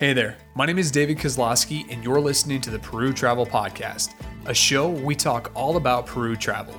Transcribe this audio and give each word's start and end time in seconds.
Hey 0.00 0.12
there, 0.12 0.36
my 0.54 0.64
name 0.64 0.78
is 0.78 0.92
David 0.92 1.18
Kozlowski, 1.18 1.84
and 1.90 2.04
you're 2.04 2.20
listening 2.20 2.60
to 2.60 2.70
the 2.70 2.78
Peru 2.78 3.12
Travel 3.12 3.44
Podcast, 3.44 4.14
a 4.46 4.54
show 4.54 4.88
we 4.88 5.16
talk 5.16 5.50
all 5.56 5.76
about 5.76 6.06
Peru 6.06 6.36
travel. 6.36 6.76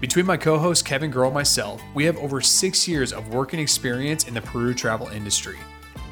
Between 0.00 0.26
my 0.26 0.36
co 0.36 0.56
host 0.58 0.84
Kevin 0.84 1.10
Girl 1.10 1.26
and 1.26 1.34
myself, 1.34 1.82
we 1.92 2.04
have 2.04 2.16
over 2.18 2.40
six 2.40 2.86
years 2.86 3.12
of 3.12 3.34
working 3.34 3.58
experience 3.58 4.28
in 4.28 4.34
the 4.34 4.42
Peru 4.42 4.74
travel 4.74 5.08
industry. 5.08 5.58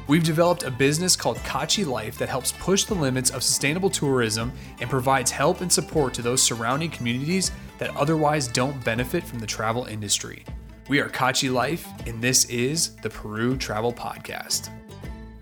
We've 0.09 0.25
developed 0.25 0.63
a 0.63 0.71
business 0.71 1.15
called 1.15 1.37
Kachi 1.37 1.85
Life 1.85 2.17
that 2.17 2.27
helps 2.27 2.51
push 2.51 2.83
the 2.83 2.95
limits 2.95 3.29
of 3.29 3.43
sustainable 3.43 3.89
tourism 3.89 4.51
and 4.81 4.89
provides 4.89 5.31
help 5.31 5.61
and 5.61 5.71
support 5.71 6.13
to 6.15 6.21
those 6.21 6.43
surrounding 6.43 6.89
communities 6.89 7.53
that 7.77 7.95
otherwise 7.95 8.49
don't 8.49 8.83
benefit 8.83 9.23
from 9.23 9.39
the 9.39 9.47
travel 9.47 9.85
industry. 9.85 10.43
We 10.89 10.99
are 10.99 11.07
Kachi 11.07 11.49
Life, 11.49 11.87
and 12.05 12.21
this 12.21 12.43
is 12.49 12.97
the 12.97 13.09
Peru 13.09 13.55
Travel 13.55 13.93
Podcast. 13.93 14.69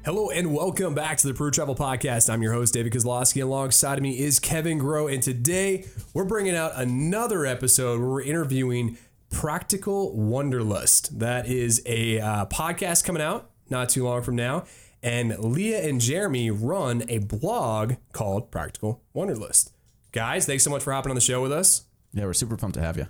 Hello 0.10 0.32
and 0.32 0.52
welcome 0.52 0.96
back 0.96 1.20
to 1.20 1.28
the 1.28 1.36
Peru 1.36 1.52
Travel 1.52 1.76
Podcast. 1.76 2.34
I'm 2.34 2.42
your 2.42 2.52
host, 2.52 2.74
David 2.74 2.94
Kozlowski. 2.94 3.44
Alongside 3.44 4.00
of 4.00 4.02
me 4.02 4.18
is 4.18 4.40
Kevin 4.40 4.80
Grow. 4.80 5.08
And 5.08 5.22
today 5.22 5.86
we're 6.16 6.26
bringing 6.26 6.56
out 6.56 6.72
another 6.74 7.46
episode 7.46 8.00
where 8.00 8.10
we're 8.10 8.24
interviewing 8.24 8.98
Practical 9.30 10.18
Wanderlust. 10.18 11.20
That 11.20 11.46
is 11.46 11.84
a 11.86 12.20
uh, 12.20 12.46
podcast 12.48 13.04
coming 13.04 13.22
out 13.22 13.52
not 13.70 13.90
too 13.90 14.04
long 14.04 14.24
from 14.24 14.36
now. 14.36 14.64
And 15.04 15.38
Leah 15.38 15.88
and 15.88 16.02
Jeremy 16.02 16.50
run 16.50 17.04
a 17.08 17.20
blog 17.20 17.94
called 18.12 18.50
Practical 18.50 19.04
Wanderlust. 19.14 19.74
Guys, 20.12 20.48
thanks 20.48 20.64
so 20.64 20.72
much 20.72 20.82
for 20.82 20.92
hopping 20.92 21.12
on 21.12 21.16
the 21.16 21.22
show 21.22 21.40
with 21.40 21.52
us. 21.52 21.84
Yeah, 22.14 22.26
we're 22.26 22.34
super 22.34 22.58
pumped 22.58 22.78
to 22.78 22.82
have 22.82 22.98
you. 22.98 23.06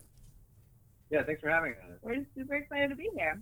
Yeah, 1.09 1.23
thanks 1.23 1.39
for 1.39 1.49
having 1.49 1.71
us. 1.75 1.97
We're 2.01 2.25
super 2.35 2.55
excited 2.55 2.89
to 2.89 2.97
be 2.97 3.09
here. 3.15 3.39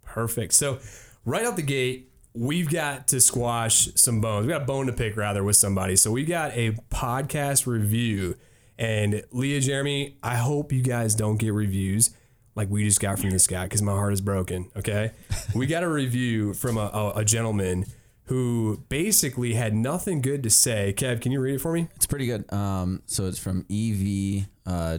Perfect. 0.00 0.54
So, 0.54 0.78
right 1.26 1.44
out 1.44 1.56
the 1.56 1.62
gate, 1.62 2.11
we've 2.34 2.70
got 2.70 3.08
to 3.08 3.20
squash 3.20 3.88
some 3.94 4.20
bones. 4.20 4.46
We 4.46 4.52
got 4.52 4.62
a 4.62 4.64
bone 4.66 4.86
to 4.86 4.92
pick 4.92 5.16
rather 5.16 5.44
with 5.44 5.56
somebody. 5.56 5.96
So 5.96 6.10
we 6.10 6.24
got 6.24 6.52
a 6.52 6.72
podcast 6.90 7.66
review. 7.66 8.36
And 8.78 9.24
Leah, 9.30 9.60
Jeremy, 9.60 10.16
I 10.22 10.36
hope 10.36 10.72
you 10.72 10.82
guys 10.82 11.14
don't 11.14 11.36
get 11.36 11.52
reviews 11.52 12.10
like 12.54 12.68
we 12.70 12.84
just 12.84 13.00
got 13.00 13.18
from 13.18 13.30
this 13.30 13.46
guy 13.46 13.64
because 13.64 13.82
my 13.82 13.92
heart 13.92 14.12
is 14.12 14.20
broken. 14.20 14.70
Okay. 14.76 15.12
we 15.54 15.66
got 15.66 15.82
a 15.82 15.88
review 15.88 16.54
from 16.54 16.76
a, 16.76 16.90
a, 16.92 17.12
a, 17.20 17.24
gentleman 17.24 17.86
who 18.24 18.82
basically 18.88 19.54
had 19.54 19.74
nothing 19.74 20.20
good 20.20 20.42
to 20.42 20.50
say. 20.50 20.94
Kev, 20.96 21.20
can 21.20 21.32
you 21.32 21.40
read 21.40 21.56
it 21.56 21.60
for 21.60 21.72
me? 21.72 21.88
It's 21.96 22.06
pretty 22.06 22.26
good. 22.26 22.50
Um, 22.52 23.02
so 23.06 23.26
it's 23.26 23.38
from 23.38 23.66
EV 23.70 24.46
uh, 24.66 24.98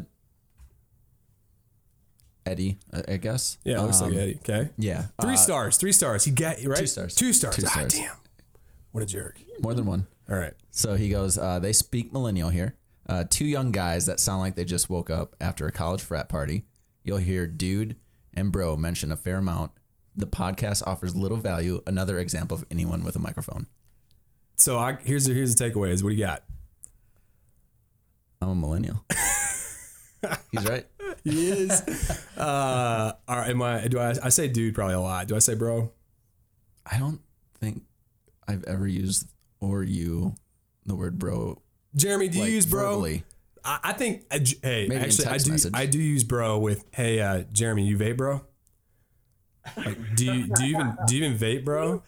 Eddie, 2.46 2.80
I 3.08 3.18
guess. 3.18 3.58
Yeah, 3.64 3.82
looks 3.82 4.02
um, 4.02 4.10
like 4.10 4.18
Eddie. 4.18 4.36
Okay. 4.38 4.70
Yeah. 4.78 5.06
Three 5.22 5.34
uh, 5.34 5.38
stars. 5.38 5.78
Three 5.78 5.92
stars. 5.92 6.26
He 6.26 6.32
got 6.32 6.58
right. 6.66 6.78
Two 6.78 6.88
stars. 6.88 7.16
Two 7.16 7.34
stars. 7.34 7.56
Two 7.56 7.64
ah, 7.66 7.70
stars. 7.70 7.94
damn. 7.94 8.16
What 8.92 9.04
a 9.04 9.08
jerk. 9.08 9.40
More 9.62 9.74
than 9.74 9.86
one. 9.86 10.08
All 10.30 10.38
right. 10.38 10.54
So 10.72 10.96
he 10.96 11.10
goes, 11.10 11.38
uh, 11.38 11.60
they 11.60 11.74
speak 11.74 12.14
millennial 12.14 12.50
here. 12.50 12.76
Uh, 13.08 13.26
two 13.30 13.46
young 13.46 13.72
guys 13.72 14.06
that 14.06 14.20
sound 14.20 14.40
like 14.40 14.56
they 14.56 14.66
just 14.66 14.90
woke 14.90 15.10
up 15.10 15.36
after 15.42 15.68
a 15.68 15.72
college 15.72 16.02
frat 16.02 16.30
party. 16.30 16.66
You'll 17.04 17.18
hear 17.18 17.48
dude 17.48 17.98
and 18.34 18.52
bro 18.52 18.78
mention 18.78 19.12
a 19.12 19.18
fair 19.18 19.38
amount. 19.38 19.72
The 20.16 20.28
podcast 20.28 20.84
offers 20.86 21.16
little 21.16 21.38
value. 21.38 21.82
Another 21.88 22.20
example 22.20 22.56
of 22.56 22.66
anyone 22.72 23.04
with 23.04 23.16
a 23.16 23.20
microphone. 23.20 23.68
So 24.56 24.78
I, 24.78 24.98
here's 25.04 25.26
the, 25.26 25.34
here's 25.34 25.56
the 25.56 25.66
takeaways. 25.66 26.04
What 26.04 26.10
do 26.10 26.16
you 26.16 26.26
got? 26.26 26.44
I'm 28.42 28.50
a 28.50 28.56
millennial. 28.56 29.04
He's 30.52 30.66
right. 30.70 30.86
He 31.24 31.50
is. 31.50 31.72
uh, 32.38 33.14
all 33.28 33.38
right. 33.38 33.50
Am 33.50 33.62
I? 33.62 33.88
Do 33.88 34.00
I? 34.00 34.14
I 34.24 34.30
say 34.30 34.48
dude 34.48 34.76
probably 34.76 34.96
a 34.96 35.00
lot. 35.00 35.28
Do 35.28 35.36
I 35.36 35.40
say 35.40 35.56
bro? 35.56 35.92
I 36.86 37.00
don't 37.00 37.22
think 37.60 37.84
I've 38.48 38.64
ever 38.66 38.88
used 38.88 39.30
or 39.60 39.84
you 39.84 40.36
the 40.86 40.96
word 40.96 41.18
bro. 41.18 41.62
Jeremy, 41.96 42.28
do 42.28 42.40
like, 42.40 42.50
you 42.50 42.56
use 42.56 42.66
bro? 42.66 42.96
verbally. 42.96 43.24
I, 43.64 43.80
I 43.84 43.94
think. 43.94 44.26
Uh, 44.30 44.40
hey, 44.62 44.88
Maybe 44.90 44.96
actually, 44.98 45.28
I 45.28 45.38
do. 45.38 45.52
message. 45.52 45.72
I 45.74 45.86
do 45.86 46.00
use 46.00 46.24
bro 46.24 46.58
with 46.60 46.86
hey, 46.92 47.22
uh, 47.22 47.44
Jeremy, 47.52 47.86
you 47.86 47.98
vape, 47.98 48.18
bro? 48.18 48.42
Like, 49.78 49.98
do 50.16 50.26
you 50.26 50.48
do 50.54 50.66
you 50.66 50.76
even 50.76 50.98
do 51.08 51.16
you 51.16 51.24
even 51.26 51.38
vape, 51.38 51.64
bro? 51.64 52.04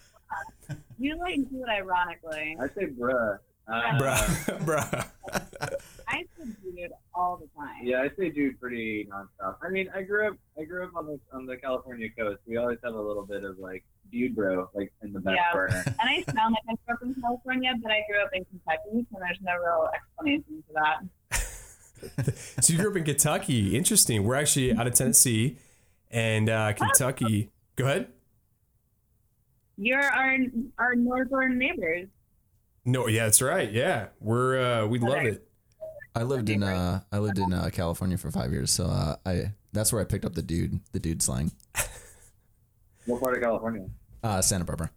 You 0.97 1.17
like 1.17 1.35
do 1.49 1.63
it 1.63 1.69
ironically. 1.69 2.57
I 2.59 2.67
say 2.67 2.87
bruh. 2.87 3.39
Uh, 3.67 3.81
Bruh, 3.97 4.59
bruh. 4.65 5.79
I 6.15 6.23
say 6.37 6.51
dude 6.63 6.91
all 7.13 7.37
the 7.37 7.47
time. 7.59 7.81
Yeah, 7.83 8.01
I 8.01 8.09
say 8.17 8.29
dude 8.29 8.59
pretty 8.59 9.07
nonstop. 9.11 9.57
I 9.61 9.69
mean, 9.69 9.89
I 9.95 10.01
grew 10.03 10.27
up. 10.27 10.35
I 10.59 10.63
grew 10.63 10.83
up 10.85 10.95
on 10.95 11.05
the 11.07 11.19
on 11.33 11.45
the 11.45 11.57
California 11.57 12.09
coast. 12.17 12.39
We 12.47 12.57
always 12.57 12.77
have 12.83 12.93
a 12.93 13.01
little 13.01 13.25
bit 13.25 13.43
of 13.43 13.59
like 13.59 13.83
dude 14.11 14.35
bro, 14.35 14.69
like 14.73 14.93
in 15.03 15.11
the 15.13 15.19
back 15.19 15.35
Yeah. 15.37 15.53
burner. 15.53 15.83
And 15.99 16.09
I 16.09 16.23
sound 16.33 16.55
like 16.55 16.63
I 16.69 16.75
grew 16.85 16.95
up 16.95 17.15
in 17.15 17.21
California, 17.21 17.73
but 17.81 17.91
I 17.91 18.03
grew 18.09 18.21
up 18.21 18.29
in 18.33 18.45
Kentucky, 18.45 19.05
so 19.11 19.19
there's 19.19 19.39
no 19.41 19.53
real 19.57 19.89
explanation 19.93 20.63
for 20.67 20.73
that. 20.73 21.03
So 22.61 22.73
you 22.73 22.77
grew 22.79 22.91
up 22.91 22.97
in 22.97 23.03
Kentucky. 23.05 23.75
Interesting. 23.75 24.23
We're 24.25 24.35
actually 24.35 24.73
out 24.75 24.85
of 24.85 24.93
Tennessee, 24.93 25.57
and 26.11 26.49
uh, 26.49 26.73
Kentucky. 26.73 27.49
Go 27.77 27.85
ahead. 27.85 28.09
You're 29.77 30.03
our 30.03 30.37
our 30.77 30.95
northern 30.95 31.57
neighbors. 31.57 32.07
No, 32.85 33.07
yeah, 33.07 33.23
that's 33.25 33.41
right. 33.41 33.71
Yeah, 33.71 34.07
we're 34.19 34.59
uh, 34.83 34.87
we 34.87 34.99
love 34.99 35.17
Okay. 35.17 35.27
it. 35.29 35.47
I 36.15 36.23
lived 36.23 36.49
in 36.49 36.63
uh, 36.63 37.01
I 37.11 37.19
lived 37.19 37.39
in 37.39 37.53
uh, 37.53 37.69
California 37.71 38.17
for 38.17 38.31
five 38.31 38.51
years, 38.51 38.71
so 38.71 38.85
uh, 38.85 39.15
I 39.25 39.51
that's 39.73 39.91
where 39.91 40.01
I 40.01 40.05
picked 40.05 40.25
up 40.25 40.33
the 40.33 40.41
dude 40.41 40.79
the 40.93 40.99
dude 40.99 41.21
slang. 41.21 41.51
what 43.05 43.21
part 43.21 43.35
of 43.35 43.43
California? 43.43 43.87
Uh, 44.23 44.41
Santa 44.41 44.65
Barbara. 44.65 44.89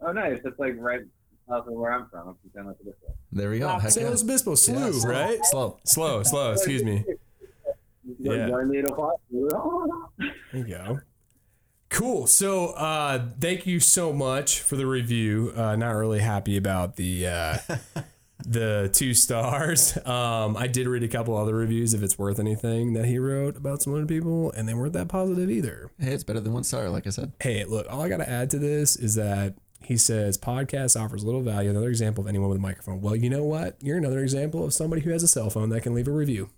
Oh, 0.00 0.12
nice. 0.12 0.40
It's 0.44 0.58
like 0.58 0.74
right 0.78 1.02
south 1.48 1.66
of 1.66 1.74
where 1.74 1.92
I'm 1.92 2.08
from. 2.08 2.28
Up 2.28 2.38
in 2.44 2.50
San 2.52 2.66
Luis 2.66 2.76
Obispo. 2.80 3.14
There 3.30 3.50
we 3.50 3.58
go. 3.58 3.66
Wow. 3.66 3.78
Heck 3.78 3.92
San 3.92 4.04
yeah. 4.04 4.08
Luis 4.08 4.22
Obispo, 4.22 4.54
slew, 4.54 4.86
Yeah, 4.86 4.90
slow, 4.92 5.10
right? 5.10 5.38
Slow. 5.44 5.78
Slow, 5.84 6.22
slow. 6.22 6.52
Excuse 6.52 6.82
me. 6.82 7.04
Yeah. 8.18 8.48
Join 8.48 8.68
me 8.68 8.78
at 8.78 8.86
There 8.88 10.32
you 10.52 10.64
go. 10.64 11.00
Cool. 11.88 12.26
So, 12.26 12.70
uh, 12.70 13.26
thank 13.38 13.66
you 13.66 13.78
so 13.78 14.12
much 14.12 14.60
for 14.60 14.76
the 14.76 14.86
review. 14.86 15.52
Uh, 15.54 15.76
not 15.76 15.90
really 15.90 16.20
happy 16.20 16.56
about 16.56 16.96
the 16.96 17.26
uh, 17.26 17.58
the 18.44 18.90
two 18.92 19.14
stars. 19.14 19.96
Um, 20.12 20.56
I 20.56 20.66
did 20.66 20.86
read 20.88 21.02
a 21.02 21.08
couple 21.08 21.36
other 21.36 21.54
reviews 21.54 21.94
if 21.94 22.02
it's 22.02 22.18
worth 22.18 22.38
anything 22.38 22.92
that 22.94 23.06
he 23.06 23.18
wrote 23.18 23.56
about 23.56 23.82
some 23.82 23.94
other 23.94 24.06
people, 24.06 24.50
and 24.52 24.68
they 24.68 24.74
weren't 24.74 24.92
that 24.94 25.08
positive 25.08 25.50
either. 25.50 25.90
Hey, 25.98 26.12
it's 26.12 26.24
better 26.24 26.40
than 26.40 26.52
one 26.52 26.64
star, 26.64 26.88
like 26.90 27.06
I 27.06 27.10
said. 27.10 27.32
Hey, 27.40 27.64
look, 27.64 27.86
all 27.90 28.02
I 28.02 28.08
got 28.08 28.18
to 28.18 28.28
add 28.28 28.50
to 28.50 28.58
this 28.58 28.96
is 28.96 29.14
that 29.14 29.54
he 29.84 29.96
says 29.96 30.36
podcast 30.38 31.00
offers 31.02 31.24
little 31.24 31.42
value. 31.42 31.70
Another 31.70 31.88
example 31.88 32.22
of 32.22 32.28
anyone 32.28 32.48
with 32.48 32.58
a 32.58 32.60
microphone. 32.60 33.00
Well, 33.00 33.16
you 33.16 33.30
know 33.30 33.44
what? 33.44 33.76
You're 33.80 33.98
another 33.98 34.20
example 34.20 34.64
of 34.64 34.74
somebody 34.74 35.02
who 35.02 35.10
has 35.10 35.22
a 35.22 35.28
cell 35.28 35.50
phone 35.50 35.70
that 35.70 35.82
can 35.82 35.94
leave 35.94 36.08
a 36.08 36.12
review. 36.12 36.50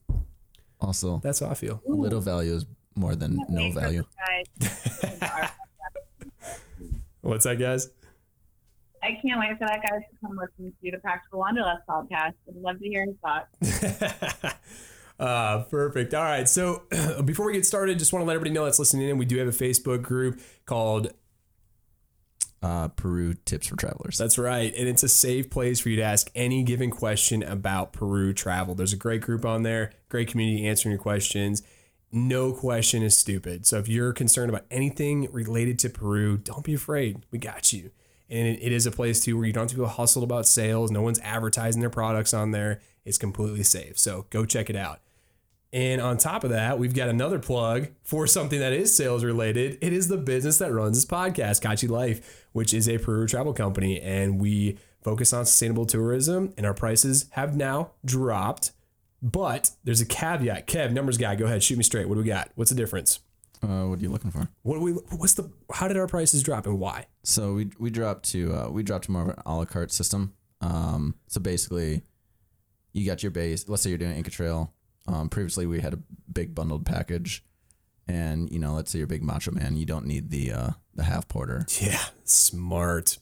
Also, 0.81 1.21
That's 1.23 1.41
how 1.41 1.49
I 1.49 1.55
feel. 1.55 1.81
little 1.87 2.21
value 2.21 2.55
is 2.55 2.67
more 2.97 3.15
than 3.15 3.39
no 3.49 3.71
value. 3.73 4.05
What's 7.21 7.45
that, 7.45 7.59
guys? 7.59 7.89
I 9.25 9.29
can't 9.29 9.41
wait 9.41 9.59
for 9.59 9.67
that 9.67 9.81
guy 9.83 9.99
to 9.99 10.05
come 10.21 10.37
listen 10.37 10.73
to 10.83 10.91
the 10.91 10.99
Practical 10.99 11.39
Wanderlust 11.41 11.87
podcast. 11.89 12.35
I'd 12.49 12.57
love 12.57 12.79
to 12.79 12.85
hear 12.85 13.07
his 13.07 13.17
thoughts. 13.23 14.55
uh, 15.19 15.63
perfect. 15.65 16.13
All 16.13 16.23
right. 16.25 16.49
So 16.49 16.83
before 17.25 17.47
we 17.47 17.55
get 17.55 17.65
started, 17.65 17.99
just 17.99 18.13
want 18.13 18.23
to 18.23 18.27
let 18.27 18.35
everybody 18.35 18.55
know 18.55 18.65
that's 18.65 18.79
listening 18.79 19.09
in. 19.09 19.17
We 19.17 19.25
do 19.25 19.39
have 19.39 19.49
a 19.49 19.53
Facebook 19.53 20.03
group 20.03 20.41
called 20.67 21.13
Uh, 22.63 22.89
Peru 22.89 23.35
tips 23.45 23.67
for 23.69 23.77
travelers. 23.77 24.19
That's 24.19 24.37
right. 24.39 24.75
And 24.77 24.89
it's 24.89 25.03
a 25.03 25.09
safe 25.09 25.49
place 25.49 25.81
for 25.81 25.89
you 25.89 25.97
to 25.97 26.03
ask 26.03 26.31
any 26.35 26.63
given 26.63 26.91
question 26.91 27.43
about 27.43 27.93
Peru 27.93 28.33
travel. 28.35 28.75
There's 28.75 28.93
a 28.93 28.97
great 28.97 29.23
group 29.23 29.45
on 29.45 29.63
there, 29.63 29.93
great 30.09 30.29
community 30.29 30.67
answering 30.67 30.93
your 30.93 31.01
questions. 31.01 31.63
No 32.13 32.53
question 32.53 33.03
is 33.03 33.17
stupid. 33.17 33.67
So 33.67 33.79
if 33.79 33.89
you're 33.89 34.13
concerned 34.13 34.51
about 34.51 34.67
anything 34.71 35.29
related 35.33 35.79
to 35.81 35.89
Peru, 35.89 36.37
don't 36.37 36.65
be 36.65 36.75
afraid. 36.75 37.25
We 37.31 37.39
got 37.39 37.73
you. 37.73 37.91
And 38.31 38.49
it, 38.49 38.63
it 38.63 38.73
is 38.73 38.87
a 38.87 38.91
place 38.91 39.21
too 39.21 39.37
where 39.37 39.47
you 39.47 39.53
don't 39.53 39.65
have 39.65 39.71
to 39.71 39.77
go 39.77 39.87
hustled 39.87 40.25
about 40.25 40.47
sales. 40.47 40.91
No 40.91 41.03
one's 41.03 41.21
advertising 41.21 41.81
their 41.81 41.91
products 41.91 42.33
on 42.35 42.51
there. 42.51 42.81
It's 43.05 43.19
completely 43.19 43.63
safe. 43.63 43.99
So 43.99 44.27
go 44.31 44.45
check 44.45 44.71
it 44.71 44.77
out. 44.77 45.01
And 45.75 46.01
on 46.01 46.19
top 46.19 46.45
of 46.45 46.51
that, 46.51 46.79
we've 46.79 46.95
got 46.95 47.09
another 47.09 47.41
plug 47.41 47.89
for 48.05 48.29
something 48.29 48.61
that 48.61 48.73
is 48.73 48.97
sales 48.97 49.25
related. 49.25 49.77
It 49.81 49.93
is 49.93 50.07
the 50.07 50.17
business 50.17 50.59
that 50.59 50.73
runs 50.73 50.97
this 50.97 51.05
podcast, 51.05 51.63
Kachi 51.63 51.89
Life, 51.89 52.47
which 52.53 52.73
is 52.73 52.89
a 52.89 52.99
Peru 52.99 53.27
travel 53.27 53.53
company. 53.53 54.01
And 54.01 54.41
we 54.41 54.79
focus 55.03 55.33
on 55.33 55.47
sustainable 55.47 55.85
tourism, 55.85 56.55
and 56.57 56.65
our 56.65 56.75
prices 56.75 57.27
have 57.31 57.57
now 57.57 57.91
dropped. 58.05 58.71
But 59.21 59.73
there's 59.83 60.01
a 60.01 60.07
caveat. 60.07 60.69
Kev, 60.69 60.93
numbers 60.93 61.19
guy, 61.19 61.35
go 61.35 61.47
ahead, 61.47 61.65
shoot 61.65 61.77
me 61.77 61.83
straight. 61.83 62.09
What 62.09 62.15
do 62.15 62.21
we 62.21 62.27
got? 62.27 62.51
What's 62.55 62.71
the 62.71 62.77
difference? 62.77 63.19
Uh, 63.65 63.89
what 63.89 63.99
are 63.99 64.03
you 64.03 64.11
looking 64.11 64.31
for? 64.31 64.49
What 64.63 64.81
we? 64.81 64.93
What's 64.93 65.35
the? 65.35 65.51
How 65.73 65.89
did 65.89 65.97
our 65.97 66.07
prices 66.07 66.43
drop 66.43 66.67
and 66.67 66.79
why? 66.79 67.07
So 67.23 67.55
we 67.55 67.71
we 67.79 67.91
dropped 67.91 68.31
to 68.31 68.55
uh, 68.55 68.69
we 68.71 68.83
dropped 68.83 69.07
to 69.07 69.13
more 69.13 69.23
of 69.23 69.29
an 69.29 69.37
a 69.47 69.55
la 69.57 69.65
carte 69.65 69.93
system. 69.93 70.35
Um, 70.61 71.15
so 71.27 71.41
basically, 71.41 72.03
you 72.93 73.07
got 73.07 73.23
your 73.23 73.31
base. 73.31 73.69
Let's 73.69 73.83
say 73.83 73.91
you're 73.91 73.99
doing 73.99 74.17
Inca 74.17 74.31
Trail. 74.31 74.73
Um, 75.07 75.29
previously 75.29 75.67
we 75.67 75.81
had 75.81 75.95
a 75.95 75.99
big 76.33 76.55
bundled 76.55 76.87
package, 76.87 77.45
and 78.09 78.51
you 78.51 78.59
know, 78.59 78.75
let's 78.75 78.91
say 78.91 78.99
you're 78.99 79.05
a 79.05 79.09
big 79.09 79.23
macho 79.23 79.51
man, 79.51 79.77
you 79.77 79.87
don't 79.87 80.07
need 80.07 80.31
the 80.31 80.53
uh, 80.53 80.71
the 80.95 81.05
half 81.05 81.29
porter. 81.29 81.67
Yeah, 81.81 82.05
smart. 82.25 83.19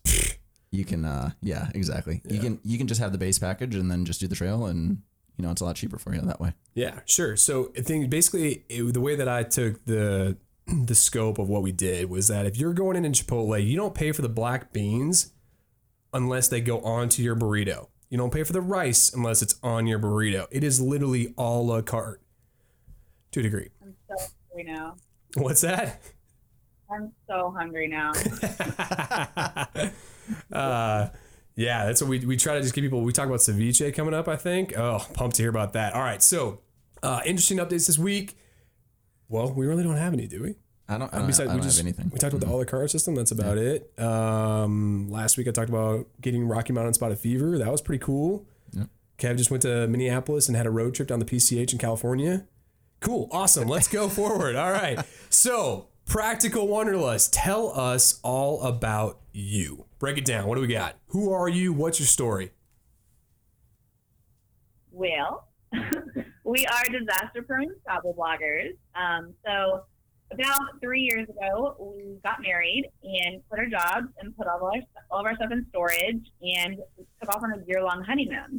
you 0.75 0.87
can 0.87 1.05
uh 1.05 1.31
yeah 1.43 1.69
exactly 1.75 2.23
you 2.25 2.41
can 2.41 2.59
you 2.65 2.79
can 2.79 2.87
just 2.87 2.99
have 2.99 3.13
the 3.13 3.19
base 3.19 3.39
package 3.39 3.75
and 3.75 3.91
then 3.91 4.07
just 4.07 4.21
do 4.21 4.27
the 4.27 4.35
trail 4.35 4.65
and 4.65 5.03
you 5.37 5.45
know 5.45 5.51
it's 5.51 5.61
a 5.61 5.65
lot 5.65 5.77
cheaper 5.77 5.99
for 5.99 6.15
you 6.15 6.21
that 6.21 6.41
way 6.41 6.53
Yeah, 6.75 7.01
sure. 7.07 7.37
So 7.37 7.73
I 7.77 7.83
think 7.83 8.09
basically 8.11 8.65
it, 8.69 8.93
the 8.93 9.01
way 9.01 9.17
that 9.17 9.29
I 9.29 9.43
took 9.43 9.85
the 9.85 10.37
the 10.67 10.95
scope 10.95 11.39
of 11.39 11.49
what 11.49 11.63
we 11.63 11.73
did 11.73 12.09
was 12.09 12.29
that 12.29 12.47
if 12.47 12.57
you're 12.57 12.73
going 12.73 12.97
in 12.97 13.05
in 13.05 13.13
Chipotle, 13.13 13.65
you 13.65 13.77
don't 13.77 13.95
pay 13.95 14.13
for 14.13 14.23
the 14.23 14.29
black 14.29 14.73
beans 14.73 15.33
unless 16.13 16.49
they 16.49 16.61
go 16.61 16.81
onto 16.81 17.23
your 17.23 17.37
burrito. 17.37 17.89
You 18.09 18.19
don't 18.19 18.33
pay 18.33 18.43
for 18.43 18.53
the 18.53 18.61
rice 18.61 19.13
unless 19.13 19.43
it's 19.43 19.59
on 19.63 19.87
your 19.87 19.99
burrito. 19.99 20.47
It 20.51 20.63
is 20.63 20.81
literally 20.81 21.35
a 21.37 21.43
la 21.43 21.81
carte 21.83 22.23
to 23.33 23.41
a 23.41 23.43
degree. 23.43 23.71
I'm 23.83 23.95
so 24.09 24.17
hungry 24.51 24.73
now. 24.73 24.97
What's 25.35 25.63
that? 25.63 26.01
I'm 26.91 27.13
so 27.27 27.55
hungry 27.57 27.89
now. 27.89 28.13
uh, 30.53 31.09
yeah, 31.57 31.87
that's 31.87 32.01
what 32.01 32.09
we, 32.09 32.19
we 32.21 32.37
try 32.37 32.55
to 32.55 32.63
just 32.63 32.75
give 32.75 32.83
people. 32.83 33.03
We 33.03 33.13
talk 33.13 33.27
about 33.27 33.41
ceviche 33.41 33.95
coming 33.95 34.15
up, 34.15 34.29
I 34.29 34.37
think. 34.37 34.77
Oh, 34.77 35.07
pumped 35.15 35.37
to 35.37 35.43
hear 35.43 35.51
about 35.51 35.75
that. 35.75 35.95
All 35.95 36.03
right. 36.03 36.23
So, 36.23 36.61
uh, 37.03 37.21
interesting 37.27 37.59
updates 37.59 37.87
this 37.87 37.99
week. 37.99 38.37
Well, 39.29 39.53
we 39.53 39.67
really 39.67 39.83
don't 39.83 39.97
have 39.97 40.13
any, 40.13 40.27
do 40.27 40.43
we? 40.43 40.55
i 40.89 40.99
don't 40.99 41.15
i 41.15 41.19
don't, 41.19 41.27
Besides, 41.27 41.49
I 41.49 41.55
we 41.55 41.61
don't 41.61 41.69
just 41.69 41.79
have 41.79 41.87
anything 41.87 42.11
we 42.13 42.19
talked 42.19 42.35
about 42.35 42.47
the 42.47 42.53
a 42.53 42.57
la 42.57 42.65
carte 42.65 42.91
system. 42.91 43.15
That's 43.15 43.31
about 43.31 43.57
it. 43.57 43.99
Um, 43.99 45.11
last 45.11 45.39
week 45.39 45.49
I 45.49 45.51
talked 45.51 45.71
about 45.71 46.07
getting 46.21 46.47
Rocky 46.47 46.73
Mountain 46.73 46.95
Spotted 46.95 47.19
Fever. 47.19 47.57
That 47.59 47.71
was 47.71 47.81
pretty 47.81 48.05
cool. 48.05 48.47
Yep. 48.73 48.89
Kev 49.19 49.37
just 49.37 49.51
went 49.51 49.63
to 49.63 49.87
Minneapolis 49.87 50.49
and 50.49 50.57
had 50.57 50.67
a 50.67 50.71
road 50.71 50.95
trip 50.95 51.09
down 51.09 51.19
the 51.19 51.25
PCH 51.25 51.73
in 51.73 51.79
California. 51.79 52.47
Cool, 53.01 53.29
awesome. 53.31 53.69
Let's 53.69 53.89
go 53.89 54.09
forward. 54.11 54.57
All 54.57 54.71
right. 54.71 54.99
So, 55.31 55.89
practical 56.07 56.69
wanderlust. 56.69 57.33
Tell 57.33 57.79
us 57.79 58.21
all 58.23 58.63
about 58.63 59.21
you. 59.33 59.87
Break 60.03 60.19
it 60.19 60.25
down. 60.25 60.49
What 60.49 60.57
do 60.57 60.61
we 60.63 60.67
got? 60.67 60.97
Who 61.11 61.33
are 61.33 61.49
you? 61.49 61.73
What's 61.73 62.01
your 62.01 62.09
story? 62.09 62.51
Well, 64.91 65.47
we 66.45 66.67
are 66.67 66.85
disaster 66.91 67.41
prone 67.41 67.71
travel 67.85 68.13
bloggers. 68.13 68.73
Um, 68.97 69.33
so 69.47 69.85
about 70.33 70.81
three 70.81 71.03
years 71.03 71.29
ago, 71.29 71.77
we 71.79 72.17
got 72.25 72.43
married 72.43 72.91
and 73.05 73.43
quit 73.49 73.61
our 73.61 73.67
jobs 73.67 74.09
and 74.19 74.37
put 74.37 74.49
all 74.49 74.57
of 74.57 74.63
our 74.65 74.73
all 75.09 75.21
of 75.21 75.27
our 75.27 75.37
stuff 75.37 75.53
in 75.53 75.65
storage 75.71 76.33
and 76.43 76.79
took 77.21 77.33
off 77.33 77.45
on 77.45 77.53
a 77.53 77.65
year 77.69 77.81
long 77.81 78.03
honeymoon. 78.03 78.59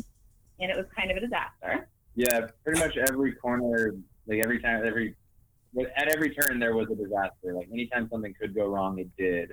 And 0.61 0.71
it 0.71 0.77
was 0.77 0.85
kind 0.97 1.11
of 1.11 1.17
a 1.17 1.19
disaster. 1.19 1.89
Yeah, 2.15 2.47
pretty 2.63 2.79
much 2.79 2.95
every 2.95 3.33
corner, 3.33 3.95
like 4.27 4.39
every 4.41 4.61
time, 4.61 4.85
every 4.85 5.17
at 5.97 6.07
every 6.07 6.33
turn 6.35 6.57
there 6.59 6.73
was 6.73 6.87
a 6.89 6.95
disaster. 6.95 7.53
Like 7.53 7.67
anytime 7.69 8.07
something 8.09 8.33
could 8.39 8.55
go 8.55 8.67
wrong, 8.67 8.97
it 8.97 9.09
did. 9.17 9.51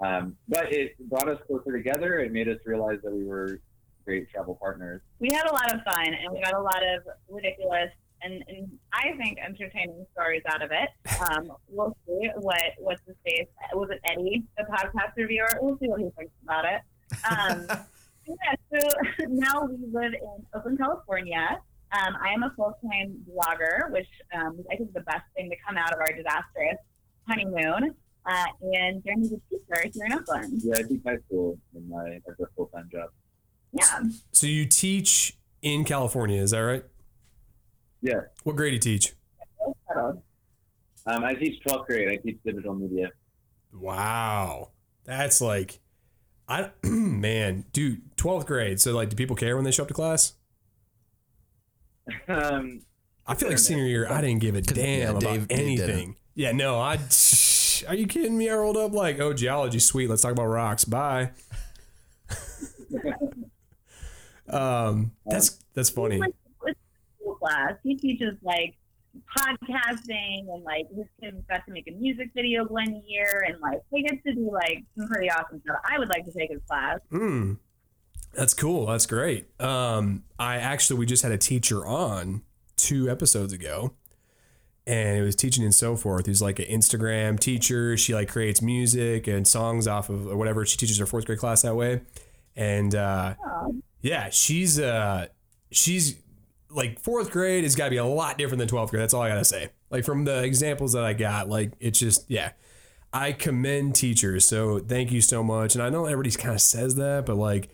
Um, 0.00 0.36
but 0.48 0.72
it 0.72 0.98
brought 1.08 1.28
us 1.28 1.40
closer 1.46 1.72
together. 1.72 2.18
It 2.20 2.32
made 2.32 2.48
us 2.48 2.58
realize 2.64 2.98
that 3.02 3.12
we 3.12 3.24
were 3.24 3.60
great 4.04 4.30
travel 4.30 4.56
partners. 4.60 5.02
We 5.18 5.30
had 5.32 5.46
a 5.46 5.52
lot 5.52 5.74
of 5.74 5.82
fun 5.82 6.06
and 6.06 6.32
we 6.32 6.40
got 6.40 6.54
a 6.54 6.60
lot 6.60 6.82
of 6.82 7.02
ridiculous 7.28 7.90
and, 8.22 8.42
and 8.48 8.70
I 8.92 9.16
think 9.16 9.38
entertaining 9.38 10.06
stories 10.12 10.42
out 10.48 10.62
of 10.62 10.70
it. 10.72 10.88
Um, 11.20 11.52
we'll 11.68 11.96
see 12.06 12.28
what 12.36 12.62
what's 12.78 13.02
the 13.06 13.14
face 13.24 13.46
was 13.74 13.90
it 13.90 14.00
Eddie, 14.04 14.44
the 14.56 14.64
podcast 14.64 15.12
reviewer. 15.16 15.48
We'll 15.60 15.78
see 15.78 15.88
what 15.88 16.00
he 16.00 16.10
thinks 16.16 16.32
about 16.42 16.64
it. 16.64 16.80
Um, 17.30 17.66
yeah, 18.26 18.80
so 18.80 18.88
now 19.28 19.66
we 19.66 19.76
live 19.92 20.14
in 20.14 20.46
Oakland, 20.54 20.78
California. 20.78 21.60
Um, 21.92 22.16
I 22.22 22.32
am 22.32 22.42
a 22.42 22.52
full 22.56 22.76
time 22.82 23.16
blogger, 23.30 23.90
which 23.90 24.08
um, 24.34 24.58
I 24.70 24.76
think 24.76 24.88
is 24.88 24.94
the 24.94 25.00
best 25.00 25.24
thing 25.36 25.50
to 25.50 25.56
come 25.66 25.76
out 25.76 25.92
of 25.92 25.98
our 26.00 26.12
disastrous 26.12 26.78
honeymoon. 27.26 27.94
Uh, 28.26 28.44
and 28.74 29.02
Jeremy's 29.04 29.32
a 29.32 29.40
teacher 29.50 29.90
here 29.94 30.06
in 30.06 30.12
Oakland. 30.12 30.60
Yeah, 30.62 30.74
I 30.78 30.82
teach 30.82 31.00
high 31.06 31.16
school 31.26 31.58
in 31.74 31.88
my 31.88 32.16
as 32.28 32.38
a 32.40 32.46
full 32.56 32.66
time 32.66 32.88
job. 32.92 33.08
Yeah. 33.72 34.00
So 34.32 34.46
you 34.46 34.66
teach 34.66 35.36
in 35.62 35.84
California, 35.84 36.40
is 36.40 36.50
that 36.52 36.60
right? 36.60 36.84
Yeah, 38.00 38.20
What 38.44 38.54
grade 38.54 38.80
do 38.80 38.90
you 38.90 38.98
teach? 38.98 39.14
Um, 39.96 41.24
I 41.24 41.34
teach 41.34 41.60
12th 41.64 41.86
grade. 41.86 42.08
I 42.08 42.16
teach 42.16 42.38
digital 42.44 42.74
media. 42.74 43.10
Wow. 43.72 44.70
That's 45.04 45.40
like 45.40 45.80
I 46.48 46.70
man, 46.84 47.64
dude, 47.72 48.02
12th 48.16 48.46
grade. 48.46 48.80
So 48.80 48.92
like 48.92 49.08
do 49.08 49.16
people 49.16 49.36
care 49.36 49.56
when 49.56 49.64
they 49.64 49.70
show 49.72 49.82
up 49.82 49.88
to 49.88 49.94
class? 49.94 50.34
um, 52.28 52.82
I 53.26 53.34
feel 53.34 53.48
like 53.48 53.58
senior 53.58 53.84
year 53.84 54.08
I 54.10 54.20
didn't 54.20 54.40
give 54.40 54.54
a 54.54 54.60
damn 54.62 54.98
yeah, 55.00 55.10
about 55.10 55.22
Dave- 55.22 55.48
Dave 55.48 55.58
anything. 55.58 56.16
Yeah, 56.34 56.52
no, 56.52 56.78
I 56.78 56.96
Are 57.86 57.94
you 57.94 58.06
kidding 58.06 58.36
me? 58.36 58.50
I 58.50 58.54
rolled 58.54 58.76
up 58.76 58.92
like, 58.92 59.20
"Oh, 59.20 59.32
geology, 59.32 59.78
sweet. 59.78 60.08
Let's 60.08 60.22
talk 60.22 60.32
about 60.32 60.46
rocks." 60.46 60.84
Bye. 60.84 61.30
um, 64.50 65.12
that's 65.26 65.58
that's 65.74 65.90
funny. 65.90 66.20
Class. 67.40 67.74
He 67.84 67.96
teaches 67.96 68.34
like 68.42 68.74
podcasting 69.36 70.52
and 70.52 70.62
like 70.64 70.86
his 70.94 71.06
kids 71.20 71.36
got 71.48 71.64
to 71.66 71.72
make 71.72 71.88
a 71.88 71.92
music 71.92 72.30
video 72.34 72.64
one 72.64 73.02
year 73.06 73.44
and 73.46 73.60
like 73.60 73.80
they 73.92 74.02
get 74.02 74.22
to 74.24 74.34
do 74.34 74.50
like 74.52 74.84
some 74.96 75.08
pretty 75.08 75.30
awesome 75.30 75.60
stuff. 75.64 75.76
I 75.88 75.98
would 75.98 76.08
like 76.08 76.24
to 76.24 76.32
take 76.32 76.50
his 76.50 76.60
class. 76.68 76.98
Mm. 77.12 77.58
That's 78.34 78.54
cool. 78.54 78.86
That's 78.86 79.06
great. 79.06 79.48
Um, 79.60 80.24
I 80.38 80.56
actually 80.56 80.98
we 80.98 81.06
just 81.06 81.22
had 81.22 81.32
a 81.32 81.38
teacher 81.38 81.86
on 81.86 82.42
two 82.76 83.10
episodes 83.10 83.52
ago, 83.52 83.94
and 84.88 85.18
it 85.18 85.22
was 85.22 85.36
teaching 85.36 85.62
and 85.62 85.74
so 85.74 85.94
forth. 85.94 86.26
Who's 86.26 86.40
like 86.40 86.58
an 86.58 86.64
Instagram 86.64 87.38
teacher. 87.38 87.96
She 87.96 88.14
like 88.14 88.28
creates 88.28 88.62
music 88.62 89.26
and 89.26 89.46
songs 89.46 89.86
off 89.86 90.08
of 90.08 90.24
whatever. 90.24 90.64
She 90.64 90.78
teaches 90.78 90.98
her 90.98 91.06
fourth 91.06 91.26
grade 91.26 91.38
class 91.38 91.62
that 91.62 91.76
way, 91.76 92.00
and 92.56 92.94
uh, 92.94 93.34
yeah, 94.00 94.30
she's 94.30 94.80
uh, 94.80 95.26
she's 95.70 96.16
like 96.70 96.98
fourth 97.00 97.30
grade 97.30 97.64
has 97.64 97.76
got 97.76 97.84
to 97.84 97.90
be 97.90 97.96
a 97.98 98.04
lot 98.04 98.38
different 98.38 98.58
than 98.58 98.68
twelfth 98.68 98.90
grade. 98.90 99.02
That's 99.02 99.14
all 99.14 99.22
I 99.22 99.28
gotta 99.28 99.44
say. 99.44 99.68
Like 99.90 100.04
from 100.04 100.24
the 100.24 100.42
examples 100.42 100.94
that 100.94 101.04
I 101.04 101.12
got, 101.12 101.48
like 101.48 101.72
it's 101.78 101.98
just 101.98 102.24
yeah. 102.28 102.52
I 103.10 103.32
commend 103.32 103.94
teachers, 103.94 104.44
so 104.44 104.80
thank 104.80 105.10
you 105.12 105.22
so 105.22 105.42
much. 105.42 105.74
And 105.74 105.82
I 105.82 105.88
know 105.88 106.04
everybody 106.04 106.30
kind 106.36 106.54
of 106.54 106.60
says 106.60 106.96
that, 106.96 107.24
but 107.24 107.36
like, 107.36 107.70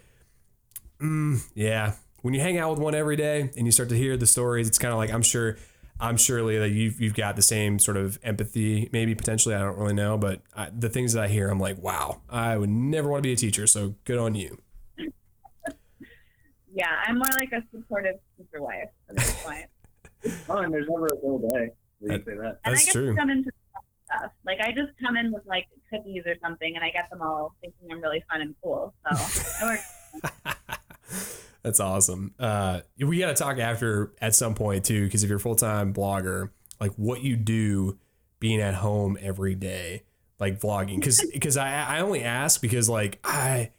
mm, 1.00 1.44
yeah, 1.56 1.94
when 2.22 2.34
you 2.34 2.40
hang 2.40 2.56
out 2.56 2.70
with 2.70 2.78
one 2.78 2.94
every 2.94 3.16
day 3.16 3.50
and 3.56 3.66
you 3.66 3.72
start 3.72 3.88
to 3.88 3.96
hear 3.96 4.16
the 4.16 4.26
stories, 4.26 4.68
it's 4.68 4.78
kind 4.78 4.92
of 4.92 4.98
like 4.98 5.10
I'm 5.12 5.22
sure, 5.22 5.56
I'm 6.04 6.18
surely 6.18 6.58
that 6.58 6.68
you've 6.68 7.00
you've 7.00 7.14
got 7.14 7.34
the 7.34 7.42
same 7.42 7.78
sort 7.78 7.96
of 7.96 8.18
empathy, 8.22 8.90
maybe 8.92 9.14
potentially. 9.14 9.54
I 9.54 9.60
don't 9.60 9.78
really 9.78 9.94
know, 9.94 10.18
but 10.18 10.42
I, 10.54 10.68
the 10.70 10.90
things 10.90 11.14
that 11.14 11.24
I 11.24 11.28
hear, 11.28 11.48
I'm 11.48 11.58
like, 11.58 11.78
wow, 11.78 12.20
I 12.28 12.58
would 12.58 12.68
never 12.68 13.08
want 13.08 13.22
to 13.22 13.26
be 13.26 13.32
a 13.32 13.36
teacher. 13.36 13.66
So 13.66 13.94
good 14.04 14.18
on 14.18 14.34
you. 14.34 14.58
yeah, 16.74 16.90
I'm 17.06 17.16
more 17.18 17.30
like 17.38 17.52
a 17.52 17.62
supportive 17.72 18.16
sister 18.36 18.60
wife 18.60 18.90
at 19.08 19.16
this 19.16 19.42
point. 19.42 19.66
Oh, 20.48 20.58
and 20.58 20.72
there's 20.72 20.88
never 20.88 21.06
a 21.06 21.16
dull 21.16 21.38
day. 21.38 21.70
where 22.00 22.18
you 22.18 22.24
say 22.24 22.34
that. 22.36 22.60
And 22.64 22.74
That's 22.74 22.82
I 22.82 22.84
get 22.84 22.92
true. 22.92 23.14
to 23.14 23.18
come 23.18 23.30
into 23.30 23.50
stuff. 24.06 24.30
Like 24.44 24.60
I 24.60 24.72
just 24.72 24.92
come 25.02 25.16
in 25.16 25.32
with 25.32 25.44
like 25.46 25.66
cookies 25.90 26.24
or 26.26 26.34
something, 26.42 26.76
and 26.76 26.84
I 26.84 26.90
get 26.90 27.08
them 27.08 27.22
all 27.22 27.54
thinking 27.62 27.88
I'm 27.90 28.02
really 28.02 28.22
fun 28.30 28.42
and 28.42 28.54
cool. 28.62 28.94
So 29.10 29.64
it 29.64 29.68
works. 29.68 30.78
That's 31.64 31.80
awesome. 31.80 32.34
Uh, 32.38 32.80
we 32.98 33.18
got 33.18 33.28
to 33.28 33.42
talk 33.42 33.58
after 33.58 34.12
at 34.20 34.34
some 34.34 34.54
point 34.54 34.84
too, 34.84 35.06
because 35.06 35.24
if 35.24 35.30
you're 35.30 35.38
a 35.38 35.40
full 35.40 35.56
time 35.56 35.94
blogger, 35.94 36.50
like 36.78 36.92
what 36.92 37.22
you 37.22 37.36
do 37.36 37.98
being 38.38 38.60
at 38.60 38.74
home 38.74 39.16
every 39.18 39.54
day, 39.54 40.02
like 40.38 40.60
vlogging, 40.60 40.96
because 40.96 41.24
because 41.32 41.56
I 41.56 41.96
I 41.96 42.00
only 42.00 42.22
ask 42.22 42.60
because 42.60 42.90
like 42.90 43.18
I 43.24 43.70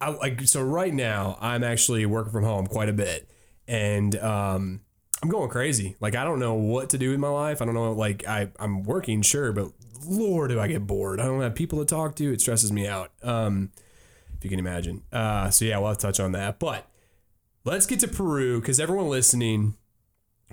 I 0.00 0.10
like 0.10 0.42
so 0.42 0.62
right 0.62 0.94
now 0.94 1.36
I'm 1.40 1.64
actually 1.64 2.06
working 2.06 2.30
from 2.30 2.44
home 2.44 2.68
quite 2.68 2.88
a 2.88 2.92
bit, 2.92 3.28
and 3.66 4.14
um 4.20 4.80
I'm 5.20 5.28
going 5.28 5.50
crazy. 5.50 5.96
Like 5.98 6.14
I 6.14 6.22
don't 6.22 6.38
know 6.38 6.54
what 6.54 6.90
to 6.90 6.98
do 6.98 7.10
with 7.10 7.18
my 7.18 7.28
life. 7.28 7.60
I 7.60 7.64
don't 7.64 7.74
know. 7.74 7.90
Like 7.90 8.28
I 8.28 8.52
I'm 8.60 8.84
working 8.84 9.22
sure, 9.22 9.50
but 9.50 9.72
Lord, 10.06 10.50
do 10.50 10.60
I 10.60 10.68
get 10.68 10.86
bored? 10.86 11.18
I 11.18 11.24
don't 11.24 11.40
have 11.40 11.56
people 11.56 11.80
to 11.80 11.84
talk 11.84 12.14
to. 12.16 12.32
It 12.32 12.40
stresses 12.40 12.70
me 12.70 12.86
out. 12.86 13.10
Um, 13.24 13.72
if 14.36 14.44
you 14.44 14.50
can 14.50 14.60
imagine. 14.60 15.02
Uh, 15.12 15.50
so 15.50 15.64
yeah, 15.64 15.78
we'll 15.78 15.96
touch 15.96 16.20
on 16.20 16.30
that. 16.32 16.60
But 16.60 16.88
let's 17.68 17.84
get 17.84 18.00
to 18.00 18.08
Peru 18.08 18.60
because 18.60 18.80
everyone 18.80 19.08
listening 19.08 19.76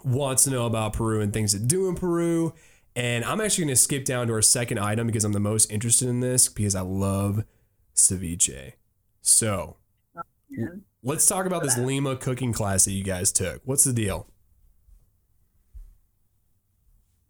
wants 0.04 0.44
to 0.44 0.50
know 0.50 0.66
about 0.66 0.92
Peru 0.92 1.22
and 1.22 1.32
things 1.32 1.54
to 1.54 1.60
do 1.60 1.88
in 1.88 1.96
Peru. 1.96 2.54
And 2.94 3.24
I'm 3.24 3.40
actually 3.40 3.66
going 3.66 3.76
to 3.76 3.82
skip 3.82 4.04
down 4.04 4.28
to 4.28 4.34
our 4.34 4.42
second 4.42 4.80
item 4.80 5.08
because 5.08 5.24
I'm 5.24 5.32
the 5.32 5.40
most 5.40 5.72
interested 5.72 6.10
in 6.10 6.20
this 6.20 6.50
because 6.50 6.76
I 6.76 6.82
love 6.82 7.46
ceviche. 7.96 8.74
So 9.22 9.78
man. 10.50 10.82
let's 11.04 11.26
talk 11.26 11.46
about 11.46 11.64
this 11.64 11.78
Lima 11.78 12.18
cooking 12.18 12.52
class 12.52 12.84
that 12.84 12.92
you 12.92 13.04
guys 13.04 13.32
took. 13.32 13.62
What's 13.64 13.86
the 13.86 13.94
deal? 13.94 14.28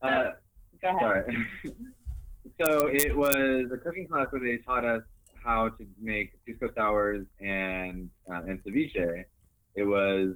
Uh, 0.01 0.32
Go 0.82 0.89
ahead. 0.89 1.00
Sorry. 1.00 1.38
so 2.60 2.88
it 2.88 3.15
was 3.15 3.70
a 3.72 3.77
cooking 3.77 4.08
class 4.08 4.27
where 4.32 4.42
they 4.42 4.58
taught 4.58 4.84
us 4.84 5.04
how 5.44 5.70
to 5.70 5.86
make 6.01 6.34
pisco 6.44 6.72
sours 6.75 7.27
and 7.39 8.10
uh, 8.32 8.42
and 8.48 8.63
ceviche. 8.63 9.25
It 9.75 9.84
was 9.84 10.36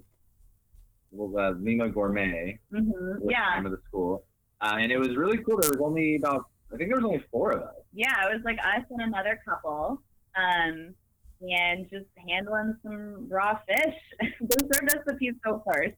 well, 1.12 1.44
uh, 1.44 1.52
Lima 1.60 1.90
Gourmet. 1.90 2.60
hmm 2.72 2.90
was 2.90 3.20
the 3.24 3.28
Yeah, 3.32 3.56
name 3.56 3.66
of 3.66 3.72
the 3.72 3.82
school, 3.88 4.24
uh, 4.62 4.76
and 4.80 4.92
it 4.92 4.98
was 4.98 5.16
really 5.16 5.38
cool. 5.40 5.58
There 5.60 5.72
was 5.72 5.80
only 5.82 6.16
about 6.18 6.46
I 6.74 6.78
think 6.78 6.90
there 6.90 6.98
was 6.98 7.06
only 7.06 7.24
four 7.32 7.52
of 7.52 7.64
us. 7.64 7.76
yeah. 7.94 8.14
It 8.30 8.34
was 8.36 8.44
like 8.46 8.60
us 8.60 8.84
and 8.92 9.02
another 9.02 9.40
couple. 9.44 10.02
Um, 10.38 10.94
and 11.42 11.90
just 11.90 12.06
handling 12.30 12.76
some 12.84 13.28
raw 13.30 13.58
fish. 13.66 13.96
they 14.20 14.58
served 14.74 14.90
us 14.94 15.02
the 15.08 15.14
pisco 15.16 15.64
first. 15.66 15.96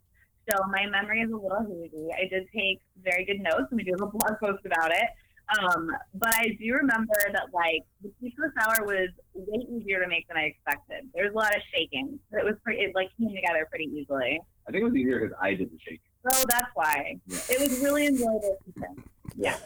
So 0.49 0.55
my 0.69 0.85
memory 0.85 1.21
is 1.21 1.31
a 1.31 1.35
little 1.35 1.65
hazy. 1.67 2.07
I 2.15 2.27
did 2.29 2.47
take 2.55 2.79
very 3.03 3.25
good 3.25 3.41
notes, 3.41 3.65
and 3.71 3.77
we 3.77 3.83
do 3.83 3.91
have 3.91 4.01
a 4.01 4.11
blog 4.11 4.39
post 4.39 4.65
about 4.65 4.91
it. 4.91 5.09
Um, 5.59 5.89
but 6.15 6.33
I 6.35 6.55
do 6.59 6.73
remember 6.73 7.13
that 7.33 7.47
like 7.53 7.83
the 8.01 8.09
pisco 8.21 8.43
sour 8.59 8.85
was 8.85 9.09
way 9.33 9.65
easier 9.69 9.99
to 10.01 10.07
make 10.07 10.27
than 10.27 10.37
I 10.37 10.43
expected. 10.43 11.09
There 11.13 11.25
was 11.25 11.33
a 11.33 11.37
lot 11.37 11.55
of 11.55 11.61
shaking. 11.73 12.19
but 12.31 12.39
It 12.41 12.45
was 12.45 12.55
pretty, 12.63 12.81
it 12.83 12.91
like 12.95 13.09
came 13.19 13.29
together 13.35 13.67
pretty 13.69 13.85
easily. 13.85 14.39
I 14.67 14.71
think 14.71 14.81
it 14.81 14.85
was 14.85 14.95
easier 14.95 15.19
because 15.19 15.35
I 15.41 15.53
did 15.55 15.69
the 15.71 15.79
shaking. 15.79 15.99
So 16.29 16.43
that's 16.47 16.69
why 16.73 17.19
Yeah. 17.27 17.37
it 17.49 17.59
was 17.59 17.79
really 17.81 18.07
enjoyable. 18.07 18.57
Yeah. 19.35 19.57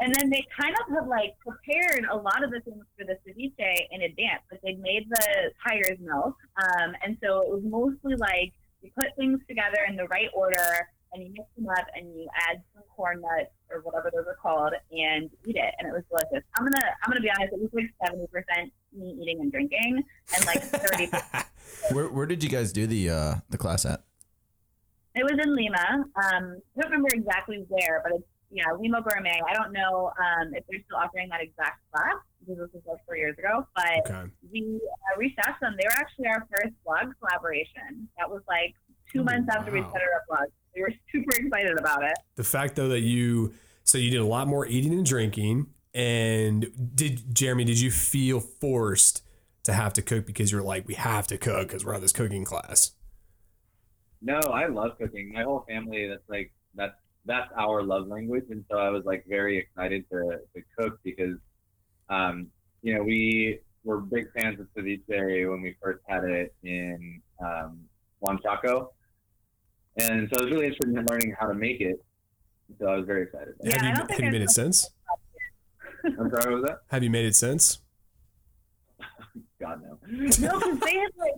And 0.00 0.12
then 0.14 0.30
they 0.30 0.44
kind 0.58 0.74
of 0.80 0.94
have 0.96 1.06
like 1.06 1.34
prepared 1.38 2.06
a 2.10 2.16
lot 2.16 2.42
of 2.42 2.50
the 2.50 2.60
things 2.60 2.84
for 2.98 3.04
the 3.04 3.16
ceviche 3.24 3.76
in 3.92 4.02
advance. 4.02 4.42
Like 4.50 4.60
they 4.62 4.74
made 4.74 5.06
the 5.08 5.52
tiger's 5.64 6.00
milk, 6.00 6.34
um, 6.56 6.96
and 7.04 7.16
so 7.22 7.42
it 7.42 7.48
was 7.50 7.62
mostly 7.62 8.16
like 8.16 8.52
you 8.80 8.90
put 8.98 9.14
things 9.16 9.38
together 9.46 9.78
in 9.88 9.94
the 9.94 10.06
right 10.06 10.28
order, 10.34 10.88
and 11.12 11.22
you 11.22 11.32
mix 11.36 11.46
them 11.56 11.68
up, 11.68 11.86
and 11.94 12.06
you 12.16 12.26
add 12.50 12.60
some 12.74 12.82
corn 12.96 13.20
nuts 13.20 13.52
or 13.72 13.80
whatever 13.82 14.10
those 14.14 14.26
are 14.26 14.36
called, 14.40 14.72
and 14.90 15.30
eat 15.44 15.56
it, 15.56 15.74
and 15.78 15.88
it 15.88 15.92
was 15.92 16.02
delicious. 16.10 16.44
I'm 16.56 16.64
gonna 16.64 16.84
I'm 17.02 17.10
gonna 17.10 17.20
be 17.20 17.30
honest, 17.30 17.52
it 17.54 17.60
was 17.60 17.70
like 17.72 17.90
seventy 18.04 18.26
percent 18.28 18.72
me 18.92 19.16
eating 19.22 19.40
and 19.40 19.50
drinking, 19.50 20.02
and 20.36 20.46
like 20.46 20.62
thirty. 20.62 21.08
Where, 21.92 22.08
where 22.08 22.26
did 22.26 22.44
you 22.44 22.50
guys 22.50 22.72
do 22.72 22.86
the 22.86 23.10
uh, 23.10 23.34
the 23.50 23.56
class 23.58 23.86
at? 23.86 24.02
It 25.14 25.24
was 25.24 25.38
in 25.42 25.56
Lima. 25.56 26.04
Um, 26.16 26.60
I 26.76 26.80
don't 26.80 26.90
remember 26.90 27.08
exactly 27.12 27.64
where, 27.68 28.00
but 28.04 28.12
it's 28.16 28.24
yeah, 28.50 28.64
Lima 28.78 29.00
Gourmet. 29.02 29.40
I 29.48 29.54
don't 29.54 29.72
know 29.72 30.12
um, 30.20 30.52
if 30.54 30.64
they're 30.68 30.80
still 30.84 30.98
offering 30.98 31.28
that 31.30 31.40
exact 31.40 31.80
class 31.90 32.16
because 32.40 32.58
this 32.60 32.68
was 32.74 32.82
like 32.86 32.98
four 33.06 33.16
years 33.16 33.36
ago. 33.38 33.66
But 33.74 34.04
Okay. 34.10 34.30
we 34.52 34.80
uh, 34.84 35.18
reached 35.18 35.38
out 35.40 35.54
to 35.56 35.60
them. 35.62 35.76
They 35.80 35.86
were 35.88 35.96
actually 35.96 36.26
our 36.28 36.46
first 36.52 36.74
blog 36.84 37.12
collaboration. 37.18 38.08
That 38.18 38.28
was 38.28 38.42
like 38.48 38.74
two 39.10 39.20
Oh, 39.20 39.24
months 39.24 39.48
after 39.50 39.72
we 39.72 39.80
set 39.80 39.88
started 39.90 40.08
our 40.12 40.24
blog. 40.28 40.48
We 40.74 40.82
were 40.82 40.92
super 41.10 41.36
excited 41.36 41.78
about 41.78 42.04
it. 42.04 42.14
The 42.36 42.44
fact 42.44 42.76
though 42.76 42.88
that 42.88 43.00
you 43.00 43.54
so 43.84 43.98
you 43.98 44.10
did 44.10 44.20
a 44.20 44.26
lot 44.26 44.46
more 44.48 44.66
eating 44.66 44.92
and 44.92 45.04
drinking, 45.04 45.66
and 45.94 46.70
did 46.94 47.34
Jeremy? 47.34 47.64
Did 47.64 47.80
you 47.80 47.90
feel 47.90 48.40
forced 48.40 49.22
to 49.64 49.72
have 49.72 49.92
to 49.94 50.02
cook 50.02 50.26
because 50.26 50.50
you're 50.50 50.62
like 50.62 50.86
we 50.88 50.94
have 50.94 51.26
to 51.28 51.38
cook 51.38 51.68
because 51.68 51.84
we're 51.84 51.94
on 51.94 52.00
this 52.00 52.12
cooking 52.12 52.44
class? 52.44 52.92
No, 54.20 54.38
I 54.38 54.66
love 54.66 54.98
cooking. 54.98 55.32
My 55.32 55.42
whole 55.42 55.64
family, 55.68 56.08
that's 56.08 56.28
like 56.28 56.52
that's 56.74 56.94
that's 57.24 57.50
our 57.56 57.82
love 57.82 58.08
language, 58.08 58.44
and 58.50 58.64
so 58.70 58.78
I 58.78 58.88
was 58.88 59.04
like 59.04 59.24
very 59.28 59.58
excited 59.58 60.04
to 60.10 60.38
to 60.54 60.62
cook 60.78 60.98
because, 61.04 61.36
um, 62.08 62.48
you 62.82 62.94
know, 62.94 63.02
we 63.02 63.58
were 63.84 64.00
big 64.00 64.26
fans 64.32 64.60
of 64.60 64.68
ceviche 64.76 65.50
when 65.50 65.60
we 65.60 65.76
first 65.82 66.00
had 66.06 66.24
it 66.24 66.54
in 66.62 67.20
um, 67.44 67.80
Huanchaco, 68.22 68.88
and 69.96 70.28
so 70.32 70.40
I 70.40 70.44
was 70.44 70.50
really 70.50 70.66
interested 70.66 70.88
in 70.88 71.06
learning 71.06 71.34
how 71.38 71.46
to 71.46 71.54
make 71.54 71.80
it. 71.80 72.04
So 72.78 72.86
I 72.86 72.96
was 72.96 73.06
very 73.06 73.24
excited. 73.24 73.54
Yeah, 73.62 73.84
have 73.84 73.98
you 73.98 74.14
have 74.14 74.20
you 74.20 74.30
made 74.30 74.42
it 74.42 74.50
since? 74.50 74.90
I'm 76.04 76.30
sorry, 76.30 76.52
what 76.52 76.62
was 76.62 76.64
that? 76.64 76.78
Have 76.88 77.02
you 77.02 77.10
made 77.10 77.26
it 77.26 77.36
since? 77.36 77.78
God 79.60 79.82
no. 79.82 79.98
No, 80.08 80.58
because 80.58 80.80
they 80.84 80.94
had 80.94 81.10
like 81.18 81.34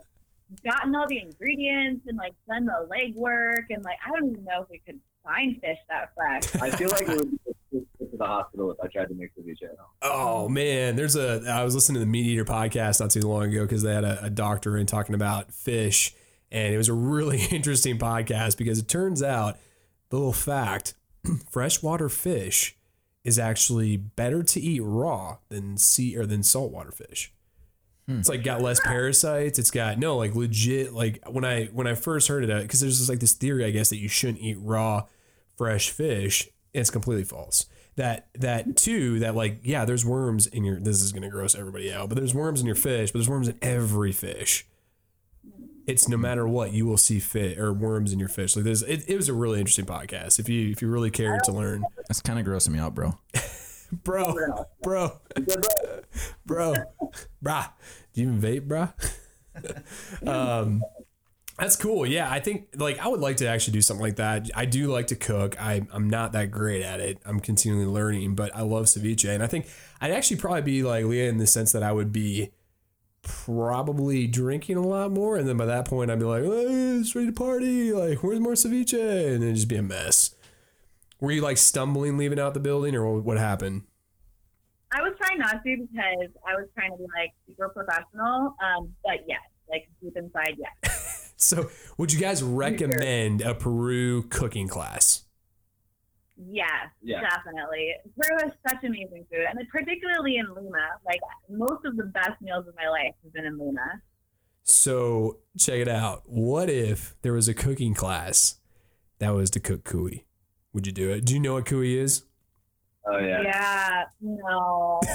gotten 0.65 0.95
all 0.95 1.07
the 1.09 1.19
ingredients 1.19 2.07
and 2.07 2.17
like 2.17 2.33
done 2.49 2.67
the 2.67 2.89
legwork, 2.91 3.65
and 3.71 3.85
like 3.85 3.99
I 4.07 4.11
don't 4.11 4.31
even 4.31 4.45
know 4.45 4.63
if 4.63 4.69
we 4.71 4.81
could 4.87 5.01
find 5.23 5.61
fish 5.61 5.79
that 5.89 6.13
fresh. 6.15 6.55
I 6.63 6.71
feel 6.71 6.91
like 6.91 7.09
it 7.09 7.17
would 7.17 7.31
be 7.31 7.39
go 7.73 8.07
to 8.07 8.17
the 8.17 8.25
hospital 8.25 8.71
if 8.71 8.79
I 8.83 8.89
tried 8.89 9.09
to 9.09 9.15
make 9.15 9.31
ceviche 9.37 9.65
at 9.65 9.77
home. 9.79 9.89
Oh 10.03 10.49
man, 10.49 10.97
there's 10.97 11.17
a. 11.17 11.43
I 11.49 11.65
was 11.65 11.75
listening 11.75 11.95
to 11.95 12.01
the 12.01 12.07
Meat 12.07 12.27
Eater 12.27 12.45
podcast 12.45 13.01
not 13.01 13.11
too 13.11 13.21
long 13.21 13.45
ago 13.45 13.63
because 13.63 13.83
they 13.83 13.95
had 13.95 14.05
a, 14.05 14.25
a 14.25 14.31
doctor 14.31 14.77
in 14.77 14.87
talking 14.87 15.15
about 15.15 15.53
fish, 15.53 16.15
and 16.55 16.73
it 16.73 16.79
was 16.79 16.89
a 16.89 16.95
really 16.95 17.43
interesting 17.51 17.99
podcast 17.99 18.57
because 18.57 18.79
it 18.79 18.89
turns 18.89 19.23
out 19.23 19.59
the 20.09 20.17
little 20.17 20.33
fact: 20.33 20.95
freshwater 21.51 22.09
fish 22.09 22.77
is 23.25 23.39
actually 23.39 23.97
better 23.97 24.43
to 24.43 24.61
eat 24.61 24.81
raw 24.81 25.39
than 25.49 25.77
sea 25.77 26.17
or 26.17 26.25
than 26.25 26.43
saltwater 26.43 26.93
fish. 26.93 27.33
Hmm. 28.07 28.19
It's 28.19 28.29
like 28.29 28.45
got 28.45 28.61
less 28.61 28.81
parasites. 28.81 29.59
It's 29.59 29.71
got 29.71 29.99
no 29.99 30.17
like 30.17 30.35
legit 30.35 30.93
like 30.93 31.23
when 31.29 31.45
I 31.45 31.67
when 31.67 31.87
I 31.87 31.95
first 31.95 32.29
heard 32.29 32.45
it 32.45 32.51
uh, 32.51 32.61
because 32.61 32.81
there's 32.81 32.99
this 32.99 33.09
like 33.09 33.21
this 33.21 33.33
theory 33.33 33.65
I 33.65 33.71
guess 33.71 33.89
that 33.89 33.99
you 33.99 34.09
shouldn't 34.09 34.41
eat 34.41 34.59
raw 34.61 35.05
fresh 35.57 35.91
fish. 35.91 36.49
It's 36.73 36.91
completely 36.91 37.25
false. 37.25 37.67
That 37.97 38.29
that 38.35 38.77
too 38.77 39.19
that 39.21 39.35
like 39.35 39.61
yeah 39.63 39.85
there's 39.85 40.05
worms 40.05 40.47
in 40.47 40.65
your 40.65 40.79
this 40.79 41.03
is 41.03 41.13
gonna 41.13 41.31
gross 41.31 41.55
everybody 41.55 41.93
out 41.93 42.09
but 42.11 42.17
there's 42.17 42.35
worms 42.35 42.61
in 42.61 42.67
your 42.67 42.75
fish 42.75 43.11
but 43.11 43.19
there's 43.19 43.29
worms 43.29 43.49
in 43.49 43.59
every 43.63 44.13
fish. 44.13 44.67
It's 45.87 46.09
no 46.09 46.17
matter 46.17 46.49
what 46.49 46.73
you 46.73 46.87
will 46.87 46.97
see 46.97 47.21
fit 47.21 47.59
or 47.59 47.73
worms 47.73 48.13
in 48.13 48.19
your 48.19 48.29
fish. 48.29 48.57
Like 48.57 48.65
this 48.65 48.83
it, 48.83 49.05
it 49.09 49.17
was 49.17 49.29
a 49.29 49.35
really 49.35 49.59
interesting 49.59 49.87
podcast 49.87 50.39
if 50.39 50.49
you 50.49 50.71
if 50.71 50.81
you 50.81 50.89
really 50.89 51.11
care 51.11 51.39
to 51.45 51.53
learn, 51.53 51.85
That's 52.09 52.21
kind 52.21 52.39
of 52.39 52.47
grossing 52.47 52.71
me 52.71 52.79
out, 52.79 52.95
bro. 52.95 53.19
bro, 53.93 54.35
bro, 54.83 55.21
bro, 56.47 56.75
brah. 57.43 57.71
Do 58.13 58.23
you 58.23 58.33
even 58.33 58.41
vape, 58.41 58.67
brah? 58.67 60.27
um, 60.27 60.83
that's 61.59 61.77
cool. 61.77 62.05
Yeah, 62.05 62.31
I 62.31 62.41
think 62.41 62.69
like 62.77 62.99
I 62.99 63.07
would 63.07 63.21
like 63.21 63.37
to 63.37 63.47
actually 63.47 63.75
do 63.75 63.83
something 63.83 64.03
like 64.03 64.17
that. 64.17 64.51
I 64.55 64.65
do 64.65 64.91
like 64.91 65.09
to 65.09 65.17
cook. 65.17 65.61
I, 65.61 65.87
I'm 65.93 66.11
not 66.11 66.33
that 66.33 66.51
great 66.51 66.83
at 66.83 67.01
it. 67.01 67.19
I'm 67.25 67.39
continually 67.41 67.87
learning, 67.87 68.35
but 68.35 68.55
I 68.57 68.63
love 68.63 68.87
ceviche, 68.87 69.29
and 69.33 69.43
I 69.43 69.47
think 69.47 69.67
I'd 70.01 70.11
actually 70.11 70.39
probably 70.39 70.63
be 70.63 70.83
like 70.83 71.05
Leah 71.05 71.29
in 71.29 71.39
the 71.39 71.47
sense 71.47 71.73
that 71.73 71.83
I 71.83 71.93
would 71.93 72.11
be 72.11 72.51
probably 73.25 74.27
drinking 74.27 74.77
a 74.77 74.87
lot 74.87 75.11
more, 75.11 75.37
and 75.37 75.49
then 75.49 75.57
by 75.57 75.67
that 75.67 75.87
point 75.87 76.11
I'd 76.11 76.19
be 76.19 76.25
like, 76.25 76.45
hey, 76.45 76.99
it's 77.01 77.15
ready 77.15 77.29
to 77.29 77.33
party. 77.33 77.93
Like, 77.93 78.23
where's 78.23 78.41
more 78.41 78.53
ceviche? 78.53 78.95
And 78.95 79.43
it'd 79.43 79.57
just 79.57 79.69
be 79.69 79.77
a 79.77 79.83
mess. 79.83 80.35
Were 81.21 81.33
you 81.33 81.41
like 81.41 81.57
stumbling 81.57 82.17
leaving 82.17 82.39
out 82.39 82.55
the 82.55 82.61
building, 82.61 82.95
or 82.95 83.21
what, 83.21 83.39
happened? 83.39 83.83
I 84.93 85.01
was 85.01 85.15
trying 85.21 85.39
not 85.39 85.65
to 85.65 85.77
because 85.77 86.31
I 86.47 86.55
was 86.55 86.69
trying 86.75 86.93
to 86.93 86.99
be 86.99 87.07
like 87.17 87.33
super 87.47 87.69
professional. 87.71 88.55
Um, 88.63 88.93
but 89.03 89.21
yes, 89.27 89.41
like 89.69 89.89
deep 90.03 90.17
inside, 90.17 90.57
yes. 90.59 91.11
So, 91.37 91.69
would 91.99 92.13
you 92.13 92.21
guys 92.21 92.43
recommend 92.43 93.43
a 93.43 93.55
Peru 93.55 94.23
cooking 94.23 94.69
class? 94.69 95.24
Yes, 96.37 96.89
Yeah. 97.03 97.21
definitely. 97.21 97.95
Peru 98.19 98.37
has 98.43 98.53
such 98.69 98.83
amazing 98.85 99.25
food, 99.31 99.45
and 99.49 99.59
particularly 99.71 100.37
in 100.37 100.47
Lima. 100.55 100.89
Like 101.07 101.21
most 101.49 101.85
of 101.85 101.97
the 101.97 102.05
best 102.05 102.41
meals 102.43 102.67
of 102.67 102.75
my 102.77 102.89
life 102.89 103.15
have 103.23 103.33
been 103.33 103.45
in 103.45 103.59
Lima. 103.59 104.03
So, 104.65 105.39
check 105.59 105.75
it 105.81 105.89
out. 105.89 106.23
What 106.27 106.71
if 106.71 107.15
there 107.23 107.33
was 107.35 107.49
a 107.49 107.55
cooking 107.55 107.93
class 107.95 108.57
that 109.19 109.35
was 109.35 109.51
to 109.51 109.61
cook 109.61 109.85
cuy? 109.85 110.25
Would 110.73 110.87
you 110.87 110.93
do 110.93 111.11
it? 111.11 111.25
Do 111.25 111.35
you 111.35 111.41
know 111.41 111.53
what 111.55 111.67
cuy 111.67 111.97
is? 111.97 112.25
Oh 113.07 113.19
yeah. 113.19 113.43
Yeah, 113.43 114.05
no. 114.23 115.01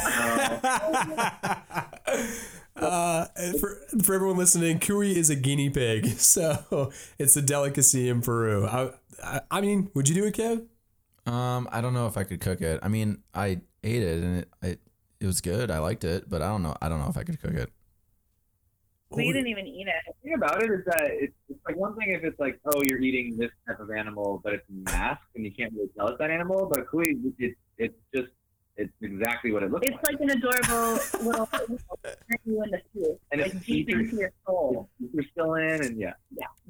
uh, 2.75 3.25
for, 3.59 3.77
for 4.03 4.13
everyone 4.13 4.38
listening, 4.38 4.79
cuy 4.79 5.15
is 5.15 5.29
a 5.29 5.35
guinea 5.35 5.69
pig, 5.69 6.05
so 6.19 6.91
it's 7.17 7.35
a 7.35 7.41
delicacy 7.41 8.07
in 8.09 8.21
Peru. 8.21 8.65
I, 8.67 8.91
I, 9.23 9.41
I 9.51 9.61
mean, 9.61 9.89
would 9.93 10.07
you 10.07 10.15
do 10.15 10.25
it, 10.25 10.35
Kev? 10.35 10.65
Um, 11.29 11.67
I 11.71 11.81
don't 11.81 11.93
know 11.93 12.07
if 12.07 12.17
I 12.17 12.24
could 12.24 12.39
cook 12.41 12.62
it. 12.62 12.79
I 12.81 12.88
mean, 12.88 13.19
I 13.33 13.62
ate 13.83 14.03
it 14.03 14.24
and 14.24 14.38
it 14.39 14.50
it, 14.62 14.79
it 15.19 15.25
was 15.25 15.41
good. 15.41 15.69
I 15.71 15.79
liked 15.79 16.03
it, 16.03 16.29
but 16.29 16.41
I 16.41 16.48
don't 16.50 16.63
know. 16.63 16.75
I 16.81 16.89
don't 16.89 17.00
know 17.00 17.09
if 17.09 17.17
I 17.17 17.24
could 17.24 17.41
cook 17.41 17.53
it. 17.53 17.69
we 19.12 19.31
didn't 19.31 19.48
even 19.48 19.67
eat 19.67 19.88
it. 19.88 19.93
The 20.07 20.13
thing 20.24 20.33
about 20.36 20.63
it 20.63 20.71
is 20.71 20.86
that 20.86 21.07
it's, 21.12 21.33
it's 21.50 21.59
like 21.65 21.75
one 21.75 21.95
thing 21.95 22.09
if 22.12 22.24
it's 22.24 22.39
like, 22.39 22.59
oh, 22.65 22.81
you're 22.83 23.00
eating 23.00 23.38
this 23.38 23.51
type 23.67 23.79
of 23.79 23.89
animal, 23.91 24.39
but 24.43 24.53
it's 24.53 24.65
masked 24.69 25.24
and 25.36 25.43
you 25.45 25.51
can't 25.51 25.74
really 25.74 25.89
tell 25.98 26.07
it's 26.07 26.17
that 26.19 26.31
animal. 26.31 26.67
But 26.71 26.88
cuy, 26.88 27.19
it's 27.38 27.55
it's 27.77 27.95
just 28.15 28.29
it's 28.77 28.93
exactly 29.01 29.51
what 29.51 29.62
it 29.62 29.71
looks 29.71 29.86
It's 29.86 29.95
like. 30.03 30.13
like 30.13 30.21
an 30.21 30.29
adorable 30.29 31.00
little 31.25 31.45
turn 31.48 31.77
you 32.45 32.63
in 32.63 32.71
the 32.71 32.81
soup, 32.95 33.19
And 33.31 33.41
like 33.41 33.53
it's 33.53 33.65
deep 33.65 33.88
featured- 33.88 34.05
into 34.05 34.15
your 34.17 34.31
soul. 34.45 34.89
You're 35.13 35.25
still 35.31 35.55
in, 35.55 35.83
and 35.86 36.00
yeah. 36.00 36.13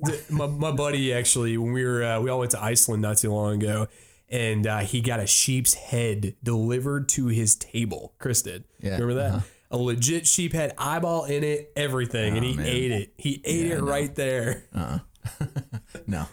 The- 0.01 0.23
my, 0.31 0.47
my 0.47 0.71
buddy 0.71 1.13
actually 1.13 1.55
when 1.57 1.71
we 1.71 1.83
were 1.85 2.03
uh, 2.03 2.19
we 2.19 2.29
all 2.31 2.39
went 2.39 2.51
to 2.51 2.61
Iceland 2.63 3.01
not 3.03 3.17
too 3.17 3.31
long 3.31 3.61
ago 3.61 3.87
and 4.31 4.67
uh, 4.67 4.79
he 4.79 5.01
got 5.01 5.19
a 5.19 5.27
sheep's 5.27 5.74
head 5.74 6.36
delivered 6.43 7.09
to 7.09 7.27
his 7.27 7.55
table 7.55 8.13
Chris 8.19 8.41
did 8.41 8.63
Yeah, 8.79 8.91
remember 8.93 9.13
that 9.15 9.31
uh-huh. 9.36 9.39
a 9.71 9.77
legit 9.77 10.27
sheep 10.27 10.53
head 10.53 10.74
eyeball 10.77 11.25
in 11.25 11.43
it 11.43 11.71
everything 11.75 12.38
and 12.38 12.45
Oh, 12.45 12.50
he 12.50 12.55
man. 12.55 12.65
ate 12.67 12.91
it 12.91 13.13
he 13.17 13.41
ate 13.45 13.67
Yeah, 13.67 13.74
it 13.75 13.77
I 13.79 13.81
right 13.81 14.15
there 14.15 14.63
Uh, 14.74 15.00
no. 16.07 16.25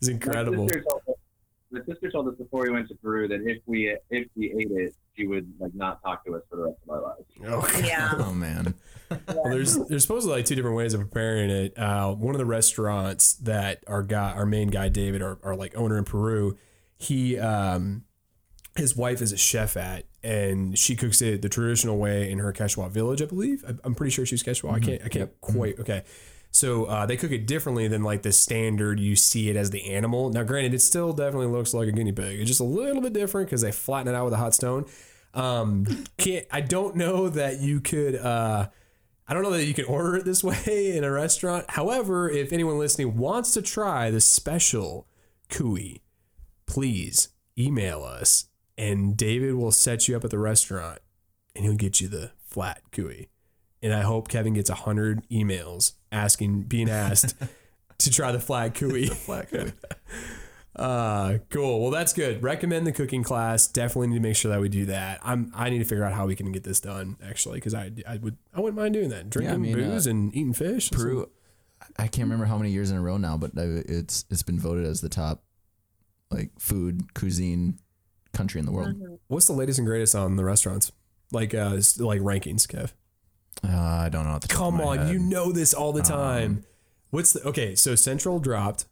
it's 0.00 0.08
incredible 0.08 0.64
My 0.64 0.68
sister, 0.68 0.82
told 0.88 1.02
us, 1.08 1.14
my 1.70 1.80
sister 1.86 2.10
told 2.10 2.28
us 2.28 2.34
before 2.36 2.62
we 2.62 2.70
went 2.70 2.88
to 2.88 2.94
Peru 2.96 3.28
that 3.28 3.40
if 3.46 3.58
we 3.66 3.96
if 4.10 4.28
we 4.36 4.52
ate 4.52 4.70
it, 4.70 4.94
she 5.16 5.26
would 5.26 5.52
like 5.60 5.74
not 5.74 6.02
talk 6.02 6.24
to 6.24 6.34
us 6.36 6.42
for 6.50 6.56
the 6.56 6.62
rest 6.64 6.76
of 6.84 6.90
our 6.90 7.02
lives. 7.02 7.24
oh, 7.46 7.82
Yeah. 7.84 8.12
Oh 8.18 8.32
man. 8.32 8.74
Well, 9.28 9.44
there's 9.50 9.76
there's 9.86 10.02
supposedly 10.02 10.36
like 10.36 10.44
two 10.46 10.54
different 10.56 10.76
ways 10.76 10.94
of 10.94 11.00
preparing 11.00 11.50
it. 11.50 11.78
Uh, 11.78 12.12
one 12.14 12.34
of 12.34 12.38
the 12.38 12.44
restaurants 12.46 13.34
that 13.34 13.82
our 13.86 14.02
guy, 14.02 14.32
our 14.32 14.46
main 14.46 14.68
guy 14.68 14.88
David, 14.88 15.22
our, 15.22 15.38
our 15.44 15.54
like 15.56 15.76
owner 15.76 15.98
in 15.98 16.04
Peru, 16.04 16.58
he 16.98 17.38
um, 17.38 18.04
his 18.76 18.96
wife 18.96 19.22
is 19.22 19.32
a 19.32 19.36
chef 19.36 19.76
at, 19.76 20.04
and 20.22 20.78
she 20.78 20.96
cooks 20.96 21.22
it 21.22 21.42
the 21.42 21.48
traditional 21.48 21.96
way 21.98 22.30
in 22.30 22.38
her 22.38 22.52
Quechua 22.52 22.90
village, 22.90 23.22
I 23.22 23.26
believe. 23.26 23.64
I- 23.66 23.74
I'm 23.84 23.94
pretty 23.94 24.10
sure 24.10 24.26
she's 24.26 24.42
Quechua. 24.42 24.72
I 24.72 24.80
can't, 24.80 25.02
I 25.04 25.08
can't 25.08 25.30
quite. 25.40 25.78
Okay, 25.78 26.02
so 26.50 26.86
uh, 26.86 27.06
they 27.06 27.16
cook 27.16 27.30
it 27.30 27.46
differently 27.46 27.88
than 27.88 28.02
like 28.02 28.22
the 28.22 28.32
standard. 28.32 28.98
You 29.00 29.16
see 29.16 29.48
it 29.50 29.56
as 29.56 29.70
the 29.70 29.92
animal. 29.92 30.30
Now, 30.30 30.42
granted, 30.42 30.74
it 30.74 30.80
still 30.80 31.12
definitely 31.12 31.46
looks 31.48 31.72
like 31.74 31.88
a 31.88 31.92
guinea 31.92 32.12
pig. 32.12 32.40
It's 32.40 32.48
just 32.48 32.60
a 32.60 32.64
little 32.64 33.02
bit 33.02 33.12
different 33.12 33.48
because 33.48 33.60
they 33.60 33.72
flatten 33.72 34.12
it 34.12 34.16
out 34.16 34.24
with 34.24 34.34
a 34.34 34.38
hot 34.38 34.54
stone. 34.54 34.86
Um, 35.34 35.84
can't, 36.16 36.46
I 36.50 36.60
don't 36.60 36.96
know 36.96 37.28
that 37.28 37.60
you 37.60 37.80
could. 37.80 38.14
Uh, 38.16 38.68
I 39.26 39.34
don't 39.34 39.42
know 39.42 39.50
that 39.52 39.64
you 39.64 39.74
can 39.74 39.86
order 39.86 40.16
it 40.16 40.24
this 40.24 40.44
way 40.44 40.96
in 40.96 41.02
a 41.04 41.10
restaurant. 41.10 41.64
However, 41.70 42.28
if 42.30 42.52
anyone 42.52 42.78
listening 42.78 43.16
wants 43.16 43.52
to 43.54 43.62
try 43.62 44.10
the 44.10 44.20
special 44.20 45.06
cuy, 45.48 46.00
please 46.66 47.28
email 47.58 48.02
us 48.02 48.46
and 48.76 49.16
David 49.16 49.54
will 49.54 49.72
set 49.72 50.08
you 50.08 50.16
up 50.16 50.24
at 50.24 50.30
the 50.30 50.38
restaurant 50.38 51.00
and 51.54 51.64
he'll 51.64 51.74
get 51.74 52.00
you 52.00 52.08
the 52.08 52.32
flat 52.46 52.82
cuy. 52.92 53.28
And 53.82 53.92
I 53.92 54.02
hope 54.02 54.28
Kevin 54.28 54.54
gets 54.54 54.70
a 54.70 54.74
hundred 54.74 55.28
emails 55.28 55.92
asking, 56.10 56.62
being 56.62 56.88
asked 56.88 57.34
to 57.98 58.10
try 58.10 58.32
the 58.32 58.40
flat 58.40 58.74
cuy. 58.74 59.10
Flat 59.10 59.48
cookie. 59.50 59.72
Uh, 60.76 61.38
cool. 61.50 61.80
Well, 61.80 61.92
that's 61.92 62.12
good. 62.12 62.42
Recommend 62.42 62.84
the 62.84 62.90
cooking 62.90 63.22
class. 63.22 63.68
Definitely 63.68 64.08
need 64.08 64.16
to 64.16 64.20
make 64.20 64.34
sure 64.34 64.50
that 64.50 64.60
we 64.60 64.68
do 64.68 64.86
that. 64.86 65.20
I'm. 65.22 65.52
I 65.54 65.70
need 65.70 65.78
to 65.78 65.84
figure 65.84 66.02
out 66.02 66.14
how 66.14 66.26
we 66.26 66.34
can 66.34 66.50
get 66.50 66.64
this 66.64 66.80
done 66.80 67.16
actually, 67.24 67.58
because 67.58 67.74
I, 67.74 67.92
I 68.08 68.16
would, 68.16 68.36
I 68.52 68.60
wouldn't 68.60 68.76
mind 68.76 68.94
doing 68.94 69.10
that. 69.10 69.30
Drinking 69.30 69.62
mean, 69.62 69.74
booze 69.74 70.08
uh, 70.08 70.10
and 70.10 70.34
eating 70.34 70.52
fish. 70.52 70.90
Peru. 70.90 71.30
I 71.96 72.08
can't 72.08 72.26
remember 72.26 72.46
how 72.46 72.58
many 72.58 72.70
years 72.70 72.90
in 72.90 72.96
a 72.96 73.00
row 73.00 73.18
now, 73.18 73.36
but 73.36 73.56
uh, 73.56 73.86
it's 73.86 74.24
it's 74.30 74.42
been 74.42 74.58
voted 74.58 74.84
as 74.84 75.00
the 75.00 75.08
top 75.08 75.44
like 76.30 76.50
food 76.58 77.14
cuisine 77.14 77.78
country 78.32 78.58
in 78.58 78.66
the 78.66 78.72
world. 78.72 78.94
What's 79.28 79.46
the 79.46 79.52
latest 79.52 79.78
and 79.78 79.86
greatest 79.86 80.14
on 80.14 80.36
the 80.36 80.44
restaurants? 80.44 80.90
Like, 81.32 81.54
uh, 81.54 81.74
s- 81.76 81.98
like 82.00 82.20
rankings, 82.20 82.66
Kev. 82.66 82.92
Uh, 83.62 83.68
I 83.76 84.08
don't 84.08 84.24
know. 84.24 84.30
off 84.30 84.40
the 84.42 84.48
top 84.48 84.56
of 84.58 84.64
Come 84.64 84.76
my 84.78 84.84
on, 84.84 84.98
head. 84.98 85.10
you 85.12 85.18
know 85.18 85.52
this 85.52 85.72
all 85.74 85.92
the 85.92 86.02
time. 86.02 86.44
Um, 86.58 86.64
What's 87.10 87.32
the 87.32 87.46
okay? 87.48 87.76
So 87.76 87.94
Central 87.94 88.40
dropped. 88.40 88.86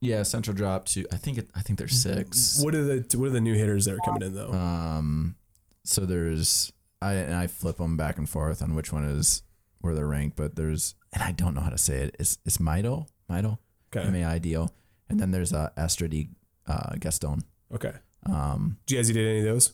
Yeah, 0.00 0.24
Central 0.24 0.54
dropped 0.54 0.92
to. 0.94 1.06
I 1.12 1.16
think 1.16 1.38
it. 1.38 1.48
I 1.54 1.60
think 1.60 1.78
there's 1.78 2.00
six. 2.00 2.60
What 2.62 2.74
are 2.74 2.82
the 2.84 3.16
what 3.18 3.26
are 3.26 3.30
the 3.30 3.40
new 3.40 3.54
hitters 3.54 3.84
that 3.84 3.94
are 3.94 4.00
coming 4.04 4.22
in 4.22 4.34
though? 4.34 4.50
Um, 4.52 5.36
so 5.84 6.04
there's 6.04 6.72
I 7.00 7.12
and 7.14 7.34
I 7.34 7.46
flip 7.46 7.76
them 7.76 7.96
back 7.96 8.18
and 8.18 8.28
forth 8.28 8.60
on 8.62 8.74
which 8.74 8.92
one 8.92 9.04
is 9.04 9.42
where 9.80 9.94
they're 9.94 10.06
ranked, 10.08 10.36
but 10.36 10.56
there's 10.56 10.96
and 11.12 11.22
I 11.22 11.30
don't 11.30 11.54
know 11.54 11.60
how 11.60 11.70
to 11.70 11.78
say 11.78 11.98
it. 11.98 12.16
It's 12.18 12.38
it's 12.44 12.58
Mido, 12.58 13.06
Mido, 13.30 13.58
Okay, 13.94 14.06
M 14.06 14.14
A 14.16 14.24
I 14.24 14.38
D 14.38 14.56
O, 14.56 14.68
and 15.08 15.20
then 15.20 15.30
there's 15.30 15.52
uh, 15.52 15.70
Astrid 15.76 16.12
y 16.12 16.28
uh, 16.66 16.94
Gaston. 16.98 17.42
okay. 17.74 17.92
Um, 18.24 18.78
Did 18.86 18.94
you 18.94 18.98
guys 19.00 19.10
eat 19.10 19.16
any 19.16 19.38
of 19.38 19.44
those? 19.44 19.72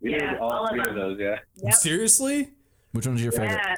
We 0.00 0.12
Yeah, 0.12 0.32
did 0.32 0.38
all, 0.40 0.50
all 0.52 0.64
of 0.64 0.70
three 0.70 0.80
of 0.80 0.86
them. 0.86 0.96
those, 0.96 1.18
yeah. 1.18 1.38
Yep. 1.56 1.74
Seriously? 1.74 2.50
which 2.92 3.06
one's 3.06 3.22
your 3.22 3.32
favorite? 3.32 3.58
Yeah. 3.64 3.74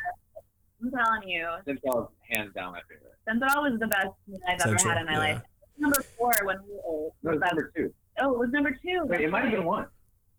I'm 0.82 0.90
telling 0.90 1.28
you, 1.28 1.48
Central 1.64 2.02
is 2.02 2.36
hands 2.36 2.52
down 2.54 2.72
my 2.72 2.80
favorite. 2.88 3.12
Central 3.26 3.62
was 3.62 3.78
the 3.80 3.86
best 3.86 4.08
meal 4.26 4.38
I've 4.48 4.60
ever 4.66 4.76
had 4.88 4.98
in 5.00 5.06
my 5.06 5.12
yeah. 5.12 5.18
life. 5.18 5.42
Number 5.78 6.02
four 6.18 6.32
when 6.44 6.56
we 6.68 6.74
were 6.74 7.10
No, 7.22 7.32
it's 7.32 7.40
was 7.40 7.40
number 7.40 7.72
two. 7.76 7.94
Oh, 8.20 8.32
it 8.34 8.38
was 8.38 8.50
number 8.50 8.70
two. 8.70 9.04
Wait, 9.04 9.20
it 9.22 9.30
might 9.30 9.44
have 9.44 9.52
been 9.52 9.64
one. 9.64 9.86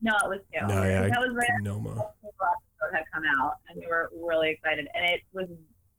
No, 0.01 0.11
it 0.23 0.29
was 0.29 0.39
two. 0.53 0.67
No, 0.67 0.83
yeah, 0.83 1.01
That 1.07 1.19
was 1.19 1.31
right 1.33 1.49
after 1.49 1.63
Noma. 1.63 2.09
had 2.93 3.03
come 3.13 3.23
out, 3.41 3.53
and 3.69 3.79
we 3.79 3.87
were 3.87 4.09
really 4.23 4.51
excited, 4.51 4.87
and 4.93 5.05
it 5.05 5.21
was 5.33 5.47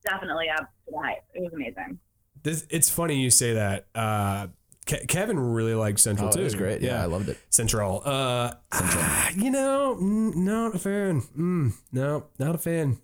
definitely 0.08 0.48
up 0.48 0.60
to 0.60 0.92
the 0.92 0.98
hype. 0.98 1.18
It 1.34 1.42
was 1.42 1.52
amazing. 1.52 1.98
This, 2.42 2.66
it's 2.70 2.88
funny 2.88 3.20
you 3.20 3.30
say 3.30 3.54
that. 3.54 3.86
Uh, 3.94 4.46
Ke- 4.86 5.06
Kevin 5.08 5.38
really 5.38 5.74
liked 5.74 5.98
Central 6.00 6.28
Oh, 6.28 6.32
too. 6.32 6.40
it 6.40 6.44
was 6.44 6.54
great. 6.54 6.80
Yeah, 6.80 7.02
I 7.02 7.06
loved 7.06 7.28
it. 7.28 7.38
Central. 7.50 8.02
Uh, 8.04 8.52
Central. 8.72 9.02
ah, 9.04 9.30
you 9.36 9.50
know, 9.50 9.98
mm, 10.00 10.34
not 10.36 10.74
a 10.74 10.78
fan. 10.78 11.22
Mm, 11.36 11.72
no, 11.92 12.24
not 12.38 12.54
a 12.54 12.58
fan. 12.58 12.98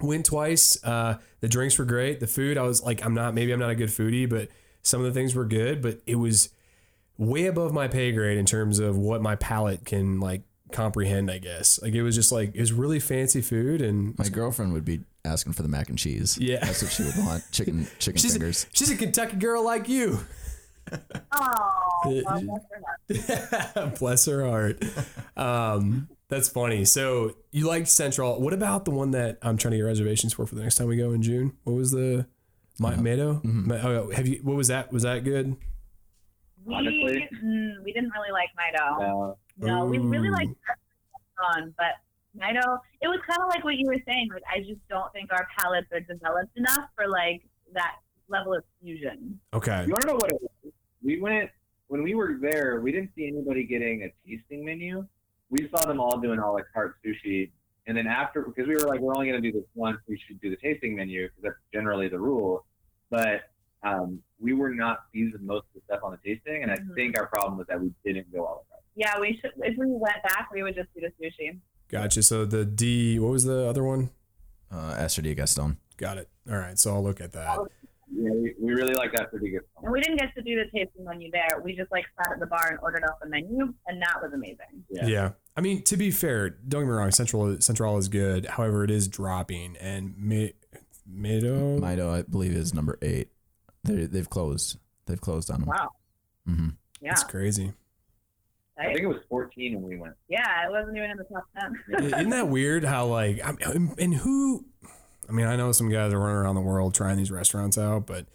Went 0.00 0.26
twice. 0.26 0.82
Uh, 0.84 1.18
the 1.40 1.48
drinks 1.48 1.78
were 1.78 1.84
great. 1.84 2.18
The 2.20 2.26
food, 2.26 2.58
I 2.58 2.62
was 2.62 2.82
like, 2.82 3.04
I'm 3.04 3.14
not. 3.14 3.34
Maybe 3.34 3.52
I'm 3.52 3.60
not 3.60 3.70
a 3.70 3.74
good 3.76 3.88
foodie, 3.90 4.28
but 4.28 4.48
some 4.82 5.00
of 5.00 5.06
the 5.06 5.12
things 5.12 5.34
were 5.34 5.44
good. 5.44 5.80
But 5.80 6.00
it 6.06 6.16
was 6.16 6.48
way 7.18 7.46
above 7.46 7.72
my 7.72 7.86
pay 7.86 8.10
grade 8.10 8.36
in 8.38 8.46
terms 8.46 8.80
of 8.80 8.96
what 8.96 9.22
my 9.22 9.36
palate 9.36 9.84
can 9.84 10.18
like 10.18 10.42
comprehend. 10.72 11.30
I 11.30 11.38
guess. 11.38 11.80
Like 11.80 11.94
it 11.94 12.02
was 12.02 12.16
just 12.16 12.32
like 12.32 12.52
it 12.54 12.60
was 12.60 12.72
really 12.72 12.98
fancy 12.98 13.42
food, 13.42 13.80
and 13.80 14.18
My 14.18 14.28
girlfriend 14.28 14.72
would 14.72 14.84
be 14.84 15.02
asking 15.24 15.52
for 15.52 15.62
the 15.62 15.68
mac 15.68 15.88
and 15.88 15.96
cheese. 15.98 16.36
Yeah. 16.36 16.64
that's 16.64 16.82
what 16.82 16.90
she 16.90 17.04
would 17.04 17.16
want. 17.18 17.44
Chicken 17.52 17.86
chicken 18.00 18.20
she's 18.20 18.32
fingers. 18.32 18.64
a, 18.72 18.76
she's 18.76 18.90
a 18.90 18.96
Kentucky 18.96 19.36
girl 19.36 19.64
like 19.64 19.88
you. 19.88 20.18
Oh, 21.32 22.58
Bless 23.98 24.26
her 24.26 24.44
heart. 24.46 24.82
Um, 25.36 26.08
that's 26.28 26.48
funny. 26.48 26.84
So 26.84 27.36
you 27.50 27.66
liked 27.66 27.88
Central. 27.88 28.40
What 28.40 28.52
about 28.52 28.84
the 28.84 28.90
one 28.90 29.10
that 29.12 29.38
I'm 29.42 29.56
trying 29.56 29.72
to 29.72 29.78
get 29.78 29.84
reservations 29.84 30.32
for 30.32 30.46
for 30.46 30.54
the 30.54 30.62
next 30.62 30.76
time 30.76 30.88
we 30.88 30.96
go 30.96 31.12
in 31.12 31.22
June? 31.22 31.56
What 31.64 31.74
was 31.74 31.90
the 31.90 32.26
my 32.78 32.96
Mado? 32.96 33.40
Ma- 33.44 33.74
oh, 33.82 34.10
have 34.10 34.26
you? 34.26 34.40
What 34.42 34.56
was 34.56 34.68
that? 34.68 34.92
Was 34.92 35.02
that 35.02 35.24
good? 35.24 35.56
we, 36.64 36.74
Honestly? 36.74 37.28
mm, 37.44 37.82
we 37.84 37.92
didn't 37.92 38.10
really 38.10 38.32
like 38.32 38.48
Maido. 38.58 39.32
Uh, 39.32 39.34
No, 39.58 39.84
we 39.84 39.98
really 39.98 40.30
liked 40.30 40.54
on, 41.54 41.74
but 41.76 41.94
Maido, 42.38 42.78
it 43.00 43.08
was 43.08 43.18
kind 43.28 43.40
of 43.42 43.48
like 43.48 43.64
what 43.64 43.74
you 43.76 43.86
were 43.86 43.98
saying. 44.06 44.28
Like, 44.32 44.42
I 44.52 44.60
just 44.60 44.80
don't 44.88 45.12
think 45.12 45.30
our 45.32 45.46
palates 45.58 45.88
are 45.92 46.00
developed 46.00 46.56
enough 46.56 46.88
for 46.96 47.08
like 47.08 47.42
that 47.74 47.96
level 48.28 48.54
of 48.54 48.64
fusion. 48.80 49.38
Okay. 49.52 49.84
you 49.86 49.92
want 49.92 50.02
to 50.02 50.08
know 50.08 50.14
what 50.14 50.30
it 50.30 50.40
was? 50.40 50.50
We 51.02 51.20
went, 51.20 51.50
when 51.88 52.02
we 52.02 52.14
were 52.14 52.36
there, 52.40 52.80
we 52.80 52.92
didn't 52.92 53.10
see 53.16 53.26
anybody 53.26 53.64
getting 53.64 54.02
a 54.04 54.12
tasting 54.28 54.64
menu. 54.64 55.06
We 55.50 55.68
saw 55.74 55.84
them 55.84 56.00
all 56.00 56.18
doing 56.18 56.38
all 56.40 56.54
la 56.54 56.60
carte 56.72 56.96
sushi. 57.04 57.50
And 57.86 57.96
then 57.96 58.06
after, 58.06 58.42
because 58.42 58.68
we 58.68 58.74
were 58.74 58.88
like, 58.88 59.00
we're 59.00 59.14
only 59.14 59.28
going 59.28 59.42
to 59.42 59.50
do 59.50 59.58
this 59.58 59.68
once, 59.74 59.98
we 60.08 60.16
should 60.26 60.40
do 60.40 60.50
the 60.50 60.56
tasting 60.56 60.94
menu 60.94 61.28
because 61.28 61.42
that's 61.42 61.56
generally 61.72 62.08
the 62.08 62.18
rule. 62.18 62.64
But 63.10 63.42
um, 63.82 64.22
we 64.40 64.52
were 64.52 64.70
not 64.70 65.10
pleased 65.10 65.32
with 65.32 65.42
most 65.42 65.64
of 65.74 65.74
the 65.74 65.80
stuff 65.86 66.00
on 66.04 66.12
the 66.12 66.18
tasting. 66.34 66.62
And 66.62 66.70
I 66.70 66.76
Mhm. 66.76 66.94
think 66.94 67.18
our 67.18 67.26
problem 67.26 67.58
was 67.58 67.66
that 67.66 67.80
we 67.80 67.92
didn't 68.04 68.32
go 68.32 68.44
all 68.46 68.54
la 68.70 68.76
carte. 68.76 68.84
Yeah, 68.94 69.18
we 69.20 69.36
should. 69.40 69.52
If 69.58 69.76
we 69.76 69.86
went 69.86 70.22
back, 70.22 70.50
we 70.52 70.62
would 70.62 70.76
just 70.76 70.88
do 70.94 71.00
the 71.00 71.10
sushi. 71.26 71.58
Gotcha. 71.88 72.22
So 72.22 72.44
the 72.46 72.64
D. 72.64 73.18
What 73.18 73.32
was 73.32 73.44
the 73.44 73.66
other 73.68 73.82
one? 73.82 74.10
Uh, 74.70 74.94
Astrid 74.96 75.26
y 75.26 75.34
Gastón. 75.34 75.76
Got 75.96 76.18
it. 76.18 76.28
All 76.48 76.56
right. 76.56 76.78
So 76.78 76.94
I'll 76.94 77.02
look 77.02 77.20
at 77.20 77.32
that. 77.32 77.58
Yeah, 78.14 78.30
we, 78.30 78.54
we 78.60 78.72
really 78.74 78.94
like 78.94 79.12
that 79.14 79.30
pretty 79.30 79.50
good. 79.50 79.62
And 79.82 79.90
we 79.92 80.00
didn't 80.00 80.18
get 80.18 80.34
to 80.34 80.42
do 80.42 80.56
the 80.56 80.64
tasting 80.64 81.04
menu 81.04 81.30
there. 81.30 81.60
We 81.64 81.74
just 81.74 81.90
like 81.90 82.04
sat 82.18 82.32
at 82.32 82.40
the 82.40 82.46
bar 82.46 82.68
and 82.68 82.78
ordered 82.82 83.04
off 83.04 83.18
the 83.22 83.28
menu, 83.28 83.72
and 83.86 84.02
that 84.02 84.16
was 84.22 84.32
amazing. 84.34 84.84
Yeah. 84.90 85.06
Yeah. 85.06 85.30
I 85.56 85.60
mean, 85.60 85.82
to 85.84 85.96
be 85.96 86.10
fair, 86.10 86.50
don't 86.50 86.82
get 86.82 86.88
me 86.88 86.92
wrong. 86.92 87.10
Central 87.10 87.60
Central 87.60 87.96
is 87.98 88.08
good. 88.08 88.46
However, 88.46 88.84
it 88.84 88.90
is 88.90 89.08
dropping, 89.08 89.76
and 89.78 90.14
Mi- 90.18 90.54
Mado. 91.06 91.78
Maido, 91.78 92.10
I 92.10 92.22
believe, 92.22 92.52
is 92.52 92.74
number 92.74 92.98
eight. 93.02 93.28
They 93.84 94.06
they've 94.06 94.28
closed. 94.28 94.78
They've 95.06 95.20
closed 95.20 95.50
on 95.50 95.60
them. 95.60 95.68
Wow. 95.68 95.90
Mm-hmm. 96.48 96.68
Yeah. 97.00 97.10
That's 97.10 97.24
crazy. 97.24 97.72
I 98.78 98.86
think 98.86 99.00
it 99.00 99.06
was 99.06 99.18
14 99.28 99.74
when 99.80 99.90
we 99.90 99.96
went. 99.96 100.14
Yeah, 100.28 100.66
it 100.66 100.70
wasn't 100.70 100.96
even 100.96 101.10
in 101.10 101.16
the 101.16 101.24
top 101.24 101.44
ten. 101.58 102.04
Isn't 102.04 102.30
that 102.30 102.48
weird 102.48 102.84
how 102.84 103.06
like 103.06 103.40
I 103.44 103.52
mean, 103.52 103.94
and 103.98 104.14
who 104.14 104.64
I 105.28 105.32
mean 105.32 105.46
I 105.46 105.56
know 105.56 105.72
some 105.72 105.88
guys 105.88 106.12
are 106.12 106.18
running 106.18 106.36
around 106.36 106.54
the 106.54 106.60
world 106.60 106.94
trying 106.94 107.16
these 107.16 107.30
restaurants 107.30 107.78
out 107.78 108.06
but 108.06 108.26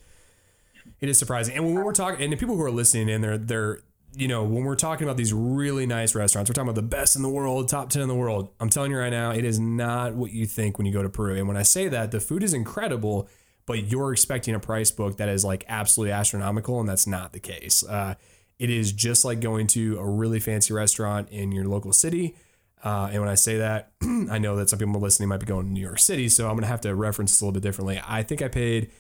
it 1.00 1.10
is 1.10 1.20
surprising. 1.20 1.56
And 1.56 1.66
when 1.66 1.76
we're 1.76 1.94
talking 1.94 2.24
and 2.24 2.34
the 2.34 2.38
people 2.38 2.56
who 2.56 2.64
are 2.64 2.72
listening 2.72 3.10
in 3.10 3.22
they're 3.22 3.38
they're 3.38 3.80
you 4.16 4.28
know 4.28 4.44
when 4.44 4.64
we're 4.64 4.76
talking 4.76 5.06
about 5.06 5.18
these 5.18 5.34
really 5.34 5.86
nice 5.86 6.16
restaurants 6.16 6.50
we're 6.50 6.54
talking 6.54 6.70
about 6.70 6.76
the 6.76 6.88
best 6.88 7.16
in 7.16 7.22
the 7.22 7.30
world 7.30 7.70
top 7.70 7.90
10 7.90 8.02
in 8.02 8.08
the 8.08 8.16
world. 8.16 8.50
I'm 8.60 8.70
telling 8.70 8.92
you 8.92 8.98
right 8.98 9.10
now 9.10 9.32
it 9.32 9.46
is 9.46 9.60
not 9.60 10.16
what 10.16 10.32
you 10.32 10.46
think 10.46 10.78
when 10.78 10.86
you 10.86 10.94
go 10.94 11.04
to 11.04 11.10
Peru. 11.10 11.36
And 11.36 11.48
when 11.48 11.58
I 11.58 11.64
say 11.64 11.88
that 11.90 12.12
the 12.12 12.20
food 12.20 12.44
is 12.44 12.54
incredible 12.54 13.30
but 13.66 13.92
you're 13.92 14.14
expecting 14.14 14.56
a 14.56 14.60
price 14.60 14.92
book 14.92 15.18
that 15.18 15.30
is 15.30 15.44
like 15.44 15.66
absolutely 15.68 16.14
astronomical 16.14 16.80
and 16.80 16.88
that's 16.88 17.06
not 17.06 17.34
the 17.34 17.40
case. 17.40 17.84
Uh, 17.84 18.16
it 18.58 18.70
is 18.72 18.92
just 18.92 19.24
like 19.24 19.40
going 19.40 19.68
to 19.68 20.00
a 20.00 20.10
really 20.10 20.40
fancy 20.40 20.74
restaurant 20.74 21.30
in 21.30 21.52
your 21.52 21.66
local 21.66 21.94
city 21.94 22.36
uh, 22.84 23.10
and 23.12 23.20
when 23.22 23.30
I 23.30 23.36
say 23.36 23.58
that, 23.58 23.92
I 24.04 24.38
know 24.38 24.56
that 24.58 24.70
some 24.70 24.80
people 24.80 25.00
listening 25.00 25.30
might 25.30 25.40
be 25.40 25.46
going 25.46 25.66
to 25.68 25.72
New 25.72 25.82
York 25.82 26.00
City, 26.00 26.30
so 26.30 26.46
I'm 26.46 26.54
going 26.54 26.62
to 26.62 26.68
have 26.68 26.82
to 26.82 26.94
reference 26.96 27.32
this 27.32 27.42
a 27.42 27.46
little 27.46 27.54
bit 27.54 27.64
differently. 27.64 28.02
I 28.06 28.24
think 28.24 28.42
I 28.42 28.48
paid 28.48 28.92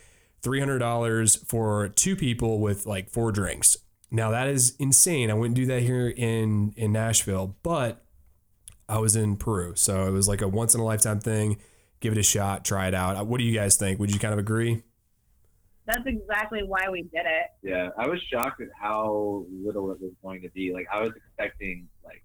$300 0.44 1.46
for 1.48 1.90
two 1.90 2.16
people 2.16 2.60
with 2.60 2.86
like 2.86 3.10
four 3.10 3.32
drinks. 3.32 3.78
Now 4.10 4.32
that 4.32 4.48
is 4.48 4.76
insane. 4.80 5.30
I 5.30 5.34
wouldn't 5.34 5.56
do 5.56 5.66
that 5.66 5.82
here 5.82 6.08
in 6.08 6.74
in 6.78 6.94
Nashville, 6.94 7.58
but 7.62 8.06
I 8.88 9.00
was 9.00 9.18
in 9.18 9.36
Peru, 9.36 9.74
so 9.76 10.08
it 10.08 10.12
was 10.12 10.30
like 10.30 10.42
a 10.42 10.48
once 10.48 10.74
in 10.74 10.80
a 10.80 10.86
lifetime 10.86 11.20
thing. 11.20 11.58
Give 12.00 12.14
it 12.14 12.20
a 12.20 12.24
shot, 12.24 12.64
try 12.64 12.88
it 12.88 12.94
out. 12.94 13.18
Uh, 13.18 13.26
What 13.26 13.40
do 13.40 13.44
you 13.44 13.54
guys 13.54 13.76
think? 13.76 14.00
Would 14.00 14.14
you 14.14 14.20
kind 14.20 14.32
of 14.34 14.40
agree? 14.40 14.84
That's 15.88 16.06
exactly 16.06 16.62
why 16.66 16.90
we 16.90 17.02
did 17.04 17.26
it. 17.26 17.48
Yeah, 17.64 17.90
I 17.98 18.08
was 18.08 18.22
shocked 18.32 18.62
at 18.62 18.68
how 18.80 19.46
little 19.52 19.92
it 19.92 20.00
was 20.00 20.12
going 20.22 20.42
to 20.42 20.50
be. 20.52 20.72
Like 20.74 20.88
I 20.92 21.02
was 21.02 21.12
expecting 21.16 21.88
like 22.06 22.24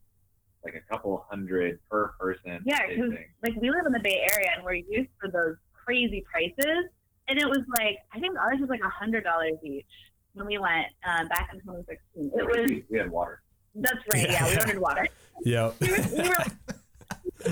like 0.64 0.74
a 0.74 0.80
couple 0.92 1.24
hundred 1.28 1.78
per 1.90 2.08
person. 2.18 2.60
Yeah, 2.64 2.78
'cause- 2.86 2.88
tasting. 2.88 3.28
Like 3.42 3.54
we 3.56 3.70
live 3.70 3.86
in 3.86 3.92
the 3.92 4.00
Bay 4.00 4.26
Area, 4.32 4.50
and 4.54 4.64
we're 4.64 4.74
used 4.74 5.10
to 5.24 5.30
those 5.30 5.56
crazy 5.72 6.24
prices. 6.30 6.86
And 7.28 7.38
it 7.38 7.48
was 7.48 7.60
like 7.78 7.98
I 8.12 8.20
think 8.20 8.36
ours 8.38 8.58
was 8.60 8.68
like 8.68 8.82
a 8.84 8.88
hundred 8.88 9.24
dollars 9.24 9.54
each 9.62 9.86
when 10.34 10.46
we 10.46 10.58
went 10.58 10.86
um, 11.04 11.28
back 11.28 11.50
in 11.52 11.60
2016. 11.60 12.32
It 12.36 12.44
was 12.46 12.70
we, 12.70 12.84
we 12.90 12.98
had 12.98 13.10
water. 13.10 13.42
That's 13.74 13.98
right. 14.12 14.28
Yeah, 14.30 14.46
we 14.48 14.56
ordered 14.58 14.78
water. 14.78 15.08
Yeah. 15.44 15.72
we 15.80 15.90
were, 15.90 15.96
we 16.22 16.28
were 16.28 16.44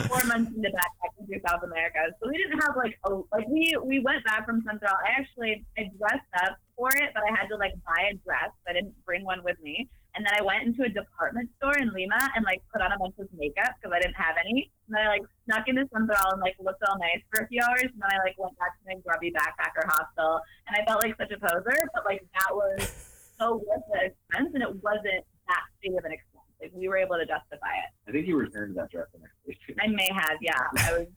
four 0.06 0.22
months 0.24 0.52
into 0.54 0.68
backpacking 0.68 1.26
through 1.26 1.40
South 1.48 1.62
America, 1.64 1.98
so 2.22 2.28
we 2.30 2.36
didn't 2.36 2.60
have 2.60 2.76
like 2.76 2.98
a 3.04 3.14
like 3.32 3.48
we 3.48 3.74
we 3.82 3.98
went 4.00 4.24
back 4.24 4.44
from 4.46 4.62
Central. 4.62 4.92
I 4.92 5.18
actually 5.20 5.64
I 5.78 5.90
dressed 5.98 6.26
up 6.44 6.56
for 6.76 6.90
it, 6.94 7.10
but 7.14 7.22
I 7.24 7.30
had 7.36 7.48
to 7.48 7.56
like 7.56 7.72
buy 7.86 8.10
a 8.12 8.14
dress. 8.16 8.50
I 8.68 8.72
didn't 8.74 8.94
bring 9.04 9.24
one 9.24 9.42
with 9.42 9.60
me, 9.60 9.88
and 10.14 10.26
then 10.26 10.34
I 10.34 10.42
went 10.42 10.66
into 10.66 10.82
a 10.82 10.88
department 10.88 11.50
store 11.58 11.78
in 11.78 11.92
Lima 11.94 12.18
and 12.34 12.44
like 12.44 12.62
put 12.72 12.82
on 12.82 12.92
a 12.92 12.98
bunch 12.98 13.14
of 13.18 13.28
makeup 13.36 13.78
because 13.78 13.94
I 13.94 14.00
didn't 14.00 14.18
have 14.18 14.36
any. 14.40 14.70
And 14.88 14.96
then 14.96 15.06
I 15.06 15.08
like 15.08 15.26
snuck 15.46 15.68
into 15.68 15.86
Central 15.92 16.32
and 16.32 16.40
like 16.40 16.56
looked 16.58 16.82
all 16.88 16.98
nice 16.98 17.22
for 17.30 17.44
a 17.44 17.48
few 17.48 17.62
hours, 17.62 17.86
and 17.90 18.00
then 18.00 18.10
I 18.10 18.18
like 18.24 18.38
went 18.38 18.58
back 18.58 18.74
to 18.78 18.82
my 18.86 18.98
grubby 19.00 19.30
backpacker 19.30 19.86
hostel, 19.86 20.40
and 20.66 20.74
I 20.76 20.84
felt 20.84 21.02
like 21.02 21.14
such 21.18 21.30
a 21.30 21.38
poser. 21.38 21.78
But 21.94 22.04
like 22.04 22.22
that 22.34 22.50
was 22.50 22.82
so 23.38 23.62
worth 23.62 23.86
the 23.92 24.10
expense, 24.10 24.50
and 24.54 24.62
it 24.62 24.74
wasn't 24.82 25.24
that 25.48 25.64
big 25.82 25.94
of 25.94 26.04
an 26.04 26.12
expense. 26.12 26.48
Like 26.60 26.72
we 26.74 26.88
were 26.88 26.98
able 26.98 27.16
to 27.16 27.26
justify 27.26 27.72
it. 27.86 27.90
I 28.08 28.12
think 28.12 28.26
you 28.26 28.36
returned 28.36 28.76
that 28.76 28.90
dress 28.90 29.06
the 29.14 29.20
next 29.20 29.66
day. 29.66 29.74
I 29.80 29.86
may 29.86 30.08
have, 30.12 30.36
yeah. 30.42 30.60
I 30.78 30.92
was, 30.92 31.02
it 31.02 31.08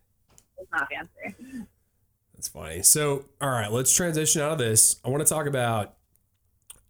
was 0.58 0.67
not 0.71 0.88
fancy. 0.89 1.65
That's 2.34 2.47
funny. 2.47 2.82
So, 2.84 3.25
all 3.41 3.49
right, 3.49 3.71
let's 3.71 3.93
transition 3.93 4.41
out 4.41 4.53
of 4.53 4.58
this. 4.58 4.97
I 5.03 5.10
want 5.10 5.25
to 5.25 5.29
talk 5.29 5.47
about 5.47 5.95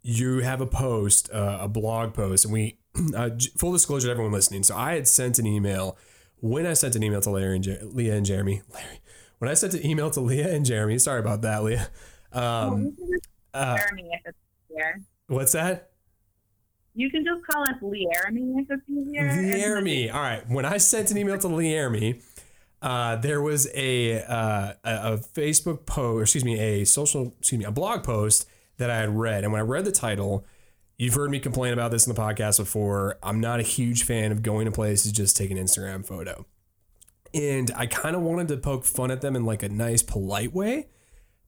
you 0.04 0.40
have 0.40 0.60
a 0.60 0.66
post, 0.66 1.30
uh, 1.32 1.58
a 1.62 1.68
blog 1.68 2.12
post, 2.12 2.44
and 2.44 2.52
we 2.52 2.78
uh, 3.16 3.30
full 3.58 3.72
disclosure 3.72 4.06
to 4.06 4.12
everyone 4.12 4.32
listening. 4.32 4.62
So, 4.62 4.76
I 4.76 4.94
had 4.94 5.08
sent 5.08 5.38
an 5.38 5.46
email 5.46 5.96
when 6.36 6.66
I 6.66 6.74
sent 6.74 6.94
an 6.94 7.02
email 7.02 7.22
to 7.22 7.30
Larry 7.30 7.56
and 7.56 7.64
Jer- 7.64 7.80
Leah 7.82 8.14
and 8.14 8.26
Jeremy. 8.26 8.62
Larry, 8.72 9.00
when 9.38 9.50
I 9.50 9.54
sent 9.54 9.74
an 9.74 9.84
email 9.84 10.10
to 10.10 10.20
Leah 10.20 10.54
and 10.54 10.64
Jeremy. 10.64 10.98
Sorry 10.98 11.18
about 11.18 11.42
that, 11.42 11.64
Leah. 11.64 11.88
Um, 12.32 12.84
you 12.84 12.92
can 12.92 13.10
just 13.10 13.28
uh, 13.54 13.76
Jeremy 13.78 14.10
if 14.12 14.20
it's 14.26 14.38
easier. 14.70 15.00
what's 15.28 15.52
that? 15.52 15.90
You 16.94 17.10
can 17.10 17.24
just 17.24 17.44
call 17.46 17.64
us 17.64 17.74
Jeremy 17.80 18.54
if 18.58 18.70
it's 18.70 18.88
easier. 18.88 19.58
Jeremy. 19.58 20.10
All 20.10 20.20
right. 20.20 20.48
When 20.48 20.64
I 20.64 20.76
sent 20.76 21.10
an 21.10 21.18
email 21.18 21.38
to 21.38 21.48
Jeremy, 21.60 22.20
uh, 22.82 23.16
there 23.16 23.40
was 23.40 23.68
a, 23.74 24.22
uh, 24.22 24.74
a 24.84 25.12
a 25.14 25.18
Facebook 25.18 25.86
post, 25.86 26.22
excuse 26.22 26.44
me, 26.44 26.58
a 26.60 26.84
social, 26.84 27.34
excuse 27.40 27.58
me, 27.58 27.64
a 27.64 27.72
blog 27.72 28.04
post 28.04 28.46
that 28.76 28.90
I 28.90 28.96
had 28.96 29.16
read, 29.16 29.44
and 29.44 29.52
when 29.52 29.60
I 29.60 29.64
read 29.64 29.84
the 29.84 29.92
title, 29.92 30.44
you've 30.96 31.14
heard 31.14 31.30
me 31.30 31.38
complain 31.40 31.72
about 31.72 31.90
this 31.90 32.06
in 32.06 32.14
the 32.14 32.20
podcast 32.20 32.58
before. 32.58 33.18
I'm 33.22 33.40
not 33.40 33.60
a 33.60 33.62
huge 33.62 34.04
fan 34.04 34.32
of 34.32 34.42
going 34.42 34.66
to 34.66 34.72
places 34.72 35.12
just 35.12 35.36
take 35.36 35.50
an 35.50 35.56
Instagram 35.56 36.06
photo, 36.06 36.46
and 37.32 37.70
I 37.76 37.86
kind 37.86 38.16
of 38.16 38.22
wanted 38.22 38.48
to 38.48 38.56
poke 38.56 38.84
fun 38.84 39.10
at 39.10 39.20
them 39.20 39.36
in 39.36 39.44
like 39.44 39.62
a 39.62 39.68
nice, 39.68 40.02
polite 40.02 40.54
way. 40.54 40.88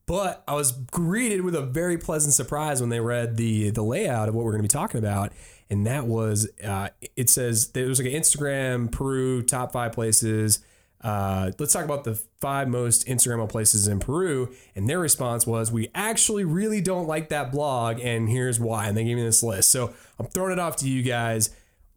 But 0.06 0.44
I 0.46 0.54
was 0.54 0.70
greeted 0.70 1.40
with 1.40 1.56
a 1.56 1.62
very 1.62 1.98
pleasant 1.98 2.32
surprise 2.32 2.80
when 2.80 2.90
they 2.90 3.00
read 3.00 3.36
the 3.36 3.70
the 3.70 3.82
layout 3.82 4.28
of 4.28 4.34
what 4.34 4.44
we're 4.44 4.52
going 4.52 4.62
to 4.62 4.68
be 4.68 4.68
talking 4.68 4.98
about, 4.98 5.32
and 5.68 5.84
that 5.86 6.06
was 6.06 6.48
uh, 6.62 6.90
it 7.16 7.28
says 7.28 7.72
there 7.72 7.86
was 7.86 7.98
like 7.98 8.12
an 8.12 8.20
Instagram 8.20 8.90
Peru 8.90 9.42
top 9.42 9.72
five 9.72 9.92
places. 9.92 10.60
Uh, 11.06 11.52
let's 11.60 11.72
talk 11.72 11.84
about 11.84 12.02
the 12.02 12.16
five 12.40 12.66
most 12.66 13.06
Instagrammable 13.06 13.48
places 13.48 13.86
in 13.86 14.00
Peru, 14.00 14.52
and 14.74 14.90
their 14.90 14.98
response 14.98 15.46
was, 15.46 15.70
"We 15.70 15.88
actually 15.94 16.44
really 16.44 16.80
don't 16.80 17.06
like 17.06 17.28
that 17.28 17.52
blog, 17.52 18.00
and 18.00 18.28
here's 18.28 18.58
why." 18.58 18.88
And 18.88 18.96
they 18.96 19.04
gave 19.04 19.16
me 19.16 19.22
this 19.22 19.40
list. 19.40 19.70
So 19.70 19.94
I'm 20.18 20.26
throwing 20.26 20.50
it 20.50 20.58
off 20.58 20.74
to 20.78 20.88
you 20.88 21.04
guys. 21.04 21.54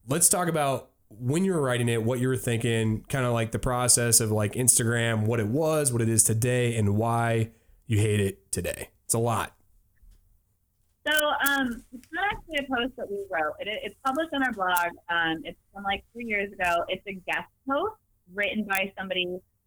Let's 0.08 0.30
talk 0.30 0.48
about 0.48 0.92
when 1.10 1.44
you 1.44 1.54
were 1.54 1.62
writing 1.62 1.90
it, 1.90 2.04
what 2.04 2.20
you 2.20 2.28
were 2.28 2.38
thinking, 2.38 3.04
kind 3.10 3.26
of 3.26 3.34
like 3.34 3.52
the 3.52 3.58
process 3.58 4.20
of 4.20 4.30
like 4.32 4.54
Instagram, 4.54 5.26
what 5.26 5.40
it 5.40 5.48
was, 5.48 5.92
what 5.92 6.04
it 6.04 6.10
is 6.10 6.24
today, 6.24 6.78
and 6.78 6.96
why 6.96 7.50
you 7.88 7.98
hate 7.98 8.20
it 8.20 8.52
today. 8.52 8.90
It's 9.06 9.16
a 9.16 9.20
lot. 9.20 9.56
So 11.08 11.16
um, 11.50 11.84
it's 11.92 12.08
not 12.14 12.26
actually 12.32 12.58
a 12.60 12.76
post 12.76 12.96
that 12.98 13.10
we 13.10 13.26
wrote. 13.32 13.54
It, 13.60 13.70
it's 13.82 13.96
published 14.06 14.30
on 14.36 14.44
our 14.44 14.54
blog. 14.54 14.92
Um, 15.10 15.42
it's 15.46 15.58
from 15.74 15.84
like 15.84 16.04
three 16.14 16.26
years 16.26 16.54
ago. 16.54 16.86
It's 16.90 17.02
a 17.08 17.14
guest 17.14 17.50
post 17.68 17.96
written 18.34 18.66
by 18.66 18.92
somebody 18.98 19.26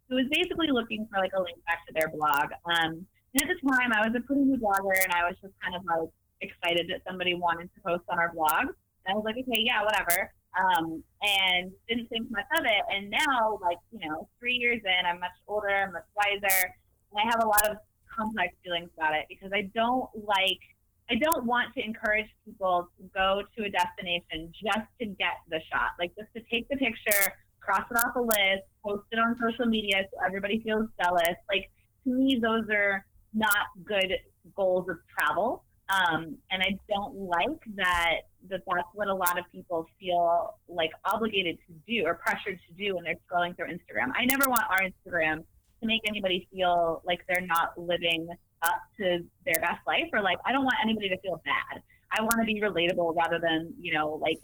who 0.09 0.15
was 0.15 0.25
basically 0.31 0.67
looking 0.71 1.07
for 1.11 1.19
like 1.19 1.31
a 1.35 1.41
link 1.41 1.57
back 1.65 1.85
to 1.87 1.93
their 1.93 2.09
blog. 2.09 2.51
Um, 2.65 3.05
and 3.33 3.41
at 3.41 3.49
the 3.49 3.59
time, 3.67 3.91
I 3.93 4.05
was 4.07 4.13
a 4.15 4.21
pretty 4.21 4.43
new 4.43 4.57
blogger, 4.57 4.93
and 5.03 5.11
I 5.13 5.25
was 5.25 5.35
just 5.41 5.53
kind 5.63 5.75
of 5.75 5.81
like 5.85 6.09
excited 6.41 6.87
that 6.89 7.01
somebody 7.07 7.33
wanted 7.33 7.69
to 7.73 7.81
post 7.81 8.03
on 8.09 8.19
our 8.19 8.31
blog. 8.33 8.73
And 9.05 9.09
I 9.09 9.13
was 9.13 9.23
like, 9.25 9.35
okay, 9.37 9.61
yeah, 9.65 9.81
whatever. 9.81 10.31
Um, 10.53 11.03
and 11.23 11.71
didn't 11.89 12.07
think 12.09 12.29
much 12.29 12.45
of 12.57 12.65
it. 12.65 12.83
And 12.93 13.09
now, 13.09 13.57
like 13.61 13.79
you 13.91 14.07
know, 14.07 14.29
three 14.39 14.53
years 14.53 14.81
in, 14.85 15.05
I'm 15.05 15.19
much 15.19 15.33
older, 15.47 15.69
I'm 15.69 15.93
much 15.93 16.05
wiser, 16.15 16.73
and 17.11 17.17
I 17.17 17.25
have 17.25 17.43
a 17.43 17.47
lot 17.47 17.69
of 17.69 17.77
complex 18.05 18.53
feelings 18.63 18.89
about 18.95 19.15
it 19.15 19.25
because 19.27 19.51
I 19.51 19.69
don't 19.73 20.09
like 20.13 20.61
I 21.09 21.15
don't 21.15 21.45
want 21.45 21.73
to 21.75 21.83
encourage 21.83 22.29
people 22.45 22.89
to 22.97 23.03
go 23.13 23.43
to 23.57 23.65
a 23.65 23.69
destination 23.69 24.53
just 24.53 24.87
to 24.99 25.05
get 25.05 25.43
the 25.49 25.59
shot, 25.71 25.91
like 25.99 26.13
just 26.15 26.29
to 26.35 26.41
take 26.49 26.67
the 26.69 26.77
picture, 26.77 27.33
cross 27.63 27.83
it 27.89 27.97
off 27.97 28.15
a 28.15 28.21
list, 28.21 28.63
post 28.83 29.03
it 29.11 29.19
on 29.19 29.35
social 29.41 29.65
media 29.65 30.03
so 30.11 30.17
everybody 30.25 30.61
feels 30.63 30.87
jealous. 31.01 31.35
Like 31.49 31.71
to 32.03 32.13
me, 32.13 32.39
those 32.41 32.65
are 32.69 33.05
not 33.33 33.67
good 33.85 34.13
goals 34.55 34.89
of 34.89 34.97
travel. 35.17 35.63
Um, 35.89 36.37
and 36.49 36.63
I 36.63 36.77
don't 36.89 37.15
like 37.15 37.59
that, 37.75 38.15
that 38.49 38.61
that's 38.65 38.87
what 38.93 39.07
a 39.07 39.13
lot 39.13 39.37
of 39.37 39.45
people 39.51 39.85
feel 39.99 40.55
like 40.67 40.91
obligated 41.05 41.57
to 41.67 41.73
do 41.87 42.05
or 42.05 42.15
pressured 42.15 42.59
to 42.67 42.73
do 42.73 42.95
when 42.95 43.03
they're 43.03 43.19
scrolling 43.29 43.55
through 43.55 43.67
Instagram. 43.67 44.11
I 44.15 44.25
never 44.25 44.47
want 44.47 44.63
our 44.69 44.81
Instagram 44.81 45.43
to 45.81 45.87
make 45.87 46.01
anybody 46.07 46.47
feel 46.51 47.01
like 47.05 47.19
they're 47.27 47.45
not 47.45 47.77
living 47.77 48.27
up 48.61 48.79
to 48.97 49.19
their 49.45 49.59
best 49.59 49.81
life 49.85 50.07
or 50.13 50.21
like 50.21 50.37
I 50.45 50.51
don't 50.53 50.63
want 50.63 50.77
anybody 50.83 51.09
to 51.09 51.17
feel 51.19 51.41
bad. 51.43 51.81
I 52.11 52.21
want 52.21 52.35
to 52.39 52.45
be 52.45 52.61
relatable 52.61 53.15
rather 53.15 53.39
than, 53.39 53.73
you 53.79 53.93
know, 53.93 54.19
like 54.21 54.39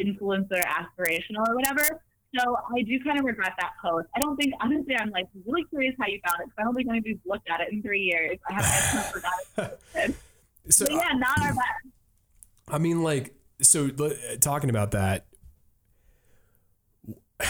influencer 0.00 0.62
aspirational 0.64 1.46
or 1.48 1.54
whatever. 1.54 2.02
So 2.38 2.56
I 2.76 2.82
do 2.82 2.98
kind 3.02 3.18
of 3.18 3.24
regret 3.24 3.52
that 3.58 3.72
post. 3.82 4.06
I 4.14 4.20
don't 4.20 4.36
think 4.36 4.54
honestly 4.60 4.94
I'm 4.98 5.10
like 5.10 5.26
really 5.46 5.64
curious 5.64 5.94
how 5.98 6.06
you 6.06 6.20
found 6.26 6.40
it 6.40 6.46
because 6.46 6.56
I 6.58 6.62
don't 6.62 6.74
think 6.74 6.88
anybody's 6.88 7.18
looked 7.26 7.48
at 7.50 7.60
it 7.60 7.72
in 7.72 7.82
three 7.82 8.02
years. 8.02 8.38
I 8.48 8.52
haven't 8.54 8.70
I 8.70 9.02
forgot 9.10 9.78
it. 9.94 10.14
So 10.68 10.84
But 10.84 10.94
yeah, 10.94 11.12
not 11.14 11.40
our 11.40 11.54
best. 11.54 11.66
I 12.68 12.78
mean, 12.78 13.02
like, 13.02 13.34
so 13.62 13.88
talking 14.40 14.70
about 14.70 14.92
that, 14.92 15.26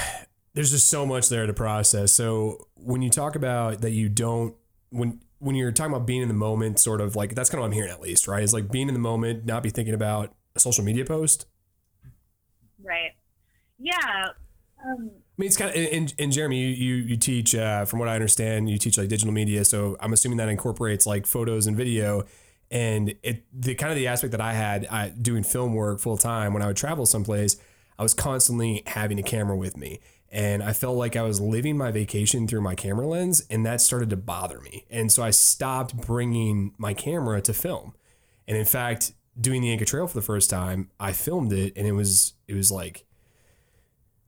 there's 0.54 0.70
just 0.70 0.88
so 0.88 1.04
much 1.04 1.28
there 1.28 1.46
to 1.46 1.52
process. 1.52 2.12
So 2.12 2.68
when 2.74 3.02
you 3.02 3.10
talk 3.10 3.36
about 3.36 3.80
that, 3.82 3.90
you 3.90 4.08
don't 4.08 4.54
when 4.90 5.20
when 5.38 5.56
you're 5.56 5.72
talking 5.72 5.92
about 5.92 6.06
being 6.06 6.22
in 6.22 6.28
the 6.28 6.34
moment, 6.34 6.78
sort 6.78 7.00
of 7.00 7.16
like 7.16 7.34
that's 7.34 7.50
kind 7.50 7.58
of 7.58 7.62
what 7.62 7.66
I'm 7.66 7.72
hearing 7.72 7.90
at 7.90 8.00
least, 8.00 8.26
right? 8.28 8.42
Is 8.42 8.52
like 8.52 8.70
being 8.70 8.88
in 8.88 8.94
the 8.94 9.00
moment, 9.00 9.44
not 9.44 9.62
be 9.62 9.70
thinking 9.70 9.94
about 9.94 10.34
a 10.54 10.60
social 10.60 10.84
media 10.84 11.04
post. 11.04 11.46
Right. 12.82 13.12
Yeah. 13.78 14.28
Um, 14.84 15.10
I 15.14 15.34
mean, 15.36 15.46
it's 15.46 15.56
kind 15.56 15.70
of 15.70 15.92
and, 15.92 16.14
and 16.18 16.32
Jeremy, 16.32 16.58
you 16.60 16.68
you, 16.68 16.94
you 17.02 17.16
teach 17.16 17.54
uh, 17.54 17.84
from 17.84 17.98
what 17.98 18.08
I 18.08 18.14
understand, 18.14 18.68
you 18.68 18.78
teach 18.78 18.98
like 18.98 19.08
digital 19.08 19.32
media. 19.32 19.64
So 19.64 19.96
I'm 20.00 20.12
assuming 20.12 20.38
that 20.38 20.48
incorporates 20.48 21.06
like 21.06 21.26
photos 21.26 21.66
and 21.66 21.76
video. 21.76 22.24
And 22.70 23.14
it 23.22 23.44
the 23.52 23.74
kind 23.74 23.90
of 23.90 23.96
the 23.96 24.06
aspect 24.06 24.30
that 24.32 24.40
I 24.40 24.52
had 24.52 24.86
I, 24.86 25.08
doing 25.08 25.42
film 25.42 25.74
work 25.74 25.98
full 25.98 26.16
time 26.16 26.54
when 26.54 26.62
I 26.62 26.66
would 26.66 26.76
travel 26.76 27.04
someplace, 27.04 27.56
I 27.98 28.02
was 28.02 28.14
constantly 28.14 28.82
having 28.86 29.18
a 29.18 29.22
camera 29.22 29.56
with 29.56 29.76
me, 29.76 30.00
and 30.30 30.62
I 30.62 30.72
felt 30.72 30.96
like 30.96 31.16
I 31.16 31.22
was 31.22 31.40
living 31.40 31.76
my 31.76 31.90
vacation 31.90 32.46
through 32.46 32.60
my 32.60 32.74
camera 32.74 33.06
lens, 33.06 33.42
and 33.50 33.66
that 33.66 33.80
started 33.80 34.08
to 34.10 34.16
bother 34.16 34.60
me. 34.60 34.86
And 34.88 35.10
so 35.10 35.22
I 35.22 35.30
stopped 35.30 35.96
bringing 35.96 36.72
my 36.78 36.94
camera 36.94 37.40
to 37.42 37.52
film. 37.52 37.94
And 38.46 38.56
in 38.56 38.64
fact, 38.64 39.12
doing 39.40 39.62
the 39.62 39.72
Inca 39.72 39.84
Trail 39.84 40.06
for 40.06 40.14
the 40.14 40.22
first 40.22 40.48
time, 40.48 40.90
I 41.00 41.12
filmed 41.12 41.52
it, 41.52 41.72
and 41.76 41.86
it 41.86 41.92
was 41.92 42.34
it 42.46 42.54
was 42.54 42.70
like 42.70 43.04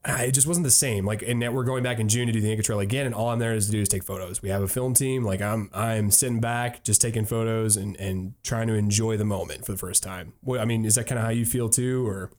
it 0.04 0.32
just 0.32 0.46
wasn't 0.46 0.64
the 0.64 0.70
same. 0.70 1.04
Like, 1.04 1.22
and 1.22 1.40
we're 1.54 1.64
going 1.64 1.82
back 1.82 2.00
in 2.00 2.08
June 2.08 2.26
to 2.26 2.32
do 2.32 2.40
the 2.40 2.50
Inca 2.50 2.62
Trail 2.62 2.80
again, 2.80 3.06
and 3.06 3.14
all 3.14 3.28
I'm 3.28 3.38
there 3.38 3.54
is 3.54 3.66
to 3.66 3.72
do 3.72 3.80
is 3.80 3.88
take 3.88 4.02
photos. 4.02 4.42
We 4.42 4.48
have 4.48 4.62
a 4.62 4.68
film 4.68 4.94
team. 4.94 5.24
Like, 5.24 5.40
I'm 5.40 5.70
I'm 5.72 6.10
sitting 6.10 6.40
back, 6.40 6.82
just 6.82 7.00
taking 7.00 7.24
photos 7.24 7.76
and 7.76 7.96
and 8.00 8.34
trying 8.42 8.66
to 8.68 8.74
enjoy 8.74 9.16
the 9.16 9.24
moment 9.24 9.64
for 9.64 9.72
the 9.72 9.78
first 9.78 10.02
time. 10.02 10.32
What 10.40 10.60
I 10.60 10.64
mean, 10.64 10.84
is 10.84 10.96
that 10.96 11.06
kind 11.06 11.18
of 11.18 11.24
how 11.24 11.30
you 11.30 11.44
feel 11.44 11.68
too, 11.68 12.06
or 12.06 12.32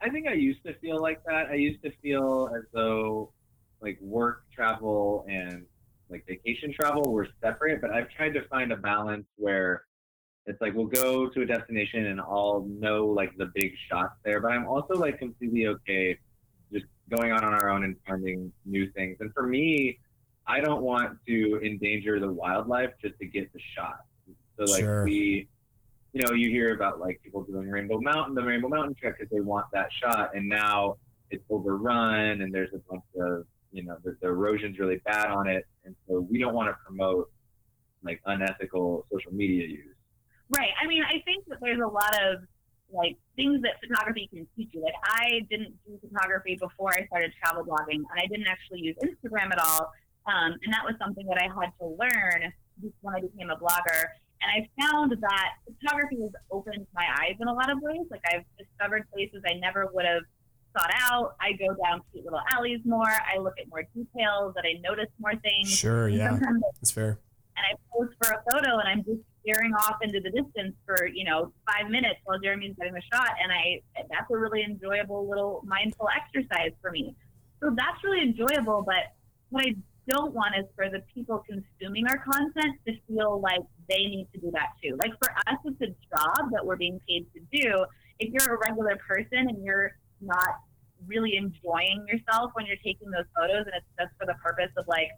I 0.00 0.10
think 0.10 0.26
I 0.28 0.34
used 0.34 0.64
to 0.64 0.74
feel 0.74 1.00
like 1.00 1.22
that. 1.24 1.46
I 1.50 1.54
used 1.54 1.82
to 1.82 1.92
feel 2.02 2.50
as 2.56 2.64
though 2.72 3.32
like 3.80 3.98
work 4.00 4.44
travel 4.54 5.24
and 5.28 5.64
like 6.10 6.26
vacation 6.26 6.72
travel 6.72 7.12
were 7.12 7.28
separate, 7.42 7.80
but 7.80 7.90
I've 7.90 8.10
tried 8.10 8.34
to 8.34 8.42
find 8.48 8.72
a 8.72 8.76
balance 8.76 9.26
where 9.36 9.84
it's 10.46 10.60
like 10.60 10.74
we'll 10.74 10.86
go 10.86 11.28
to 11.28 11.42
a 11.42 11.46
destination 11.46 12.06
and 12.06 12.20
I'll 12.20 12.66
know 12.68 13.06
like 13.06 13.36
the 13.36 13.50
big 13.54 13.72
shots 13.88 14.14
there, 14.24 14.40
but 14.40 14.52
I'm 14.52 14.66
also 14.66 14.94
like 14.94 15.18
completely 15.18 15.66
okay 15.68 16.18
just 16.72 16.86
going 17.10 17.32
on 17.32 17.44
on 17.44 17.54
our 17.54 17.70
own 17.70 17.84
and 17.84 17.96
finding 18.06 18.52
new 18.64 18.90
things. 18.92 19.16
And 19.20 19.32
for 19.32 19.46
me, 19.46 19.98
I 20.46 20.60
don't 20.60 20.82
want 20.82 21.18
to 21.26 21.60
endanger 21.64 22.20
the 22.20 22.30
wildlife 22.30 22.90
just 23.00 23.18
to 23.20 23.26
get 23.26 23.52
the 23.52 23.60
shot. 23.74 24.00
So 24.58 24.64
like 24.64 24.82
Sure. 24.82 25.04
we 25.04 25.48
you 26.14 26.22
know, 26.24 26.32
you 26.32 26.48
hear 26.48 26.72
about 26.72 27.00
like 27.00 27.20
people 27.22 27.42
doing 27.42 27.68
Rainbow 27.68 28.00
Mountain, 28.00 28.36
the 28.36 28.42
Rainbow 28.42 28.68
Mountain 28.68 28.94
Trek, 28.94 29.16
because 29.18 29.30
they 29.32 29.40
want 29.40 29.66
that 29.72 29.88
shot, 29.92 30.30
and 30.36 30.48
now 30.48 30.96
it's 31.30 31.42
overrun, 31.50 32.40
and 32.40 32.54
there's 32.54 32.72
a 32.72 32.78
bunch 32.88 33.02
of, 33.20 33.44
you 33.72 33.82
know, 33.82 33.96
the, 34.04 34.16
the 34.20 34.28
erosion's 34.28 34.78
really 34.78 34.98
bad 35.04 35.26
on 35.30 35.48
it, 35.48 35.66
and 35.84 35.96
so 36.06 36.20
we 36.20 36.38
don't 36.38 36.54
want 36.54 36.68
to 36.68 36.76
promote 36.86 37.30
like 38.04 38.20
unethical 38.26 39.04
social 39.12 39.34
media 39.34 39.66
use. 39.66 39.93
Right. 40.56 40.70
I 40.82 40.86
mean, 40.86 41.02
I 41.02 41.20
think 41.24 41.46
that 41.48 41.58
there's 41.60 41.80
a 41.80 41.86
lot 41.86 42.14
of 42.22 42.40
like 42.92 43.16
things 43.36 43.62
that 43.62 43.80
photography 43.80 44.28
can 44.32 44.46
teach 44.56 44.68
you. 44.72 44.82
Like 44.82 44.94
I 45.04 45.40
didn't 45.50 45.74
do 45.86 45.98
photography 46.08 46.56
before 46.60 46.92
I 46.94 47.06
started 47.06 47.32
travel 47.42 47.64
blogging, 47.64 48.04
and 48.06 48.16
I 48.16 48.26
didn't 48.26 48.46
actually 48.46 48.80
use 48.80 48.96
Instagram 49.02 49.52
at 49.52 49.58
all. 49.58 49.90
Um, 50.26 50.52
and 50.62 50.72
that 50.72 50.84
was 50.84 50.94
something 50.98 51.26
that 51.26 51.38
I 51.38 51.44
had 51.44 51.70
to 51.80 51.86
learn 51.86 52.52
when 53.00 53.14
I 53.14 53.20
became 53.20 53.50
a 53.50 53.56
blogger. 53.56 54.04
And 54.40 54.48
I 54.50 54.68
found 54.80 55.12
that 55.12 55.48
photography 55.80 56.20
has 56.22 56.30
opened 56.50 56.86
my 56.94 57.06
eyes 57.20 57.36
in 57.40 57.48
a 57.48 57.52
lot 57.52 57.70
of 57.70 57.78
ways. 57.80 58.06
Like 58.10 58.22
I've 58.32 58.44
discovered 58.58 59.04
places 59.12 59.42
I 59.46 59.54
never 59.54 59.88
would 59.92 60.04
have 60.04 60.22
sought 60.76 60.90
out. 61.10 61.36
I 61.40 61.52
go 61.52 61.74
down 61.82 62.02
cute 62.12 62.24
little 62.24 62.40
alleys 62.52 62.80
more. 62.84 63.08
I 63.08 63.38
look 63.38 63.54
at 63.60 63.68
more 63.70 63.84
details. 63.94 64.54
That 64.54 64.64
I 64.64 64.78
notice 64.82 65.08
more 65.18 65.34
things. 65.36 65.70
Sure, 65.70 66.08
yeah, 66.08 66.38
that's 66.76 66.90
fair. 66.90 67.18
and 67.56 67.64
I 67.70 67.76
pose 67.92 68.10
for 68.20 68.30
a 68.32 68.42
photo 68.50 68.78
and 68.78 68.88
I'm 68.88 69.04
just 69.04 69.20
staring 69.44 69.72
off 69.74 69.96
into 70.02 70.20
the 70.20 70.30
distance 70.30 70.74
for, 70.86 71.06
you 71.06 71.24
know, 71.24 71.52
five 71.70 71.90
minutes 71.90 72.20
while 72.24 72.38
Jeremy's 72.38 72.74
getting 72.76 72.94
the 72.94 73.02
shot. 73.12 73.30
And 73.42 73.52
I, 73.52 73.80
that's 74.10 74.30
a 74.30 74.36
really 74.36 74.62
enjoyable 74.62 75.28
little 75.28 75.62
mindful 75.66 76.08
exercise 76.08 76.72
for 76.80 76.90
me. 76.90 77.14
So 77.62 77.70
that's 77.76 78.02
really 78.02 78.22
enjoyable. 78.22 78.82
But 78.86 79.12
what 79.50 79.66
I 79.66 79.74
don't 80.08 80.34
want 80.34 80.54
is 80.58 80.64
for 80.74 80.88
the 80.90 81.00
people 81.14 81.42
consuming 81.48 82.06
our 82.08 82.18
content 82.18 82.76
to 82.86 82.94
feel 83.08 83.40
like 83.40 83.60
they 83.88 84.04
need 84.04 84.28
to 84.34 84.40
do 84.40 84.50
that 84.52 84.68
too. 84.82 84.96
Like 84.98 85.12
for 85.22 85.30
us, 85.30 85.58
it's 85.64 85.80
a 85.80 85.94
job 86.14 86.50
that 86.52 86.64
we're 86.64 86.76
being 86.76 87.00
paid 87.08 87.26
to 87.34 87.40
do. 87.52 87.84
If 88.18 88.32
you're 88.32 88.54
a 88.54 88.58
regular 88.58 88.96
person 88.96 89.48
and 89.48 89.64
you're 89.64 89.92
not 90.20 90.60
really 91.06 91.36
enjoying 91.36 92.06
yourself 92.08 92.52
when 92.54 92.66
you're 92.66 92.80
taking 92.84 93.10
those 93.10 93.26
photos 93.36 93.66
and 93.66 93.74
it's 93.76 93.86
just 93.98 94.12
for 94.18 94.26
the 94.26 94.34
purpose 94.42 94.70
of 94.76 94.86
like 94.88 95.08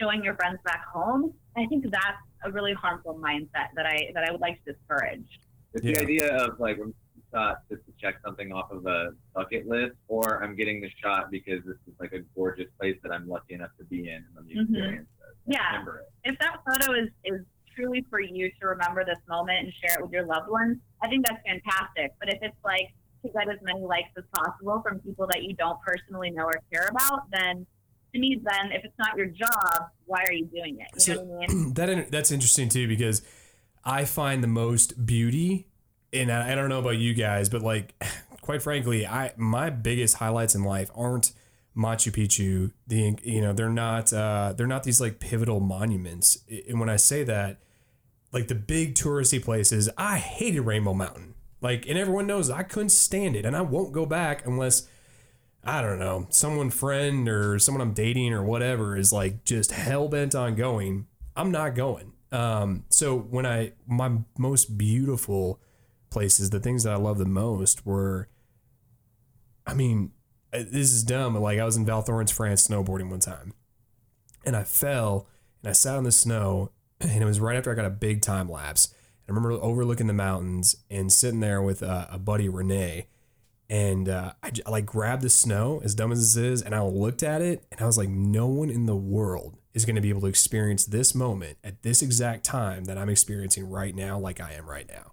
showing 0.00 0.24
your 0.24 0.34
friends 0.34 0.58
back 0.64 0.84
home, 0.86 1.32
I 1.56 1.66
think 1.66 1.84
that's 1.84 2.22
a 2.44 2.50
really 2.52 2.74
harmful 2.74 3.14
mindset 3.18 3.68
that 3.74 3.86
I 3.86 4.10
that 4.14 4.24
I 4.28 4.30
would 4.32 4.40
like 4.40 4.62
to 4.64 4.72
discourage. 4.72 5.26
It's 5.72 5.84
Yeah. 5.84 5.94
the 5.94 6.00
idea 6.02 6.36
of 6.36 6.60
like 6.60 6.78
when 6.78 6.88
you 6.88 7.22
shot 7.32 7.62
just 7.68 7.84
to 7.86 7.92
check 8.00 8.16
something 8.24 8.52
off 8.52 8.70
of 8.70 8.86
a 8.86 9.12
bucket 9.34 9.66
list, 9.66 9.96
or 10.08 10.42
I'm 10.42 10.54
getting 10.54 10.80
the 10.80 10.90
shot 11.02 11.30
because 11.30 11.64
this 11.64 11.76
is 11.86 11.94
like 11.98 12.12
a 12.12 12.20
gorgeous 12.36 12.70
place 12.78 12.96
that 13.02 13.12
I'm 13.12 13.26
lucky 13.28 13.54
enough 13.54 13.70
to 13.78 13.84
be 13.84 14.08
in 14.08 14.16
and 14.16 14.26
let 14.36 14.44
me 14.44 14.54
Mhm. 14.54 14.62
experience 14.62 15.08
it. 15.20 15.36
Yeah. 15.46 15.70
Remember 15.72 15.98
it. 16.00 16.12
If 16.30 16.38
that 16.38 16.60
photo 16.64 16.92
is 16.92 17.10
is 17.24 17.44
truly 17.74 18.02
for 18.08 18.20
you 18.20 18.48
to 18.60 18.66
remember 18.68 19.04
this 19.04 19.18
moment 19.28 19.58
and 19.64 19.72
share 19.74 19.98
it 19.98 20.02
with 20.02 20.12
your 20.12 20.24
loved 20.26 20.48
ones, 20.48 20.78
I 21.02 21.08
think 21.08 21.26
that's 21.26 21.42
fantastic. 21.44 22.12
But 22.20 22.32
if 22.32 22.38
it's 22.40 22.62
like 22.64 22.94
to 23.22 23.28
get 23.30 23.48
as 23.48 23.60
many 23.62 23.80
likes 23.80 24.10
as 24.16 24.24
possible 24.32 24.80
from 24.82 25.00
people 25.00 25.26
that 25.26 25.42
you 25.42 25.54
don't 25.54 25.80
personally 25.82 26.30
know 26.30 26.44
or 26.44 26.60
care 26.72 26.86
about, 26.88 27.28
then 27.30 27.66
to 28.14 28.18
me, 28.20 28.40
then 28.42 28.72
if 28.72 28.84
it's 28.84 28.98
not 28.98 29.16
your 29.16 29.26
job, 29.26 29.90
why 30.06 30.22
are 30.26 30.32
you 30.32 30.46
doing 30.46 30.78
it? 30.80 30.88
You 30.94 31.00
So- 31.00 31.14
know 31.14 31.22
what 31.24 31.50
I 31.50 31.54
mean? 31.54 31.74
that 31.74 32.10
that's 32.10 32.30
interesting 32.30 32.68
too 32.68 32.88
because 32.88 33.22
I 33.84 34.04
find 34.06 34.42
the 34.42 34.48
most 34.48 35.04
beauty, 35.04 35.66
and 36.12 36.32
I, 36.32 36.52
I 36.52 36.54
don't 36.54 36.68
know 36.70 36.78
about 36.78 36.96
you 36.96 37.12
guys, 37.14 37.48
but 37.48 37.60
like, 37.62 37.94
quite 38.40 38.62
frankly, 38.62 39.06
I 39.06 39.32
my 39.36 39.68
biggest 39.70 40.16
highlights 40.16 40.54
in 40.54 40.64
life 40.64 40.90
aren't 40.94 41.32
Machu 41.76 42.10
Picchu. 42.12 42.72
The 42.86 43.16
you 43.22 43.40
know 43.40 43.52
they're 43.52 43.68
not 43.68 44.12
uh, 44.12 44.54
they're 44.56 44.66
not 44.66 44.84
these 44.84 45.00
like 45.00 45.20
pivotal 45.20 45.60
monuments. 45.60 46.38
And 46.68 46.80
when 46.80 46.88
I 46.88 46.96
say 46.96 47.24
that, 47.24 47.58
like 48.32 48.48
the 48.48 48.54
big 48.54 48.94
touristy 48.94 49.42
places, 49.42 49.90
I 49.98 50.18
hated 50.18 50.62
Rainbow 50.62 50.94
Mountain. 50.94 51.34
Like, 51.60 51.86
and 51.88 51.98
everyone 51.98 52.26
knows 52.26 52.50
I 52.50 52.62
couldn't 52.62 52.90
stand 52.90 53.36
it, 53.36 53.44
and 53.46 53.56
I 53.56 53.62
won't 53.62 53.92
go 53.92 54.06
back 54.06 54.46
unless. 54.46 54.88
I 55.66 55.80
don't 55.80 55.98
know, 55.98 56.26
someone 56.30 56.70
friend 56.70 57.28
or 57.28 57.58
someone 57.58 57.80
I'm 57.80 57.94
dating 57.94 58.32
or 58.32 58.44
whatever 58.44 58.96
is 58.96 59.12
like 59.12 59.44
just 59.44 59.70
hell 59.70 60.08
bent 60.08 60.34
on 60.34 60.54
going. 60.54 61.06
I'm 61.36 61.50
not 61.50 61.74
going. 61.74 62.12
Um, 62.32 62.84
so 62.90 63.16
when 63.16 63.46
I 63.46 63.72
my 63.86 64.18
most 64.36 64.76
beautiful 64.76 65.60
places, 66.10 66.50
the 66.50 66.60
things 66.60 66.82
that 66.84 66.92
I 66.92 66.96
love 66.96 67.18
the 67.18 67.24
most 67.24 67.86
were, 67.86 68.28
I 69.66 69.74
mean, 69.74 70.12
uh, 70.52 70.58
this 70.58 70.92
is 70.92 71.02
dumb. 71.02 71.34
but, 71.34 71.40
Like 71.40 71.58
I 71.58 71.64
was 71.64 71.76
in 71.76 71.86
Val 71.86 72.02
Thorens, 72.02 72.30
France, 72.30 72.66
snowboarding 72.66 73.08
one 73.08 73.20
time, 73.20 73.54
and 74.44 74.56
I 74.56 74.64
fell 74.64 75.28
and 75.62 75.70
I 75.70 75.72
sat 75.72 75.96
on 75.96 76.04
the 76.04 76.12
snow, 76.12 76.72
and 77.00 77.22
it 77.22 77.26
was 77.26 77.40
right 77.40 77.56
after 77.56 77.72
I 77.72 77.74
got 77.74 77.86
a 77.86 77.90
big 77.90 78.20
time 78.20 78.50
lapse. 78.50 78.92
And 79.26 79.34
I 79.34 79.40
remember 79.40 79.64
overlooking 79.64 80.08
the 80.08 80.12
mountains 80.12 80.76
and 80.90 81.10
sitting 81.10 81.40
there 81.40 81.62
with 81.62 81.82
uh, 81.82 82.06
a 82.10 82.18
buddy 82.18 82.48
Renee, 82.48 83.06
and 83.68 84.08
uh, 84.08 84.32
I, 84.42 84.50
I, 84.66 84.70
like 84.70 84.86
grabbed 84.86 85.22
the 85.22 85.30
snow 85.30 85.80
as 85.82 85.94
dumb 85.94 86.12
as 86.12 86.34
this 86.34 86.42
is, 86.42 86.62
and 86.62 86.74
I 86.74 86.82
looked 86.82 87.22
at 87.22 87.40
it, 87.40 87.64
and 87.72 87.80
I 87.80 87.86
was 87.86 87.96
like, 87.96 88.08
no 88.08 88.46
one 88.46 88.70
in 88.70 88.86
the 88.86 88.96
world 88.96 89.56
is 89.72 89.84
going 89.84 89.96
to 89.96 90.02
be 90.02 90.10
able 90.10 90.20
to 90.22 90.26
experience 90.26 90.84
this 90.84 91.14
moment 91.14 91.58
at 91.64 91.82
this 91.82 92.02
exact 92.02 92.44
time 92.44 92.84
that 92.84 92.98
I'm 92.98 93.08
experiencing 93.08 93.68
right 93.68 93.94
now, 93.94 94.18
like 94.18 94.40
I 94.40 94.52
am 94.52 94.68
right 94.68 94.88
now. 94.88 95.12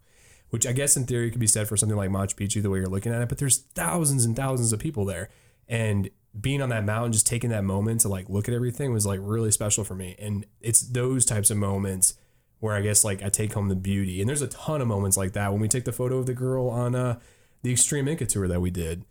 Which 0.50 0.68
I 0.68 0.74
guess 0.74 0.98
in 0.98 1.06
theory 1.06 1.32
could 1.32 1.40
be 1.40 1.48
said 1.48 1.68
for 1.68 1.78
something 1.78 1.98
like 1.98 2.10
Machu 2.10 2.36
Picchu, 2.36 2.62
the 2.62 2.70
way 2.70 2.80
you're 2.80 2.88
looking 2.88 3.14
at 3.14 3.22
it, 3.22 3.30
but 3.30 3.38
there's 3.38 3.58
thousands 3.58 4.26
and 4.26 4.36
thousands 4.36 4.74
of 4.74 4.80
people 4.80 5.06
there, 5.06 5.30
and 5.68 6.10
being 6.40 6.62
on 6.62 6.70
that 6.70 6.86
mountain, 6.86 7.12
just 7.12 7.28
taking 7.28 7.50
that 7.50 7.64
moment 7.64 8.02
to 8.02 8.08
like 8.08 8.30
look 8.30 8.48
at 8.48 8.54
everything 8.54 8.94
was 8.94 9.06
like 9.06 9.20
really 9.22 9.52
special 9.52 9.84
for 9.84 9.96
me. 9.96 10.16
And 10.20 10.46
it's 10.62 10.82
those 10.82 11.26
types 11.26 11.50
of 11.50 11.58
moments 11.58 12.14
where 12.60 12.76
I 12.76 12.82
guess 12.82 13.04
like 13.04 13.22
I 13.22 13.30
take 13.30 13.54
home 13.54 13.68
the 13.68 13.76
beauty. 13.76 14.22
And 14.22 14.30
there's 14.30 14.42
a 14.42 14.48
ton 14.48 14.82
of 14.82 14.88
moments 14.88 15.18
like 15.18 15.34
that 15.34 15.52
when 15.52 15.62
we 15.62 15.68
take 15.68 15.84
the 15.84 15.92
photo 15.92 16.20
of 16.20 16.28
the 16.28 16.34
girl 16.34 16.70
on 16.70 16.96
uh, 16.96 17.20
the 17.62 17.72
Extreme 17.72 18.08
Inca 18.08 18.26
tour 18.26 18.48
that 18.48 18.62
we 18.62 18.72
did. 18.72 19.06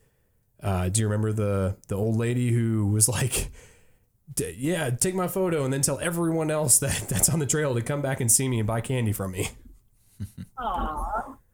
Uh, 0.62 0.88
do 0.88 1.00
you 1.00 1.06
remember 1.06 1.32
the 1.32 1.76
the 1.88 1.94
old 1.94 2.16
lady 2.16 2.50
who 2.50 2.86
was 2.86 3.08
like, 3.08 3.50
"Yeah, 4.36 4.90
take 4.90 5.14
my 5.14 5.28
photo 5.28 5.64
and 5.64 5.72
then 5.72 5.80
tell 5.80 5.98
everyone 6.00 6.50
else 6.50 6.78
that 6.78 7.04
that's 7.08 7.28
on 7.28 7.38
the 7.38 7.46
trail 7.46 7.74
to 7.74 7.82
come 7.82 8.02
back 8.02 8.20
and 8.20 8.30
see 8.30 8.48
me 8.48 8.58
and 8.58 8.66
buy 8.66 8.80
candy 8.80 9.12
from 9.12 9.32
me." 9.32 9.50
Aww. 10.58 11.36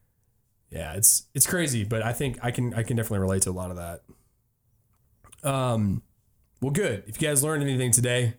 Yeah, 0.68 0.94
it's 0.94 1.26
it's 1.32 1.46
crazy, 1.46 1.84
but 1.84 2.02
I 2.02 2.12
think 2.12 2.38
I 2.42 2.50
can 2.50 2.74
I 2.74 2.82
can 2.82 2.96
definitely 2.96 3.20
relate 3.20 3.42
to 3.42 3.50
a 3.50 3.52
lot 3.52 3.70
of 3.70 3.76
that. 3.76 4.02
Um, 5.48 6.02
well, 6.60 6.72
good. 6.72 7.04
If 7.06 7.20
you 7.20 7.28
guys 7.28 7.42
learned 7.42 7.62
anything 7.62 7.92
today, 7.92 8.34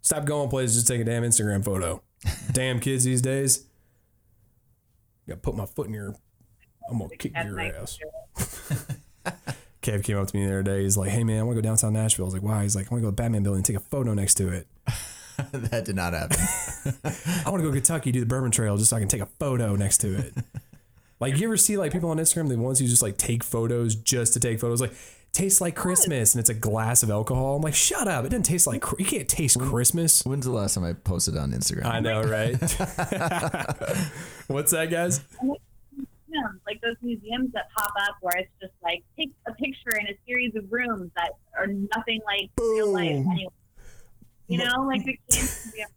stop 0.00 0.24
going 0.24 0.48
places. 0.48 0.76
Just 0.76 0.86
take 0.86 1.00
a 1.00 1.04
damn 1.04 1.22
Instagram 1.22 1.64
photo. 1.64 2.02
damn 2.52 2.78
kids 2.78 3.04
these 3.04 3.20
days. 3.20 3.66
Got 5.28 5.34
to 5.34 5.40
put 5.40 5.56
my 5.56 5.66
foot 5.66 5.88
in 5.88 5.94
your. 5.94 6.14
I'm 6.90 6.98
gonna 6.98 7.16
kick 7.16 7.32
your 7.34 7.56
nice. 7.56 7.98
ass. 8.36 8.86
Kev 9.82 10.04
came 10.04 10.16
up 10.16 10.28
to 10.28 10.36
me 10.36 10.46
the 10.46 10.52
other 10.52 10.62
day. 10.62 10.82
He's 10.82 10.96
like, 10.96 11.10
"Hey 11.10 11.24
man, 11.24 11.40
I 11.40 11.42
want 11.42 11.56
to 11.56 11.62
go 11.62 11.68
downtown 11.68 11.92
Nashville." 11.92 12.24
I 12.24 12.26
was 12.26 12.34
like, 12.34 12.42
"Why?" 12.42 12.62
He's 12.62 12.76
like, 12.76 12.86
"I 12.86 12.94
want 12.94 13.02
to 13.02 13.06
go 13.06 13.10
to 13.10 13.16
the 13.16 13.22
Batman 13.22 13.42
building 13.42 13.58
and 13.58 13.66
take 13.66 13.76
a 13.76 13.80
photo 13.80 14.14
next 14.14 14.34
to 14.34 14.48
it. 14.48 14.66
that 15.52 15.84
did 15.84 15.96
not 15.96 16.12
happen. 16.12 16.38
I 17.44 17.50
want 17.50 17.60
to 17.60 17.68
go 17.68 17.70
to 17.70 17.72
Kentucky, 17.72 18.12
do 18.12 18.20
the 18.20 18.26
Bourbon 18.26 18.50
Trail, 18.50 18.76
just 18.76 18.90
so 18.90 18.96
I 18.96 19.00
can 19.00 19.08
take 19.08 19.20
a 19.20 19.26
photo 19.26 19.74
next 19.74 19.98
to 19.98 20.14
it." 20.16 20.34
like, 21.20 21.36
you 21.36 21.46
ever 21.46 21.56
see 21.56 21.76
like 21.76 21.92
people 21.92 22.10
on 22.10 22.18
Instagram, 22.18 22.48
the 22.48 22.56
ones 22.56 22.78
who 22.78 22.86
just 22.86 23.02
like 23.02 23.16
take 23.16 23.42
photos 23.42 23.96
just 23.96 24.34
to 24.34 24.40
take 24.40 24.60
photos, 24.60 24.80
like 24.80 24.92
tastes 25.32 25.60
like 25.60 25.74
Christmas, 25.74 26.34
and 26.34 26.40
it's 26.40 26.50
a 26.50 26.54
glass 26.54 27.02
of 27.02 27.10
alcohol. 27.10 27.56
I'm 27.56 27.62
like, 27.62 27.74
shut 27.74 28.06
up! 28.06 28.24
It 28.24 28.28
doesn't 28.28 28.44
taste 28.44 28.68
like 28.68 28.84
you 28.98 29.04
can't 29.04 29.28
taste 29.28 29.58
Christmas. 29.58 30.24
When's 30.24 30.44
the 30.44 30.52
last 30.52 30.74
time 30.74 30.84
I 30.84 30.92
posted 30.92 31.36
on 31.36 31.50
Instagram? 31.52 31.86
I 31.86 32.00
know, 32.00 32.22
right? 32.22 32.52
What's 34.46 34.70
that, 34.70 34.90
guys? 34.90 35.20
Museums, 37.38 37.52
like 37.52 37.52
those 37.52 37.52
museums 37.52 37.52
that 37.52 37.66
pop 37.76 37.92
up 38.08 38.16
where 38.20 38.36
it's 38.36 38.52
just 38.60 38.74
like 38.82 39.02
take 39.16 39.30
a 39.46 39.54
picture 39.54 39.96
in 40.00 40.06
a 40.06 40.18
series 40.26 40.54
of 40.56 40.64
rooms 40.70 41.10
that 41.16 41.32
are 41.58 41.66
nothing 41.66 42.20
like 42.26 42.50
real 42.58 42.92
life 42.92 43.10
anyway. 43.10 43.46
You 44.48 44.58
know, 44.58 44.82
like 44.86 45.04
the 45.04 45.18
Museum. 45.30 45.88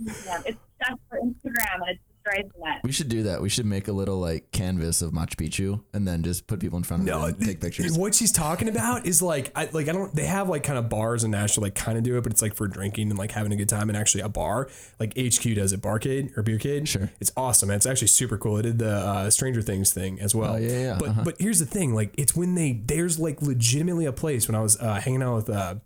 Museum. 0.00 0.42
It's 0.46 0.58
just 0.80 1.00
for 1.08 1.18
Instagram 1.18 1.80
and 1.86 1.90
it's 1.90 2.00
destroys 2.24 2.50
the 2.54 2.64
net. 2.64 2.80
We 2.82 2.92
should 2.92 3.08
do 3.08 3.24
that. 3.24 3.42
We 3.42 3.48
should 3.48 3.66
make 3.66 3.88
a 3.88 3.92
little 3.92 4.18
like 4.18 4.50
canvas 4.52 5.02
of 5.02 5.12
Machu 5.12 5.36
Picchu 5.36 5.82
and 5.92 6.06
then 6.06 6.22
just 6.22 6.46
put 6.46 6.60
people 6.60 6.78
in 6.78 6.84
front 6.84 7.02
of 7.02 7.06
No, 7.06 7.26
it 7.26 7.36
and 7.36 7.46
take 7.46 7.60
pictures. 7.60 7.96
What 7.96 8.14
she's 8.14 8.32
talking 8.32 8.68
about 8.68 9.06
is 9.06 9.22
like, 9.22 9.52
I 9.54 9.68
like 9.72 9.88
I 9.88 9.92
don't. 9.92 10.14
They 10.14 10.26
have 10.26 10.48
like 10.48 10.62
kind 10.62 10.78
of 10.78 10.88
bars 10.88 11.24
in 11.24 11.30
Nashville, 11.30 11.62
like 11.62 11.74
kind 11.74 11.98
of 11.98 12.04
do 12.04 12.16
it, 12.16 12.22
but 12.22 12.32
it's 12.32 12.42
like 12.42 12.54
for 12.54 12.66
drinking 12.66 13.10
and 13.10 13.18
like 13.18 13.32
having 13.32 13.52
a 13.52 13.56
good 13.56 13.68
time. 13.68 13.88
And 13.88 13.96
actually, 13.96 14.22
a 14.22 14.28
bar 14.28 14.68
like 14.98 15.12
HQ 15.18 15.42
does 15.54 15.72
it, 15.72 15.80
Barcade 15.80 16.36
or 16.36 16.42
Beercade. 16.42 16.88
Sure. 16.88 17.10
it's 17.20 17.32
awesome. 17.36 17.70
And 17.70 17.76
it's 17.76 17.86
actually 17.86 18.08
super 18.08 18.38
cool. 18.38 18.58
It 18.58 18.62
did 18.62 18.78
the 18.78 18.92
uh, 18.94 19.30
Stranger 19.30 19.62
Things 19.62 19.92
thing 19.92 20.20
as 20.20 20.34
well. 20.34 20.54
Oh, 20.54 20.58
yeah, 20.58 20.78
yeah, 20.78 20.96
But 20.98 21.08
uh-huh. 21.10 21.22
but 21.24 21.36
here's 21.38 21.58
the 21.58 21.66
thing, 21.66 21.94
like 21.94 22.14
it's 22.18 22.34
when 22.36 22.54
they 22.54 22.72
there's 22.72 23.18
like 23.18 23.42
legitimately 23.42 24.06
a 24.06 24.12
place 24.12 24.48
when 24.48 24.54
I 24.54 24.60
was 24.60 24.78
uh, 24.80 25.00
hanging 25.00 25.22
out 25.22 25.34
with. 25.36 25.50
Uh, 25.50 25.76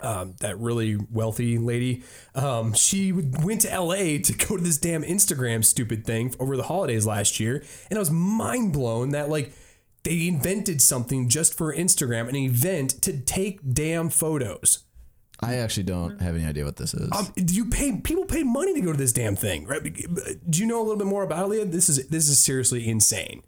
um, 0.00 0.34
that 0.40 0.58
really 0.58 0.96
wealthy 1.10 1.58
lady. 1.58 2.02
Um, 2.34 2.74
she 2.74 3.12
went 3.12 3.62
to 3.62 3.78
LA 3.78 4.18
to 4.22 4.34
go 4.48 4.56
to 4.56 4.62
this 4.62 4.78
damn 4.78 5.02
Instagram 5.02 5.64
stupid 5.64 6.04
thing 6.04 6.34
over 6.38 6.56
the 6.56 6.64
holidays 6.64 7.06
last 7.06 7.40
year, 7.40 7.62
and 7.90 7.98
I 7.98 8.00
was 8.00 8.10
mind 8.10 8.72
blown 8.72 9.10
that 9.10 9.28
like 9.28 9.52
they 10.02 10.28
invented 10.28 10.82
something 10.82 11.28
just 11.28 11.54
for 11.54 11.74
Instagram, 11.74 12.28
an 12.28 12.36
event 12.36 13.02
to 13.02 13.18
take 13.18 13.60
damn 13.72 14.10
photos. 14.10 14.84
I 15.40 15.56
actually 15.56 15.84
don't 15.84 16.20
have 16.20 16.36
any 16.36 16.44
idea 16.44 16.64
what 16.64 16.76
this 16.76 16.94
is. 16.94 17.10
Um, 17.12 17.32
do 17.34 17.54
you 17.54 17.66
pay 17.66 17.96
people 17.96 18.24
pay 18.24 18.44
money 18.44 18.72
to 18.74 18.80
go 18.80 18.92
to 18.92 18.98
this 18.98 19.12
damn 19.12 19.36
thing, 19.36 19.66
right? 19.66 19.82
Do 19.82 20.60
you 20.60 20.66
know 20.66 20.78
a 20.78 20.84
little 20.84 20.96
bit 20.96 21.06
more 21.06 21.22
about 21.22 21.46
it, 21.46 21.48
Leah? 21.48 21.64
This 21.64 21.88
is 21.88 22.08
this 22.08 22.28
is 22.28 22.38
seriously 22.38 22.88
insane. 22.88 23.42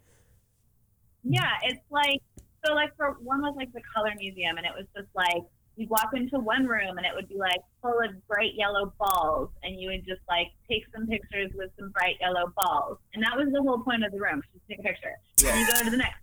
Yeah, 1.23 1.49
it's 1.63 1.81
like 1.89 2.21
so 2.65 2.73
like 2.73 2.95
for 2.97 3.17
one 3.21 3.41
was 3.41 3.53
like 3.55 3.71
the 3.73 3.81
color 3.95 4.11
museum 4.17 4.57
and 4.57 4.65
it 4.65 4.73
was 4.75 4.85
just 4.95 5.07
like 5.15 5.43
you'd 5.77 5.89
walk 5.89 6.09
into 6.13 6.39
one 6.39 6.65
room 6.65 6.97
and 6.97 7.05
it 7.05 7.13
would 7.15 7.29
be 7.29 7.37
like 7.37 7.61
full 7.81 7.99
of 8.01 8.27
bright 8.27 8.55
yellow 8.55 8.91
balls, 8.99 9.49
and 9.63 9.79
you 9.79 9.89
would 9.89 10.05
just 10.05 10.21
like 10.27 10.47
take 10.69 10.83
some 10.93 11.07
pictures 11.07 11.51
with 11.55 11.69
some 11.79 11.89
bright 11.91 12.15
yellow 12.19 12.51
balls, 12.57 12.97
and 13.13 13.23
that 13.23 13.37
was 13.37 13.47
the 13.53 13.61
whole 13.61 13.79
point 13.79 14.03
of 14.03 14.11
the 14.11 14.19
room, 14.19 14.41
just 14.53 14.67
take 14.67 14.79
a 14.79 14.83
picture. 14.83 15.13
Yeah. 15.41 15.51
And 15.51 15.59
you 15.61 15.73
go 15.73 15.83
to 15.83 15.89
the 15.89 15.97
next. 15.97 16.17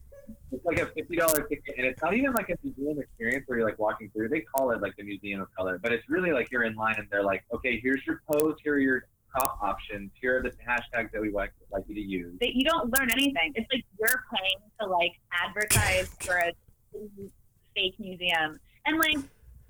It's 0.52 0.64
like 0.64 0.78
a 0.78 0.86
fifty 0.86 1.16
dollar 1.16 1.42
ticket, 1.42 1.74
and 1.76 1.86
it's 1.86 2.00
not 2.02 2.14
even 2.14 2.32
like 2.32 2.48
a 2.48 2.56
museum 2.62 2.98
experience 2.98 3.44
where 3.46 3.58
you're 3.58 3.68
like 3.68 3.78
walking 3.78 4.10
through. 4.10 4.28
They 4.28 4.40
call 4.40 4.70
it 4.70 4.80
like 4.80 4.96
the 4.96 5.02
Museum 5.02 5.40
of 5.40 5.54
Color, 5.54 5.78
but 5.82 5.92
it's 5.92 6.08
really 6.08 6.32
like 6.32 6.50
you're 6.50 6.64
in 6.64 6.74
line, 6.74 6.94
and 6.98 7.06
they're 7.10 7.24
like, 7.24 7.44
okay, 7.52 7.80
here's 7.82 8.06
your 8.06 8.22
pose, 8.30 8.56
here 8.62 8.74
are 8.74 8.78
your 8.78 9.04
top 9.36 9.58
options, 9.60 10.12
here 10.20 10.38
are 10.38 10.42
the 10.42 10.50
hashtags 10.66 11.10
that 11.12 11.20
we 11.20 11.30
like 11.30 11.52
like 11.70 11.84
you 11.88 11.94
to 11.94 12.00
use. 12.00 12.32
They, 12.40 12.52
you 12.54 12.64
don't 12.64 12.90
learn 12.98 13.10
anything. 13.10 13.52
It's 13.54 13.70
like 13.72 13.84
you're 13.98 14.24
paying 14.32 14.56
to 14.80 14.86
like 14.86 15.12
advertise 15.32 16.08
for 16.20 16.36
a 16.36 16.52
fake 17.74 17.96
museum, 17.98 18.58
and 18.86 18.98
like 18.98 19.18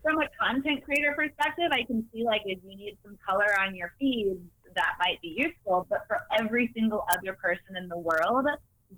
from 0.04 0.20
a 0.20 0.28
content 0.40 0.84
creator 0.84 1.14
perspective, 1.16 1.70
I 1.72 1.82
can 1.82 2.06
see 2.12 2.24
like 2.24 2.42
if 2.44 2.58
you 2.62 2.76
need 2.76 2.98
some 3.02 3.18
color 3.26 3.48
on 3.58 3.74
your 3.74 3.92
feed, 3.98 4.36
that 4.76 4.94
might 5.00 5.20
be 5.22 5.34
useful. 5.36 5.86
But 5.88 6.00
for 6.06 6.20
every 6.38 6.70
single 6.74 7.04
other 7.10 7.32
person 7.32 7.76
in 7.76 7.88
the 7.88 7.98
world, 7.98 8.46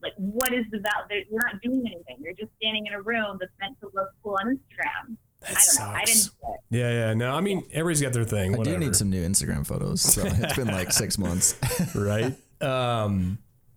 like 0.03 0.13
what 0.17 0.53
is 0.53 0.65
the 0.71 0.79
value? 0.79 1.25
You're 1.31 1.41
not 1.43 1.63
doing 1.63 1.83
anything. 1.87 2.17
You're 2.19 2.35
just 2.35 2.51
standing 2.61 2.87
in 2.87 2.93
a 2.93 3.01
room 3.01 3.39
that's 3.41 3.53
meant 3.61 3.79
to 3.81 3.91
look 3.95 4.09
cool 4.23 4.37
on 4.41 4.57
Instagram. 4.57 5.17
That 5.43 5.51
I 5.51 5.55
don't 5.55 5.79
know. 5.79 5.97
I 5.97 6.05
didn't. 6.05 6.19
sucks. 6.19 6.35
Yeah, 6.71 6.91
yeah. 6.91 7.15
No, 7.15 7.35
I 7.35 7.41
mean 7.41 7.63
everybody's 7.71 8.03
got 8.03 8.13
their 8.13 8.25
thing. 8.25 8.55
I 8.55 8.59
Whatever. 8.59 8.79
do 8.79 8.85
need 8.85 8.97
some 8.97 9.11
new 9.11 9.27
Instagram 9.27 9.67
photos. 9.67 10.01
So 10.01 10.23
it's 10.25 10.57
been 10.57 10.69
like 10.69 10.93
six 10.93 11.19
months. 11.19 11.57
right? 11.95 12.35
Um, 12.59 13.37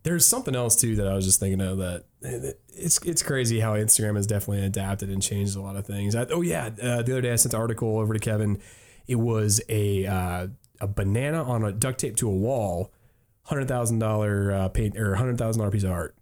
there's 0.09 0.25
something 0.25 0.55
else 0.55 0.75
too 0.75 0.95
that 0.95 1.07
I 1.07 1.13
was 1.13 1.23
just 1.23 1.39
thinking 1.39 1.61
of 1.61 1.77
that 1.77 2.05
it's 2.69 2.97
it's 3.05 3.21
crazy 3.21 3.59
how 3.59 3.75
Instagram 3.75 4.15
has 4.15 4.25
definitely 4.25 4.65
adapted 4.65 5.09
and 5.09 5.21
changed 5.21 5.55
a 5.55 5.61
lot 5.61 5.75
of 5.75 5.85
things. 5.85 6.15
I, 6.15 6.25
oh 6.31 6.41
yeah, 6.41 6.71
uh, 6.81 7.03
the 7.03 7.13
other 7.13 7.21
day 7.21 7.31
I 7.31 7.35
sent 7.35 7.53
an 7.53 7.59
article 7.59 7.99
over 7.99 8.13
to 8.13 8.19
Kevin. 8.19 8.59
It 9.07 9.15
was 9.15 9.61
a 9.69 10.07
uh, 10.07 10.47
a 10.81 10.87
banana 10.87 11.43
on 11.43 11.63
a 11.63 11.71
duct 11.71 11.99
tape 11.99 12.15
to 12.17 12.27
a 12.27 12.33
wall, 12.33 12.91
hundred 13.43 13.67
thousand 13.67 13.99
dollar 13.99 14.51
uh, 14.51 14.69
paint 14.69 14.97
or 14.97 15.15
hundred 15.15 15.37
thousand 15.37 15.59
dollar 15.59 15.71
piece 15.71 15.83
of 15.83 15.91
art, 15.91 16.15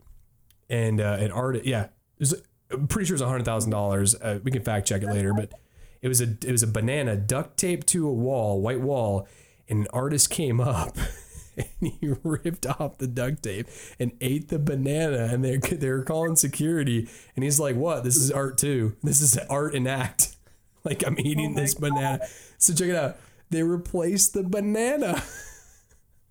and 0.69 1.00
uh, 1.00 1.17
an 1.19 1.32
art 1.32 1.63
yeah, 1.63 1.88
was, 2.19 2.41
I'm 2.69 2.88
pretty 2.88 3.08
sure 3.08 3.15
it's 3.15 3.23
hundred 3.23 3.45
thousand 3.45 3.71
dollars. 3.71 4.15
Uh, 4.15 4.39
we 4.43 4.52
can 4.52 4.63
fact 4.63 4.88
check 4.88 5.02
it 5.02 5.08
later, 5.08 5.34
but 5.34 5.54
it 6.02 6.10
was 6.10 6.19
a 6.19 6.26
it 6.26 6.52
was 6.52 6.63
a 6.63 6.67
banana 6.67 7.15
duct 7.15 7.58
taped 7.58 7.88
to 7.88 8.06
a 8.06 8.13
wall, 8.13 8.62
white 8.62 8.82
wall, 8.82 9.28
and 9.69 9.80
an 9.80 9.88
artist 9.93 10.30
came 10.30 10.60
up 10.60 10.97
and 11.82 11.91
he 12.00 12.13
ripped 12.24 12.65
off 12.65 12.98
the 13.00 13.08
duct 13.08 13.43
tape 13.43 13.67
and 14.00 14.12
ate 14.22 14.50
the 14.50 14.60
banana 14.60 15.30
and 15.32 15.43
they 15.43 15.58
they 15.58 15.89
were 15.89 16.04
calling 16.04 16.36
security 16.36 17.10
and 17.36 17.43
he's 17.43 17.60
like 17.60 17.76
what? 17.76 18.04
This 18.04 18.15
is 18.17 18.32
art 18.32 18.58
too. 18.58 18.96
This 19.04 19.22
is 19.22 19.38
art 19.50 19.74
and 19.76 19.88
act. 19.88 20.34
Like 20.84 21.06
i'm 21.06 21.20
eating 21.20 21.52
oh 21.52 21.60
this 21.60 21.74
banana. 21.76 22.22
So 22.60 22.74
check 22.74 22.88
it 22.88 22.96
out. 22.96 23.17
They 23.50 23.62
replaced 23.62 24.34
the 24.34 24.43
banana. 24.43 25.22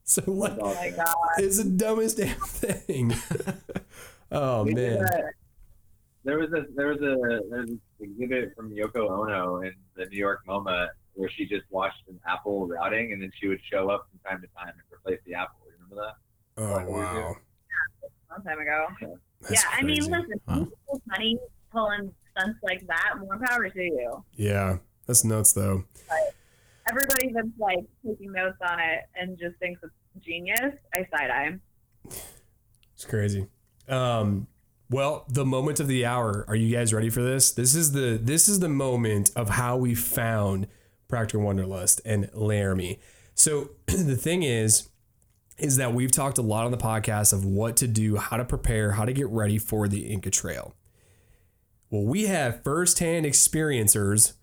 So 0.09 0.23
like 0.31 0.57
Oh 0.61 0.73
my 0.73 0.91
god. 0.91 1.15
it's 1.39 1.59
the 1.62 1.69
dumbest 1.69 2.17
damn 2.19 2.39
thing? 2.39 3.12
Oh 4.31 4.62
We 4.62 4.73
man. 4.75 5.05
There 6.25 6.39
was 6.39 6.53
a 6.53 6.65
there 6.75 6.89
was 6.89 6.99
a 7.03 7.17
there's 7.51 7.69
an 7.71 7.81
exhibit 8.01 8.55
from 8.57 8.71
Yoko 8.71 9.11
Ono 9.11 9.62
in 9.62 9.75
the 9.97 10.07
New 10.07 10.17
York 10.19 10.41
MoMA 10.49 10.89
where 11.16 11.29
she 11.31 11.46
just 11.46 11.64
watched 11.70 12.02
an 12.09 12.18
apple 12.29 12.66
routing 12.66 13.12
and 13.12 13.20
then 13.20 13.31
she 13.40 13.48
would 13.48 13.61
show 13.70 13.90
up 13.90 14.07
from 14.11 14.18
time 14.31 14.40
to 14.42 14.48
time 14.57 14.68
and 14.72 14.83
replace 14.92 15.18
the 15.26 15.35
apple. 15.35 15.57
You 15.66 15.72
remember 15.83 15.96
that? 16.57 16.62
oh 16.62 16.90
wow 16.90 17.37
A 18.05 18.33
long 18.33 18.44
time 18.44 18.61
ago. 18.61 18.87
That's 19.42 19.52
yeah, 19.62 19.68
I 19.72 19.83
mean, 19.83 19.96
crazy. 19.96 20.11
listen, 20.11 20.40
Wow. 20.46 20.55
people 20.64 21.02
money 21.09 21.38
pulling 21.72 22.12
stunts 22.33 22.59
like 22.62 22.87
that. 22.87 23.14
More 23.18 23.38
power 23.44 23.68
to 23.68 23.83
you. 23.83 24.24
yeah 24.37 24.79
that's 25.07 25.24
nuts 25.24 25.52
though 25.52 25.85
Everybody 26.88 27.33
that's 27.33 27.48
like 27.59 27.81
taking 28.07 28.31
notes 28.31 28.59
on 28.68 28.79
it 28.79 29.00
and 29.16 29.37
just 29.37 29.57
thinks 29.59 29.81
it's 29.83 30.24
genius, 30.24 30.72
I 30.94 30.98
side 31.12 31.31
eye. 31.31 31.59
It's 32.94 33.05
crazy. 33.05 33.48
Um, 33.88 34.46
well, 34.88 35.24
the 35.29 35.44
moment 35.44 35.81
of 35.81 35.88
the 35.88 36.07
hour. 36.07 36.44
Are 36.46 36.55
you 36.55 36.74
guys 36.74 36.94
ready 36.94 37.11
for 37.11 37.22
this? 37.22 37.50
This 37.50 37.74
is 37.74 37.90
the 37.90 38.18
this 38.22 38.48
is 38.48 38.61
the 38.61 38.68
moment 38.68 39.33
of 39.35 39.48
how 39.50 39.76
we 39.76 39.96
found 39.96 40.68
Practical 41.09 41.42
Wonderlust, 41.42 42.01
and 42.05 42.31
Laramie. 42.33 42.99
So 43.35 43.71
the 43.87 44.16
thing 44.16 44.42
is, 44.42 44.88
is 45.59 45.77
that 45.77 45.95
we've 45.95 46.11
talked 46.11 46.38
a 46.38 46.42
lot 46.42 46.66
on 46.66 46.71
the 46.71 46.77
podcast 46.77 47.33
of 47.33 47.45
what 47.45 47.77
to 47.79 47.87
do, 47.87 48.16
how 48.16 48.37
to 48.37 48.45
prepare, 48.45 48.92
how 48.92 49.05
to 49.05 49.12
get 49.12 49.29
ready 49.29 49.59
for 49.59 49.88
the 49.88 50.07
Inca 50.07 50.31
Trail. 50.31 50.75
Well, 51.90 52.05
we 52.05 52.27
have 52.27 52.62
firsthand 52.62 53.25
experiencers 53.25 54.35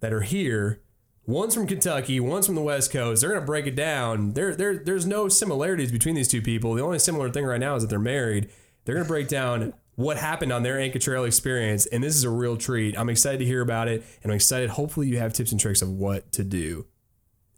that 0.00 0.12
are 0.12 0.22
here. 0.22 0.80
One's 1.26 1.54
from 1.54 1.66
Kentucky, 1.66 2.18
one's 2.18 2.46
from 2.46 2.54
the 2.54 2.62
West 2.62 2.90
Coast. 2.90 3.20
They're 3.20 3.34
gonna 3.34 3.44
break 3.44 3.66
it 3.66 3.76
down. 3.76 4.32
There, 4.32 4.54
there, 4.54 4.78
there's 4.78 5.06
no 5.06 5.28
similarities 5.28 5.92
between 5.92 6.14
these 6.14 6.28
two 6.28 6.40
people. 6.40 6.74
The 6.74 6.82
only 6.82 6.98
similar 6.98 7.30
thing 7.30 7.44
right 7.44 7.60
now 7.60 7.76
is 7.76 7.82
that 7.82 7.90
they're 7.90 7.98
married. 7.98 8.48
They're 8.84 8.94
gonna 8.94 9.06
break 9.06 9.28
down 9.28 9.74
what 9.98 10.16
happened 10.16 10.52
on 10.52 10.62
their 10.62 10.78
Inca 10.78 11.00
Trail 11.00 11.24
experience, 11.24 11.84
and 11.86 12.04
this 12.04 12.14
is 12.14 12.22
a 12.22 12.30
real 12.30 12.56
treat. 12.56 12.96
I'm 12.96 13.08
excited 13.08 13.38
to 13.38 13.44
hear 13.44 13.60
about 13.60 13.88
it, 13.88 14.04
and 14.22 14.30
I'm 14.30 14.36
excited. 14.36 14.70
Hopefully, 14.70 15.08
you 15.08 15.18
have 15.18 15.32
tips 15.32 15.50
and 15.50 15.60
tricks 15.60 15.82
of 15.82 15.90
what 15.90 16.30
to 16.32 16.44
do 16.44 16.86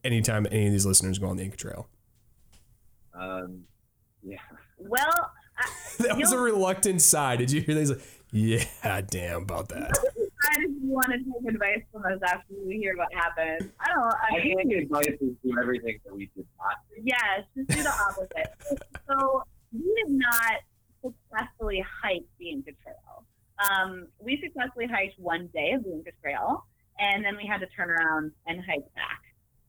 anytime 0.04 0.46
any 0.50 0.64
of 0.68 0.72
these 0.72 0.86
listeners 0.86 1.18
go 1.18 1.26
on 1.26 1.36
the 1.36 1.44
Inca 1.44 1.58
Trail. 1.58 1.86
Um, 3.12 3.64
yeah. 4.22 4.38
Well, 4.78 5.30
I, 5.58 5.68
That 5.98 6.16
was 6.16 6.32
a 6.32 6.38
reluctant 6.38 7.02
sigh. 7.02 7.36
Did 7.36 7.50
you 7.50 7.60
hear 7.60 7.74
that? 7.74 7.90
Like, 7.90 8.00
yeah, 8.32 9.00
damn 9.02 9.42
about 9.42 9.68
that. 9.68 9.90
I 10.50 10.56
just 10.56 10.72
want 10.80 11.08
to 11.08 11.18
take 11.18 11.54
advice 11.54 11.82
from 11.92 12.04
us 12.06 12.20
after 12.26 12.54
we 12.66 12.78
hear 12.78 12.96
what 12.96 13.12
happened. 13.12 13.70
I 13.78 13.88
don't. 13.88 14.14
I 14.14 14.40
I 14.40 14.42
mean, 14.42 14.56
think 14.56 14.70
the 14.70 14.78
advice 14.78 15.18
is 15.20 15.34
do 15.44 15.58
everything 15.60 16.00
that 16.06 16.14
we 16.14 16.30
did 16.34 16.46
not 16.58 16.76
do. 16.88 17.02
yes, 17.04 17.44
just 17.54 17.68
do 17.68 17.82
the 17.82 17.90
opposite. 17.90 18.54
so 19.06 19.42
we 19.74 19.80
did 20.06 20.12
not 20.12 20.60
successfully 21.02 21.84
hiked 22.02 22.28
the 22.38 22.50
Inca 22.50 22.72
Trail. 22.82 23.24
Um, 23.70 24.06
we 24.18 24.40
successfully 24.42 24.86
hiked 24.86 25.18
one 25.18 25.48
day 25.52 25.72
of 25.72 25.84
the 25.84 25.92
Inca 25.92 26.10
Trail, 26.22 26.64
and 26.98 27.24
then 27.24 27.36
we 27.36 27.46
had 27.46 27.58
to 27.60 27.66
turn 27.68 27.90
around 27.90 28.32
and 28.46 28.60
hike 28.64 28.84
back. 28.94 29.20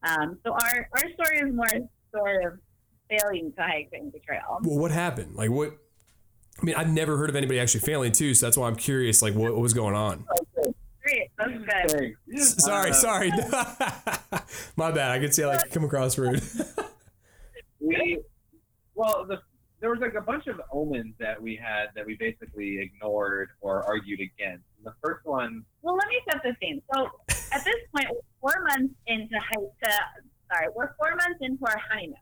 Um, 0.04 0.38
so 0.44 0.52
our 0.52 0.88
our 0.96 1.10
story 1.14 1.38
is 1.38 1.54
more 1.54 1.66
sort 2.14 2.44
of 2.44 2.58
failing 3.08 3.52
to 3.56 3.62
hike 3.62 3.90
the 3.90 3.98
Inca 3.98 4.18
Trail. 4.20 4.58
Well, 4.62 4.78
what 4.78 4.90
happened? 4.90 5.36
Like, 5.36 5.50
what? 5.50 5.76
I 6.60 6.64
mean, 6.64 6.74
I've 6.74 6.92
never 6.92 7.16
heard 7.16 7.30
of 7.30 7.36
anybody 7.36 7.58
actually 7.60 7.80
failing 7.80 8.12
too, 8.12 8.34
so 8.34 8.46
that's 8.46 8.56
why 8.56 8.68
I'm 8.68 8.76
curious. 8.76 9.22
Like, 9.22 9.34
what, 9.34 9.52
what 9.52 9.60
was 9.62 9.72
going 9.72 9.94
on? 9.94 10.24
Great, 11.02 11.30
that's 11.36 11.50
good. 11.50 12.14
Sorry, 12.60 12.90
Uh, 12.90 12.94
sorry. 12.94 13.30
My 14.76 14.90
bad. 14.92 15.10
I 15.10 15.18
could 15.18 15.34
see 15.34 15.42
I 15.42 15.48
like 15.48 15.70
come 15.70 15.84
across 15.84 16.16
rude. 16.16 16.42
we 17.80 18.20
well 18.94 19.24
the, 19.26 19.40
there 19.82 19.90
was 19.90 19.98
like 19.98 20.14
a 20.14 20.20
bunch 20.20 20.46
of 20.46 20.60
omens 20.72 21.12
that 21.18 21.42
we 21.42 21.56
had 21.56 21.86
that 21.96 22.06
we 22.06 22.14
basically 22.14 22.78
ignored 22.78 23.50
or 23.60 23.82
argued 23.82 24.20
against 24.20 24.62
and 24.78 24.86
the 24.86 24.94
first 25.02 25.26
one 25.26 25.64
Well, 25.82 25.96
let 25.96 26.08
me 26.08 26.20
set 26.30 26.40
the 26.42 26.54
scene. 26.62 26.80
So 26.94 27.08
at 27.52 27.64
this 27.64 27.74
point, 27.94 28.06
we're 28.40 28.52
four 28.52 28.64
months 28.68 28.94
into 29.08 29.34
to 29.34 29.90
sorry, 30.50 30.68
we're 30.74 30.94
four 30.94 31.10
months 31.16 31.40
into 31.40 31.64
our 31.66 31.80
honeymoon. 31.90 32.14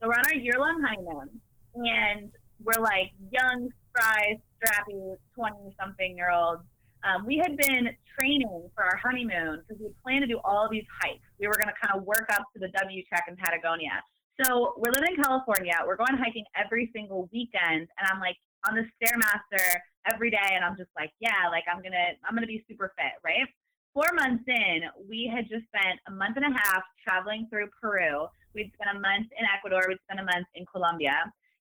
So 0.00 0.08
we're 0.08 0.14
on 0.14 0.26
our 0.26 0.34
year 0.34 0.54
long 0.58 0.82
honeymoon, 0.86 1.30
and 1.74 2.30
we're 2.62 2.82
like 2.82 3.12
young, 3.32 3.70
spry, 3.88 4.36
strappy, 4.60 5.16
twenty 5.34 5.74
something 5.80 6.16
year 6.16 6.30
olds. 6.30 6.62
Um, 7.02 7.24
we 7.24 7.38
had 7.38 7.56
been 7.56 7.88
training 8.18 8.68
for 8.74 8.84
our 8.84 8.96
honeymoon 8.96 9.62
because 9.62 9.80
we 9.80 9.88
planned 10.02 10.22
to 10.22 10.26
do 10.26 10.38
all 10.44 10.68
these 10.70 10.86
hikes. 11.00 11.24
We 11.40 11.46
were 11.46 11.54
going 11.54 11.72
to 11.72 11.78
kind 11.80 11.96
of 11.96 12.04
work 12.04 12.28
up 12.32 12.44
to 12.52 12.58
the 12.58 12.68
W 12.68 13.02
Trek 13.08 13.24
in 13.28 13.36
Patagonia. 13.36 14.02
So 14.42 14.74
we're 14.76 14.92
living 14.92 15.16
in 15.16 15.22
California. 15.22 15.72
We're 15.86 15.96
going 15.96 16.16
hiking 16.18 16.44
every 16.54 16.90
single 16.94 17.28
weekend, 17.32 17.88
and 17.88 18.04
I'm 18.12 18.20
like 18.20 18.36
on 18.68 18.74
the 18.74 18.84
stairmaster 19.00 19.64
every 20.06 20.30
day, 20.30 20.50
and 20.54 20.64
I'm 20.64 20.76
just 20.76 20.90
like, 20.96 21.10
yeah, 21.20 21.48
like 21.50 21.64
I'm 21.72 21.82
gonna, 21.82 22.12
I'm 22.24 22.34
gonna 22.34 22.46
be 22.46 22.64
super 22.68 22.92
fit, 22.96 23.16
right? 23.24 23.48
Four 23.94 24.12
months 24.14 24.44
in, 24.46 24.82
we 25.08 25.30
had 25.34 25.48
just 25.48 25.64
spent 25.72 25.98
a 26.06 26.10
month 26.10 26.36
and 26.36 26.44
a 26.44 26.52
half 26.54 26.82
traveling 27.02 27.46
through 27.48 27.68
Peru. 27.80 28.26
We'd 28.54 28.70
spent 28.74 28.94
a 28.94 29.00
month 29.00 29.28
in 29.38 29.46
Ecuador. 29.56 29.80
We'd 29.88 29.98
spent 30.04 30.20
a 30.20 30.24
month 30.24 30.46
in 30.54 30.66
Colombia, 30.66 31.16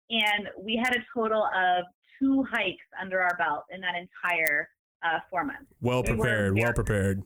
and 0.10 0.50
we 0.60 0.76
had 0.76 0.94
a 0.96 1.00
total 1.14 1.46
of 1.56 1.86
two 2.20 2.44
hikes 2.52 2.84
under 3.00 3.22
our 3.22 3.38
belt 3.38 3.64
in 3.72 3.80
that 3.82 3.96
entire 3.96 4.68
uh, 5.02 5.20
four 5.30 5.46
months. 5.46 5.72
Well 5.82 6.04
We 6.04 6.10
prepared. 6.10 6.60
Well 6.60 6.74
prepared. 6.74 7.24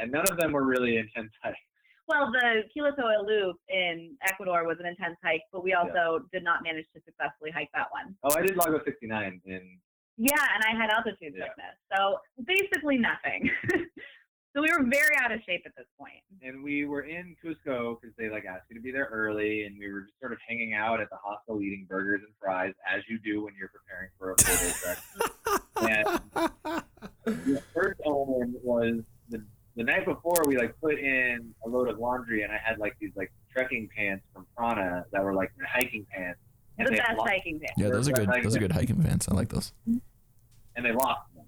and 0.00 0.12
none 0.12 0.24
of 0.30 0.36
them 0.38 0.52
were 0.52 0.64
really 0.64 0.98
intense 0.98 1.32
hikes 1.42 1.58
Well, 2.08 2.30
the 2.32 2.62
Quilotoa 2.74 3.24
Loop 3.26 3.56
in 3.68 4.16
Ecuador 4.26 4.66
was 4.66 4.76
an 4.80 4.86
intense 4.86 5.16
hike, 5.22 5.42
but 5.52 5.62
we 5.64 5.72
also 5.74 6.24
did 6.32 6.42
not 6.44 6.62
manage 6.62 6.86
to 6.94 7.00
successfully 7.04 7.50
hike 7.50 7.70
that 7.74 7.86
one. 7.90 8.14
oh 8.24 8.30
i 8.36 8.42
did 8.42 8.56
lago 8.56 8.80
69 8.84 9.40
in 9.46 9.78
Yeah, 10.16 10.32
and 10.54 10.62
I 10.68 10.80
had 10.80 10.90
altitude 10.90 11.34
Yeah. 11.36 11.46
sickness. 11.46 11.76
So 11.94 12.18
basically 12.44 12.98
nothing. 12.98 13.50
so 14.54 14.60
we 14.60 14.68
were 14.76 14.84
very 14.90 15.14
out 15.22 15.32
of 15.32 15.40
shape 15.46 15.62
at 15.64 15.72
this 15.76 15.86
point. 15.98 16.20
and 16.42 16.62
we 16.62 16.84
were 16.86 17.02
in 17.02 17.36
Cusco 17.42 17.98
because 18.00 18.14
they 18.18 18.28
like 18.28 18.44
asked 18.46 18.64
you 18.68 18.76
to 18.76 18.82
be 18.82 18.90
there 18.90 19.08
early, 19.12 19.64
and 19.64 19.78
we 19.78 19.90
were 19.92 20.02
just 20.02 20.18
sort 20.20 20.32
of 20.32 20.38
hanging 20.46 20.74
out 20.74 21.00
at 21.00 21.08
the 21.08 21.16
hostel 21.16 21.62
eating 21.62 21.86
burgers 21.88 22.20
and 22.24 22.32
fries, 22.40 22.74
as 22.92 23.02
you 23.08 23.18
do 23.20 23.44
when 23.44 23.54
you're 23.58 23.70
preparing 23.70 24.10
for 24.18 24.32
a 24.32 24.36
four 24.42 24.56
day 24.56 24.72
trek. 24.82 24.98
and 26.36 26.84
the 27.54 27.62
first 27.72 28.00
omen 28.04 28.54
was 28.62 29.00
the 29.30 29.42
the 29.76 29.84
night 29.84 30.04
before 30.04 30.44
we 30.46 30.56
like 30.58 30.74
put 30.80 30.98
in 30.98 31.54
a 31.64 31.68
load 31.68 31.88
of 31.88 31.98
laundry, 31.98 32.42
and 32.42 32.52
I 32.52 32.58
had 32.62 32.78
like 32.78 32.96
these 33.00 33.12
like 33.16 33.32
trekking 33.52 33.88
pants 33.96 34.24
from 34.34 34.46
Prana 34.56 35.04
that 35.12 35.22
were 35.24 35.34
like 35.34 35.50
hiking 35.66 36.06
pants, 36.10 36.38
the 36.78 36.84
best 36.84 37.16
lost, 37.16 37.30
hiking 37.30 37.58
pants. 37.58 37.74
Yeah, 37.76 37.88
those 37.88 38.08
are 38.08 38.12
good. 38.12 38.28
Those 38.42 38.56
are 38.56 38.60
good 38.60 38.72
hiking 38.72 39.02
pants. 39.02 39.28
I 39.30 39.34
like 39.34 39.48
those. 39.48 39.72
Mm-hmm. 39.88 39.98
and 40.76 40.84
they 40.86 40.92
lost 40.92 41.20
them. 41.34 41.44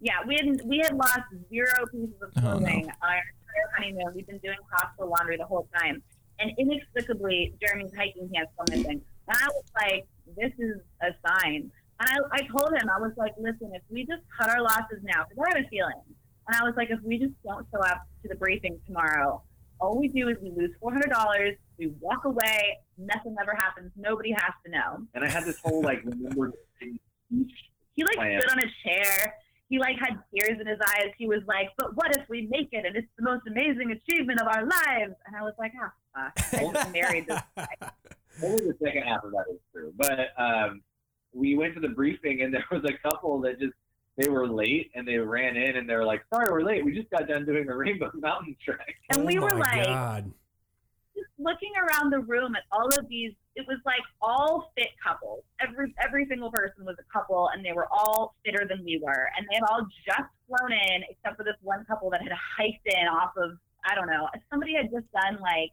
Yeah, 0.00 0.14
we 0.26 0.34
had 0.36 0.60
we 0.64 0.78
had 0.78 0.94
lost 0.96 1.20
zero 1.48 1.86
pieces 1.90 2.14
of 2.22 2.30
Oh, 2.36 2.40
no. 2.40 2.50
clothing 2.58 2.86
on 3.02 3.08
our 3.08 3.16
entire 3.16 3.68
honeymoon. 3.76 4.12
We've 4.14 4.26
been 4.26 4.38
doing 4.38 4.58
cross-flow 4.68 5.08
laundry 5.08 5.36
the 5.36 5.46
whole 5.46 5.68
time, 5.80 6.02
and 6.38 6.50
inexplicably, 6.58 7.54
Jeremy's 7.60 7.92
hiking 7.96 8.28
pants 8.34 8.52
were 8.58 8.64
missing. 8.70 9.00
And 9.28 9.36
I 9.42 9.46
was 9.48 9.64
like, 9.74 10.06
"This 10.36 10.52
is 10.58 10.80
a 11.02 11.08
sign." 11.26 11.70
And 11.98 12.08
I, 12.10 12.16
I 12.32 12.40
told 12.48 12.74
him, 12.74 12.90
I 12.94 13.00
was 13.00 13.12
like, 13.16 13.32
"Listen, 13.38 13.70
if 13.74 13.82
we 13.88 14.04
just 14.04 14.22
cut 14.38 14.50
our 14.50 14.60
losses 14.62 14.98
now, 15.02 15.24
because 15.28 15.44
I 15.46 15.56
have 15.58 15.66
a 15.66 15.68
feeling," 15.68 16.02
and 16.48 16.56
I 16.56 16.62
was 16.64 16.74
like, 16.76 16.90
"If 16.90 17.00
we 17.02 17.18
just 17.18 17.34
don't 17.44 17.66
show 17.72 17.80
up 17.80 18.02
to 18.22 18.28
the 18.28 18.34
briefing 18.34 18.78
tomorrow, 18.86 19.42
all 19.80 19.98
we 19.98 20.08
do 20.08 20.28
is 20.28 20.36
we 20.42 20.50
lose 20.50 20.70
four 20.80 20.92
hundred 20.92 21.10
dollars, 21.10 21.56
we 21.78 21.88
walk 22.00 22.24
away, 22.24 22.78
nothing 22.98 23.36
ever 23.40 23.54
happens, 23.56 23.90
nobody 23.96 24.30
has 24.32 24.52
to 24.64 24.70
know." 24.70 25.06
And 25.14 25.24
I 25.24 25.28
had 25.30 25.44
this 25.44 25.58
whole 25.64 25.82
like 25.82 26.02
remember 26.04 26.52
He 26.80 28.04
like 28.04 28.16
Plan. 28.16 28.40
stood 28.40 28.50
on 28.52 28.58
a 28.60 28.70
chair. 28.84 29.34
He 29.68 29.78
like 29.80 29.96
had 29.98 30.18
tears 30.32 30.60
in 30.60 30.66
his 30.66 30.78
eyes. 30.94 31.10
He 31.18 31.26
was 31.26 31.40
like, 31.46 31.70
"But 31.76 31.96
what 31.96 32.16
if 32.16 32.28
we 32.28 32.46
make 32.50 32.68
it 32.72 32.84
and 32.86 32.94
it's 32.96 33.08
the 33.18 33.24
most 33.24 33.42
amazing 33.48 33.90
achievement 33.90 34.40
of 34.40 34.46
our 34.46 34.62
lives?" 34.62 35.14
And 35.26 35.36
I 35.36 35.42
was 35.42 35.54
like, 35.58 35.72
"Ah, 35.82 36.30
fuck. 36.32 36.60
I 36.60 36.72
just 36.72 36.92
married 37.00 37.26
this." 37.26 37.40
Guy. 37.56 37.66
Only 38.42 38.66
the 38.66 38.76
second 38.84 39.02
half 39.04 39.24
of 39.24 39.32
that 39.32 39.46
is 39.50 39.58
true. 39.72 39.92
But 39.96 40.28
um, 40.38 40.82
we 41.32 41.56
went 41.56 41.74
to 41.74 41.80
the 41.80 41.88
briefing, 41.88 42.42
and 42.42 42.52
there 42.54 42.64
was 42.70 42.84
a 42.84 42.92
couple 43.08 43.40
that 43.40 43.58
just 43.58 43.72
they 44.16 44.28
were 44.28 44.48
late, 44.48 44.90
and 44.94 45.06
they 45.06 45.18
ran 45.18 45.56
in, 45.56 45.76
and 45.76 45.88
they 45.88 45.94
were 45.94 46.04
like, 46.04 46.24
"Sorry, 46.32 46.50
we're 46.50 46.62
late. 46.62 46.84
We 46.84 46.94
just 46.94 47.10
got 47.10 47.28
done 47.28 47.44
doing 47.44 47.66
the 47.66 47.74
Rainbow 47.74 48.10
Mountain 48.14 48.56
Trek." 48.64 48.96
And 49.10 49.26
we 49.26 49.38
oh 49.38 49.42
were 49.42 49.54
like, 49.54 49.86
God. 49.86 50.32
just 51.14 51.28
looking 51.38 51.72
around 51.76 52.10
the 52.10 52.20
room 52.20 52.56
at 52.56 52.62
all 52.72 52.88
of 52.88 53.08
these. 53.08 53.32
It 53.56 53.66
was 53.66 53.78
like 53.84 54.02
all 54.20 54.72
fit 54.76 54.88
couples. 55.02 55.44
Every 55.60 55.94
every 56.02 56.26
single 56.28 56.50
person 56.50 56.84
was 56.84 56.96
a 56.98 57.12
couple, 57.12 57.50
and 57.52 57.64
they 57.64 57.72
were 57.72 57.88
all 57.90 58.34
fitter 58.44 58.66
than 58.68 58.84
we 58.84 59.00
were. 59.02 59.30
And 59.36 59.46
they 59.50 59.56
had 59.56 59.64
all 59.70 59.86
just 60.06 60.28
flown 60.48 60.72
in, 60.72 61.02
except 61.10 61.36
for 61.36 61.44
this 61.44 61.56
one 61.62 61.84
couple 61.84 62.10
that 62.10 62.22
had 62.22 62.32
hiked 62.32 62.86
in 62.86 63.08
off 63.08 63.32
of 63.36 63.58
I 63.84 63.94
don't 63.94 64.08
know. 64.08 64.28
Somebody 64.50 64.74
had 64.74 64.90
just 64.90 65.06
done 65.12 65.38
like 65.40 65.72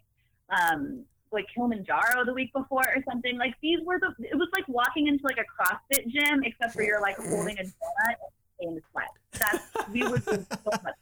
um 0.50 1.06
like 1.34 1.48
Kilimanjaro 1.54 2.26
the 2.26 2.34
week 2.34 2.54
before 2.54 2.82
or 2.84 3.04
something. 3.10 3.38
Like 3.38 3.56
these 3.62 3.80
were 3.86 4.00
the. 4.00 4.14
It 4.26 4.36
was 4.36 4.48
like 4.54 4.68
walking 4.68 5.08
into 5.08 5.24
like 5.26 5.38
a 5.38 5.46
CrossFit 5.64 6.08
gym, 6.08 6.44
except 6.44 6.74
for 6.74 6.84
you're 6.84 7.02
like 7.02 7.18
holding 7.18 7.58
a 7.58 7.64
donut 7.64 8.16
in 8.60 8.82
sweat. 8.92 9.08
That's 9.34 9.90
we 9.92 10.04
were 10.04 10.20
so 10.20 10.32
much 10.66 10.96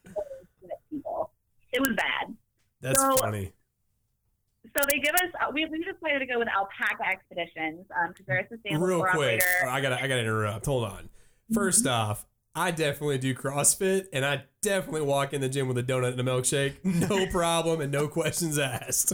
people. 0.90 1.32
It 1.72 1.82
was 1.82 1.92
bad. 1.96 2.36
That's 2.82 3.00
So- 3.00 3.18
funny. 3.18 3.54
So 4.78 4.86
they 4.90 5.00
give 5.00 5.14
us. 5.16 5.32
Uh, 5.42 5.52
we 5.54 5.66
we 5.66 5.80
decided 5.84 6.20
to 6.20 6.26
go 6.26 6.40
with 6.40 6.48
Alpaca 6.48 7.06
Expeditions 7.06 7.86
because 7.88 8.26
they're 8.26 8.40
a 8.40 8.48
sustainable 8.48 8.88
Real 8.88 9.04
quick. 9.04 9.42
I 9.68 9.82
gotta 9.82 9.96
I 10.02 10.08
gotta 10.08 10.22
interrupt. 10.22 10.66
Hold 10.66 10.86
on. 10.86 11.10
First 11.54 11.86
off, 11.86 12.26
I 12.54 12.72
definitely 12.72 13.18
do 13.18 13.34
CrossFit, 13.34 14.08
and 14.12 14.26
I 14.26 14.44
definitely 14.62 15.04
walk 15.04 15.34
in 15.34 15.40
the 15.40 15.48
gym 15.48 15.68
with 15.68 15.78
a 15.78 15.84
donut 15.84 16.12
and 16.12 16.20
a 16.20 16.24
milkshake, 16.24 16.84
no 16.84 17.26
problem, 17.28 17.80
and 17.80 17.92
no 17.92 18.08
questions 18.08 18.60
asked. 18.60 19.14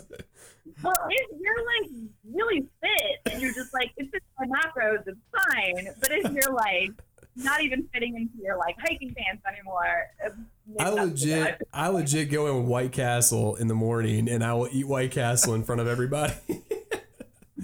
Well, 0.84 0.96
if 1.10 1.40
you're 1.40 1.56
like 1.58 1.92
really 2.34 2.68
fit 2.82 3.34
and 3.34 3.42
you're 3.42 3.54
just 3.54 3.74
like 3.74 3.92
it's 3.98 4.12
just 4.12 4.24
my 4.40 4.46
macros, 4.48 5.04
it's 5.08 5.18
fine. 5.32 5.94
But 6.00 6.12
if 6.12 6.32
you're 6.34 6.54
like 6.54 6.92
not 7.36 7.64
even 7.64 7.88
fitting 7.94 8.16
into 8.16 8.44
your 8.44 8.58
like 8.58 8.76
hiking 8.80 9.14
pants 9.16 9.44
anymore, 9.48 9.86
I 10.24 10.30
maybe 10.68 10.78
not 10.78 10.88
so 10.88 11.04
legit. 11.04 11.62
I 11.74 11.88
legit 11.90 12.32
go 12.32 12.48
in 12.48 12.58
with 12.58 12.66
White 12.66 12.92
Castle 12.92 13.56
in 13.56 13.68
the 13.68 13.76
morning, 13.76 14.28
and 14.30 14.44
I 14.44 14.54
will 14.56 14.68
eat 14.72 14.88
White 14.88 15.12
Castle 15.12 15.54
in 15.54 15.64
front 15.64 15.82
of 15.82 15.88
everybody. 15.88 16.34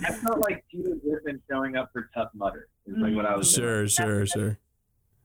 I 0.06 0.12
felt 0.14 0.40
like 0.40 0.64
Peter 0.72 0.96
Griffin 1.04 1.42
showing 1.50 1.76
up 1.76 1.90
for 1.94 2.10
Tough 2.16 2.30
Mudder. 2.34 2.68
Is 2.86 2.96
like 2.98 3.16
what 3.16 3.26
I 3.26 3.36
was. 3.36 3.54
doing. 3.56 3.88
sure, 3.88 3.88
sure, 3.88 4.26
sure. 4.26 4.60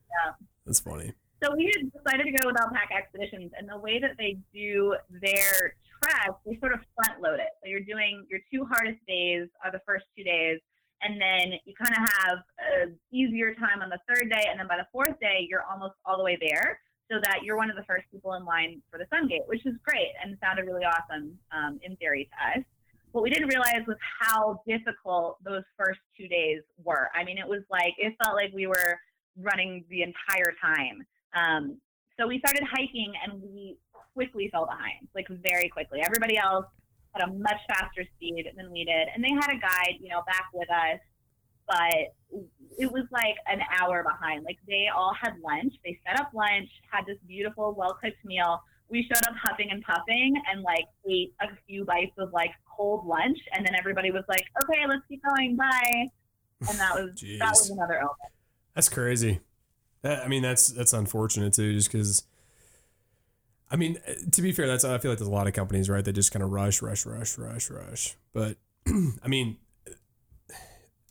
Yeah. 0.09 0.33
That's 0.67 0.81
funny. 0.81 1.13
So 1.43 1.55
we 1.55 1.71
had 1.71 1.93
decided 1.93 2.25
to 2.25 2.33
go 2.33 2.49
with 2.49 2.61
Alpaca 2.61 2.95
Expeditions, 2.97 3.53
and 3.57 3.69
the 3.69 3.79
way 3.79 4.01
that 4.01 4.17
they 4.19 4.39
do 4.53 4.97
their 5.23 5.75
trek, 6.03 6.35
they 6.45 6.59
sort 6.59 6.75
of 6.75 6.81
front 6.97 7.23
load 7.23 7.39
it. 7.39 7.55
So 7.63 7.71
you're 7.71 7.87
doing 7.87 8.27
your 8.29 8.41
two 8.53 8.65
hardest 8.65 8.99
days 9.07 9.47
are 9.65 9.71
the 9.71 9.81
first 9.87 10.07
two 10.17 10.25
days, 10.25 10.59
and 11.01 11.21
then 11.21 11.59
you 11.65 11.75
kind 11.79 11.95
of 11.95 12.03
have 12.11 12.39
an 12.83 12.99
easier 13.13 13.55
time 13.55 13.83
on 13.83 13.89
the 13.89 14.01
third 14.09 14.31
day, 14.31 14.47
and 14.51 14.59
then 14.59 14.67
by 14.67 14.77
the 14.77 14.87
fourth 14.91 15.19
day, 15.21 15.47
you're 15.49 15.63
almost 15.63 15.95
all 16.05 16.19
the 16.19 16.25
way 16.25 16.37
there, 16.41 16.81
so 17.11 17.21
that 17.23 17.45
you're 17.45 17.57
one 17.57 17.71
of 17.71 17.77
the 17.77 17.85
first 17.85 18.05
people 18.11 18.35
in 18.35 18.45
line 18.45 18.83
for 18.91 18.99
the 18.99 19.07
Sun 19.09 19.29
Gate, 19.29 19.43
which 19.47 19.65
is 19.65 19.75
great 19.87 20.11
and 20.23 20.37
sounded 20.43 20.67
really 20.67 20.85
awesome 20.85 21.39
um, 21.53 21.79
in 21.83 21.95
theory 21.97 22.29
to 22.29 22.59
us. 22.59 22.65
What 23.13 23.23
we 23.23 23.31
didn't 23.31 23.49
realize 23.49 23.87
was 23.87 23.97
how 24.21 24.61
difficult 24.67 25.39
those 25.43 25.63
first 25.79 26.01
two 26.17 26.29
days 26.29 26.63
were. 26.85 27.09
I 27.15 27.25
mean, 27.25 27.39
it 27.39 27.49
was 27.49 27.63
like 27.71 27.95
it 27.97 28.15
felt 28.23 28.35
like 28.35 28.53
we 28.53 28.67
were 28.67 28.99
running 29.41 29.85
the 29.89 30.03
entire 30.03 30.55
time. 30.63 31.07
Um, 31.35 31.79
so 32.19 32.27
we 32.27 32.39
started 32.41 32.65
hiking 32.65 33.13
and 33.25 33.41
we 33.43 33.77
quickly 34.15 34.49
fell 34.51 34.67
behind, 34.67 35.09
like 35.15 35.27
very 35.29 35.69
quickly. 35.69 36.01
Everybody 36.05 36.37
else 36.37 36.67
had 37.15 37.29
a 37.29 37.33
much 37.33 37.61
faster 37.69 38.05
speed 38.17 38.47
than 38.57 38.71
we 38.73 38.85
did, 38.85 39.09
and 39.15 39.23
they 39.23 39.31
had 39.31 39.51
a 39.51 39.59
guide, 39.59 39.99
you 40.01 40.09
know, 40.09 40.23
back 40.27 40.47
with 40.53 40.69
us, 40.71 40.99
but 41.67 42.15
it 42.79 42.91
was 42.91 43.05
like 43.13 43.37
an 43.47 43.61
hour 43.79 44.03
behind. 44.03 44.45
Like 44.45 44.59
they 44.67 44.87
all 44.95 45.15
had 45.21 45.35
lunch, 45.43 45.75
they 45.85 45.99
set 46.07 46.19
up 46.19 46.31
lunch, 46.35 46.69
had 46.91 47.07
this 47.07 47.19
beautiful, 47.27 47.75
well 47.77 47.97
cooked 48.03 48.25
meal. 48.25 48.61
We 48.89 49.03
showed 49.03 49.25
up 49.29 49.35
huffing 49.41 49.69
and 49.71 49.83
puffing 49.83 50.35
and 50.51 50.63
like 50.63 50.87
ate 51.09 51.35
a 51.43 51.49
few 51.67 51.85
bites 51.85 52.17
of 52.19 52.33
like 52.33 52.51
cold 52.77 53.07
lunch, 53.07 53.39
and 53.53 53.65
then 53.65 53.75
everybody 53.79 54.11
was 54.11 54.25
like, 54.29 54.45
"Okay, 54.63 54.87
let's 54.89 55.03
keep 55.09 55.23
going, 55.23 55.57
bye." 55.57 56.07
And 56.69 56.79
that 56.79 56.95
was 56.95 57.11
that 57.39 57.51
was 57.51 57.71
another 57.71 57.99
element. 57.99 58.33
That's 58.79 58.89
crazy. 58.89 59.41
That, 60.03 60.25
I 60.25 60.29
mean, 60.29 60.41
that's 60.41 60.69
that's 60.69 60.93
unfortunate 60.93 61.53
too, 61.53 61.73
just 61.73 61.91
because. 61.91 62.23
I 63.69 63.75
mean, 63.75 63.99
uh, 64.07 64.13
to 64.31 64.41
be 64.41 64.53
fair, 64.53 64.69
that's 64.69 64.85
I 64.85 64.99
feel 64.99 65.11
like 65.11 65.19
there's 65.19 65.27
a 65.27 65.33
lot 65.33 65.49
of 65.49 65.53
companies, 65.53 65.91
right? 65.91 66.05
That 66.05 66.13
just 66.13 66.31
kind 66.31 66.45
of 66.45 66.53
rush, 66.53 66.81
rush, 66.81 67.05
rush, 67.05 67.37
rush, 67.37 67.71
rush. 67.71 68.17
But 68.33 68.57
I 68.87 69.27
mean, 69.27 69.57
I 69.89 69.93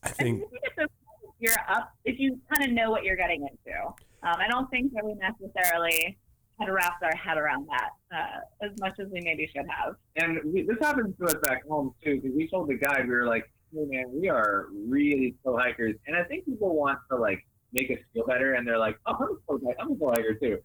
I 0.02 0.10
think 0.12 0.40
think 0.40 0.62
it's 0.64 0.78
okay 0.78 0.86
if 0.86 1.30
you're 1.40 1.60
up 1.70 1.92
if 2.06 2.18
you 2.18 2.40
kind 2.50 2.64
of 2.64 2.74
know 2.74 2.90
what 2.90 3.04
you're 3.04 3.18
getting 3.18 3.42
into. 3.42 3.78
Um, 3.82 3.96
I 4.24 4.48
don't 4.48 4.70
think 4.70 4.94
that 4.94 5.04
we 5.04 5.16
necessarily 5.16 6.18
had 6.62 6.70
wrapped 6.70 7.04
our 7.04 7.18
head 7.18 7.38
around 7.38 7.68
that 7.68 7.90
uh, 8.16 8.66
as 8.66 8.72
much 8.80 8.94
as 8.98 9.10
we 9.12 9.20
maybe 9.20 9.46
should 9.54 9.66
have. 9.70 9.96
And 10.16 10.40
we, 10.54 10.62
this 10.62 10.78
happens 10.80 11.14
to 11.18 11.26
us 11.26 11.36
back 11.44 11.68
home 11.68 11.94
too, 12.02 12.22
because 12.22 12.34
we 12.34 12.48
told 12.48 12.70
the 12.70 12.76
guide 12.76 13.10
we 13.10 13.14
were 13.14 13.28
like, 13.28 13.44
"Hey 13.74 13.84
man, 13.90 14.06
we 14.14 14.30
are 14.30 14.68
really 14.88 15.36
slow 15.44 15.58
hikers," 15.58 15.96
and 16.08 16.16
I 16.16 16.24
think 16.24 16.46
people 16.46 16.74
want 16.74 17.00
to 17.12 17.18
like 17.18 17.44
make 17.78 17.92
us 17.92 18.04
feel 18.14 18.26
better, 18.26 18.54
and 18.54 18.68
they're 18.68 18.78
like, 18.78 18.98
"Oh, 19.06 19.14
I'm 19.20 19.24
a 19.24 19.38
slow 19.46 19.58
guy. 19.58 19.76
I'm 19.80 19.92
a 19.92 19.98
slow 19.98 20.10
hiker 20.10 20.34
too." 20.36 20.58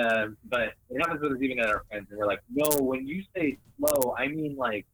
Um, 0.00 0.36
but 0.48 0.70
it 0.90 0.98
happens 1.00 1.20
with 1.22 1.32
us 1.32 1.38
even 1.42 1.58
at 1.60 1.68
our 1.68 1.84
friends, 1.88 2.06
and 2.10 2.18
we're 2.18 2.26
like, 2.26 2.40
"No, 2.50 2.66
when 2.82 3.06
you 3.06 3.22
say 3.36 3.58
slow, 3.78 4.14
I 4.18 4.28
mean 4.28 4.56
like 4.56 4.86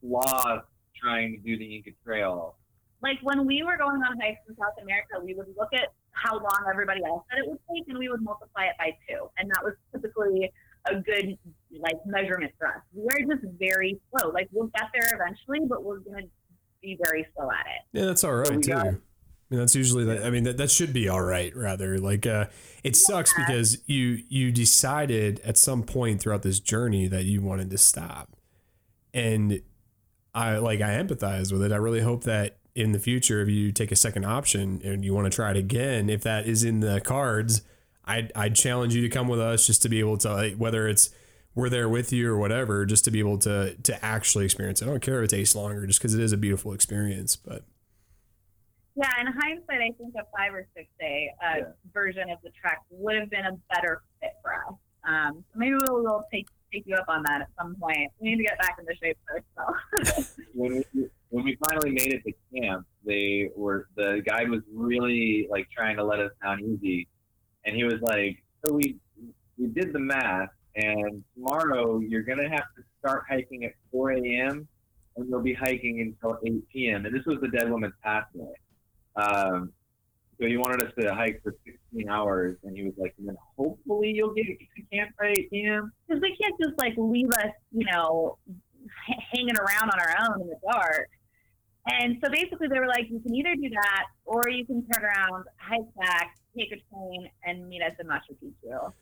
sloth 0.00 0.64
trying 1.00 1.36
to 1.36 1.38
do 1.38 1.58
the 1.58 1.76
Inca 1.76 1.90
Trail." 2.04 2.56
Like 3.02 3.18
when 3.22 3.46
we 3.46 3.62
were 3.62 3.76
going 3.76 4.00
on 4.02 4.18
hikes 4.20 4.40
in 4.48 4.56
South 4.56 4.74
America, 4.82 5.20
we 5.22 5.34
would 5.34 5.48
look 5.58 5.68
at 5.74 5.92
how 6.12 6.36
long 6.36 6.64
everybody 6.70 7.02
else 7.04 7.24
said 7.30 7.38
it 7.44 7.48
would 7.48 7.58
take, 7.70 7.86
and 7.88 7.98
we 7.98 8.08
would 8.08 8.22
multiply 8.22 8.64
it 8.64 8.76
by 8.78 8.96
two, 9.08 9.28
and 9.38 9.50
that 9.50 9.62
was 9.62 9.74
typically 9.92 10.50
a 10.90 10.94
good 11.00 11.36
like 11.80 11.96
measurement 12.06 12.52
for 12.58 12.68
us. 12.68 12.82
We're 12.92 13.26
just 13.26 13.44
very 13.58 14.00
slow. 14.10 14.30
Like 14.30 14.48
we'll 14.52 14.68
get 14.68 14.88
there 14.94 15.10
eventually, 15.14 15.66
but 15.68 15.82
we're 15.84 15.98
gonna 15.98 16.22
be 16.82 16.98
very 17.04 17.26
slow 17.34 17.50
at 17.50 17.66
it. 17.66 17.98
yeah, 17.98 18.06
that's 18.06 18.24
all 18.24 18.34
right 18.34 18.50
we 18.56 18.62
too. 18.62 18.72
got- 18.72 18.94
I 19.50 19.54
mean, 19.54 19.60
that's 19.60 19.74
usually 19.74 20.04
that. 20.04 20.24
I 20.24 20.30
mean, 20.30 20.44
that, 20.44 20.56
that 20.56 20.70
should 20.70 20.92
be 20.92 21.08
all 21.08 21.20
right. 21.20 21.54
Rather, 21.54 21.98
like, 21.98 22.26
uh, 22.26 22.46
it 22.82 22.96
sucks 22.96 23.32
because 23.34 23.78
you 23.86 24.22
you 24.28 24.50
decided 24.50 25.40
at 25.40 25.58
some 25.58 25.82
point 25.82 26.20
throughout 26.20 26.42
this 26.42 26.60
journey 26.60 27.08
that 27.08 27.24
you 27.24 27.42
wanted 27.42 27.70
to 27.70 27.78
stop, 27.78 28.36
and 29.12 29.60
I 30.34 30.56
like 30.56 30.80
I 30.80 31.00
empathize 31.00 31.52
with 31.52 31.62
it. 31.62 31.72
I 31.72 31.76
really 31.76 32.00
hope 32.00 32.24
that 32.24 32.56
in 32.74 32.92
the 32.92 32.98
future, 32.98 33.40
if 33.40 33.48
you 33.48 33.70
take 33.70 33.92
a 33.92 33.96
second 33.96 34.24
option 34.24 34.80
and 34.82 35.04
you 35.04 35.14
want 35.14 35.30
to 35.30 35.34
try 35.34 35.50
it 35.50 35.56
again, 35.56 36.10
if 36.10 36.22
that 36.22 36.46
is 36.46 36.64
in 36.64 36.80
the 36.80 37.00
cards, 37.00 37.62
I'd 38.04 38.32
I'd 38.34 38.54
challenge 38.54 38.94
you 38.94 39.02
to 39.02 39.08
come 39.08 39.28
with 39.28 39.40
us 39.40 39.66
just 39.66 39.82
to 39.82 39.88
be 39.88 40.00
able 40.00 40.16
to 40.18 40.32
like, 40.32 40.56
whether 40.56 40.88
it's 40.88 41.10
we're 41.54 41.68
there 41.68 41.88
with 41.88 42.12
you 42.12 42.28
or 42.32 42.36
whatever, 42.36 42.84
just 42.84 43.04
to 43.04 43.10
be 43.10 43.20
able 43.20 43.38
to 43.38 43.74
to 43.74 44.04
actually 44.04 44.44
experience 44.44 44.82
it. 44.82 44.86
I 44.86 44.88
don't 44.88 45.02
care 45.02 45.22
if 45.22 45.32
it 45.32 45.36
takes 45.36 45.54
longer, 45.54 45.86
just 45.86 46.00
because 46.00 46.14
it 46.14 46.20
is 46.20 46.32
a 46.32 46.36
beautiful 46.36 46.72
experience. 46.72 47.36
But 47.36 47.64
Yeah, 48.96 49.10
in 49.20 49.26
hindsight, 49.26 49.80
I 49.80 49.90
think 49.98 50.14
a 50.14 50.22
five 50.36 50.54
or 50.54 50.66
six 50.76 50.88
day 51.00 51.30
uh, 51.42 51.56
Yeah. 51.58 51.64
version 51.92 52.30
of 52.30 52.38
the 52.42 52.50
trek 52.50 52.78
would 52.90 53.16
have 53.16 53.28
been 53.30 53.44
a 53.44 53.52
better 53.74 54.02
fit 54.20 54.32
for 54.42 54.54
us. 54.54 54.74
Um, 55.06 55.44
so 55.52 55.58
maybe 55.58 55.74
we'll, 55.74 56.02
we'll 56.02 56.24
take 56.32 56.46
take 56.72 56.84
you 56.86 56.94
up 56.96 57.04
on 57.08 57.22
that 57.24 57.42
at 57.42 57.48
some 57.60 57.76
point. 57.76 58.10
We 58.20 58.30
need 58.30 58.36
to 58.38 58.44
get 58.44 58.58
back 58.58 58.76
into 58.78 58.94
shape 59.00 59.18
first, 59.28 59.44
though. 59.56 60.42
when 60.54 60.84
we 60.94 61.06
when 61.30 61.44
we 61.44 61.56
finally 61.56 61.90
made 61.90 62.12
it 62.12 62.22
to 62.24 62.32
camp, 62.60 62.86
they 63.04 63.50
were 63.56 63.88
the 63.96 64.22
guide 64.24 64.48
was 64.48 64.62
really 64.72 65.46
like 65.50 65.68
trying 65.70 65.96
to 65.96 66.04
let 66.04 66.20
us 66.20 66.30
down 66.42 66.60
easy, 66.62 67.08
and 67.64 67.74
he 67.76 67.84
was 67.84 68.00
like, 68.00 68.42
"So 68.64 68.74
we 68.74 68.96
we 69.58 69.66
did 69.68 69.92
the 69.92 70.00
math, 70.00 70.50
And 70.76 71.22
tomorrow 71.34 71.98
you're 72.00 72.22
gonna 72.22 72.48
have 72.48 72.66
to 72.76 72.82
start 72.98 73.24
hiking 73.28 73.64
at 73.64 73.72
4 73.92 74.12
a.m. 74.12 74.66
and 75.16 75.28
you'll 75.28 75.42
be 75.42 75.54
hiking 75.54 76.00
until 76.00 76.38
8 76.44 76.68
p.m. 76.72 77.06
And 77.06 77.14
this 77.14 77.24
was 77.26 77.38
the 77.40 77.48
dead 77.48 77.70
woman's 77.70 77.94
pathway. 78.02 78.52
Um, 79.16 79.72
so 80.40 80.46
he 80.46 80.56
wanted 80.56 80.82
us 80.82 80.92
to 81.00 81.14
hike 81.14 81.40
for 81.42 81.54
16 81.64 82.08
hours, 82.08 82.56
and 82.64 82.76
he 82.76 82.82
was 82.84 82.94
like, 82.98 83.14
and 83.18 83.28
then 83.28 83.36
hopefully 83.56 84.12
you'll 84.14 84.34
get 84.34 84.46
to 84.46 84.56
camp 84.92 85.10
by 85.18 85.28
8 85.28 85.50
p.m. 85.50 85.92
because 86.06 86.20
they 86.20 86.30
can't 86.30 86.54
just 86.60 86.76
like 86.78 86.94
leave 86.96 87.30
us, 87.30 87.52
you 87.70 87.86
know, 87.90 88.38
h- 89.08 89.16
hanging 89.32 89.56
around 89.56 89.90
on 89.90 90.00
our 90.00 90.16
own 90.28 90.42
in 90.42 90.48
the 90.48 90.58
dark. 90.72 91.08
And 91.86 92.16
so 92.24 92.30
basically, 92.30 92.68
they 92.68 92.80
were 92.80 92.88
like, 92.88 93.08
you 93.10 93.20
can 93.20 93.34
either 93.34 93.54
do 93.54 93.68
that, 93.70 94.06
or 94.24 94.48
you 94.48 94.64
can 94.64 94.84
turn 94.90 95.04
around, 95.04 95.44
hike 95.58 95.94
back, 96.00 96.34
take 96.56 96.72
a 96.72 96.80
train, 96.90 97.28
and 97.44 97.68
meet 97.68 97.82
us 97.82 97.92
in 98.00 98.06
Machu 98.06 98.34
Picchu. 98.42 98.92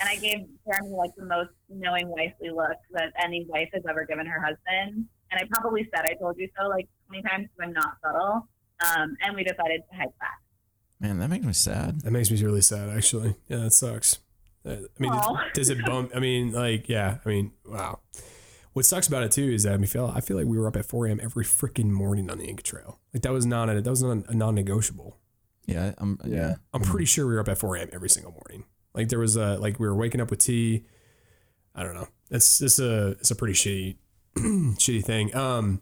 And 0.00 0.08
I 0.08 0.16
gave 0.16 0.46
Jeremy 0.66 0.94
like 0.96 1.14
the 1.16 1.24
most 1.24 1.50
knowing 1.68 2.08
wifely 2.08 2.50
look 2.50 2.76
that 2.92 3.12
any 3.22 3.46
wife 3.48 3.68
has 3.74 3.82
ever 3.88 4.04
given 4.04 4.26
her 4.26 4.40
husband. 4.40 5.06
And 5.30 5.40
I 5.40 5.44
probably 5.50 5.88
said 5.94 6.04
I 6.06 6.14
told 6.14 6.36
you 6.38 6.48
so 6.58 6.68
like 6.68 6.86
20 7.08 7.22
times 7.22 7.48
because 7.48 7.68
I'm 7.68 7.72
not 7.72 7.96
subtle. 8.04 8.48
Um, 8.84 9.16
and 9.22 9.34
we 9.34 9.42
decided 9.42 9.82
to 9.90 9.96
hike 9.96 10.18
back. 10.18 10.40
Man, 11.00 11.18
that 11.18 11.28
makes 11.28 11.44
me 11.44 11.52
sad. 11.52 12.00
That 12.02 12.10
makes 12.10 12.30
me 12.30 12.42
really 12.42 12.62
sad, 12.62 12.88
actually. 12.88 13.34
Yeah, 13.48 13.58
that 13.58 13.72
sucks. 13.72 14.18
Uh, 14.64 14.70
I 14.70 14.98
mean, 14.98 15.12
Aw. 15.12 15.44
does 15.54 15.70
it 15.70 15.84
bump? 15.84 16.12
I 16.14 16.20
mean, 16.20 16.52
like, 16.52 16.88
yeah. 16.88 17.18
I 17.24 17.28
mean, 17.28 17.52
wow. 17.64 18.00
What 18.72 18.84
sucks 18.84 19.08
about 19.08 19.22
it 19.22 19.32
too 19.32 19.44
is 19.44 19.62
that 19.62 19.72
I 19.72 19.76
mean, 19.78 19.86
feel 19.86 20.12
I 20.14 20.20
feel 20.20 20.36
like 20.36 20.46
we 20.46 20.58
were 20.58 20.66
up 20.66 20.76
at 20.76 20.84
4 20.84 21.06
a.m. 21.06 21.18
every 21.22 21.44
freaking 21.44 21.90
morning 21.90 22.30
on 22.30 22.36
the 22.36 22.44
Inca 22.44 22.62
Trail. 22.62 22.98
Like 23.14 23.22
that 23.22 23.32
was 23.32 23.46
not 23.46 23.70
a 23.70 23.80
that 23.80 23.88
was 23.88 24.02
not 24.02 24.28
a 24.28 24.34
non-negotiable. 24.34 25.16
Yeah, 25.64 25.94
I'm. 25.96 26.20
Yeah, 26.26 26.56
I'm 26.74 26.82
pretty 26.82 27.06
sure 27.06 27.26
we 27.26 27.32
were 27.32 27.40
up 27.40 27.48
at 27.48 27.56
4 27.56 27.76
a.m. 27.76 27.88
every 27.94 28.10
single 28.10 28.32
morning. 28.32 28.64
Like 28.92 29.08
there 29.08 29.18
was 29.18 29.36
a 29.36 29.56
like 29.56 29.80
we 29.80 29.86
were 29.86 29.94
waking 29.94 30.20
up 30.20 30.28
with 30.28 30.40
tea. 30.40 30.84
I 31.74 31.84
don't 31.84 31.94
know. 31.94 32.08
It's 32.30 32.60
it's 32.60 32.78
a 32.78 33.12
it's 33.12 33.30
a 33.30 33.34
pretty 33.34 33.54
shitty 33.54 33.96
shitty 34.36 35.04
thing. 35.04 35.34
Um, 35.34 35.80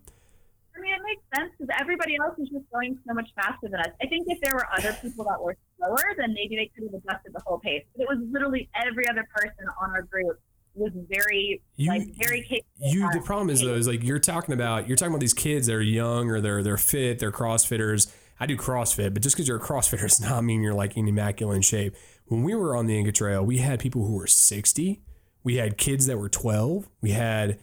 I 0.76 0.80
mean, 0.80 0.94
it 0.94 1.00
makes 1.04 1.22
sense 1.34 1.50
because 1.58 1.63
everybody 1.80 2.16
else 2.16 2.38
is 2.38 2.48
just 2.48 2.64
going 2.72 2.98
so 3.06 3.14
much 3.14 3.28
faster 3.36 3.68
than 3.68 3.80
us. 3.80 3.88
I 4.02 4.06
think 4.06 4.26
if 4.28 4.40
there 4.40 4.54
were 4.54 4.66
other 4.76 4.92
people 5.02 5.24
that 5.24 5.40
were 5.42 5.56
slower, 5.78 6.14
then 6.16 6.34
maybe 6.34 6.56
they 6.56 6.70
could 6.74 6.84
have 6.92 6.94
adjusted 7.02 7.32
the 7.34 7.40
whole 7.46 7.58
pace. 7.58 7.84
But 7.96 8.02
it 8.04 8.08
was 8.08 8.18
literally 8.30 8.68
every 8.74 9.08
other 9.08 9.26
person 9.34 9.64
on 9.82 9.90
our 9.90 10.02
group 10.02 10.38
was 10.74 10.92
very, 11.08 11.62
You- 11.76 11.90
like, 11.90 12.08
very 12.18 12.42
capable. 12.42 12.64
you 12.80 13.08
the 13.12 13.20
problem 13.24 13.48
is 13.50 13.60
though 13.60 13.74
is 13.74 13.86
like 13.86 14.02
you're 14.02 14.18
talking 14.18 14.52
about 14.54 14.88
you're 14.88 14.96
talking 14.96 15.12
about 15.12 15.20
these 15.20 15.32
kids 15.34 15.68
that 15.68 15.74
are 15.74 15.80
young 15.80 16.28
or 16.30 16.40
they're 16.40 16.64
they're 16.64 16.76
fit 16.76 17.20
they're 17.20 17.30
crossfitters 17.30 18.12
i 18.40 18.46
do 18.46 18.56
crossfit 18.56 19.14
but 19.14 19.22
just 19.22 19.36
because 19.36 19.46
you're 19.46 19.58
a 19.58 19.60
crossfitter 19.60 20.00
does 20.08 20.20
not 20.20 20.42
mean 20.42 20.62
you're 20.62 20.74
like 20.74 20.96
in 20.96 21.06
immaculate 21.06 21.64
shape 21.64 21.94
when 22.26 22.42
we 22.42 22.56
were 22.56 22.74
on 22.74 22.86
the 22.86 22.98
inca 22.98 23.12
trail 23.12 23.44
we 23.46 23.58
had 23.58 23.78
people 23.78 24.04
who 24.04 24.14
were 24.14 24.26
60 24.26 25.00
we 25.44 25.54
had 25.56 25.78
kids 25.78 26.06
that 26.06 26.18
were 26.18 26.28
12 26.28 26.88
we 27.00 27.12
had 27.12 27.60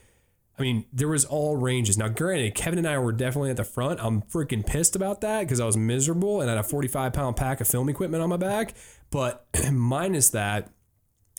i 0.61 0.63
mean 0.63 0.85
there 0.93 1.07
was 1.07 1.25
all 1.25 1.55
ranges 1.57 1.97
now 1.97 2.07
granted 2.07 2.55
kevin 2.55 2.79
and 2.79 2.87
i 2.87 2.97
were 2.97 3.11
definitely 3.11 3.49
at 3.49 3.57
the 3.57 3.63
front 3.63 3.99
i'm 4.03 4.21
freaking 4.23 4.65
pissed 4.65 4.95
about 4.95 5.21
that 5.21 5.41
because 5.41 5.59
i 5.59 5.65
was 5.65 5.75
miserable 5.75 6.41
and 6.41 6.49
I 6.49 6.55
had 6.55 6.63
a 6.63 6.67
45 6.67 7.13
pound 7.13 7.35
pack 7.35 7.61
of 7.61 7.67
film 7.67 7.89
equipment 7.89 8.23
on 8.23 8.29
my 8.29 8.37
back 8.37 8.75
but 9.09 9.47
minus 9.71 10.29
that 10.29 10.69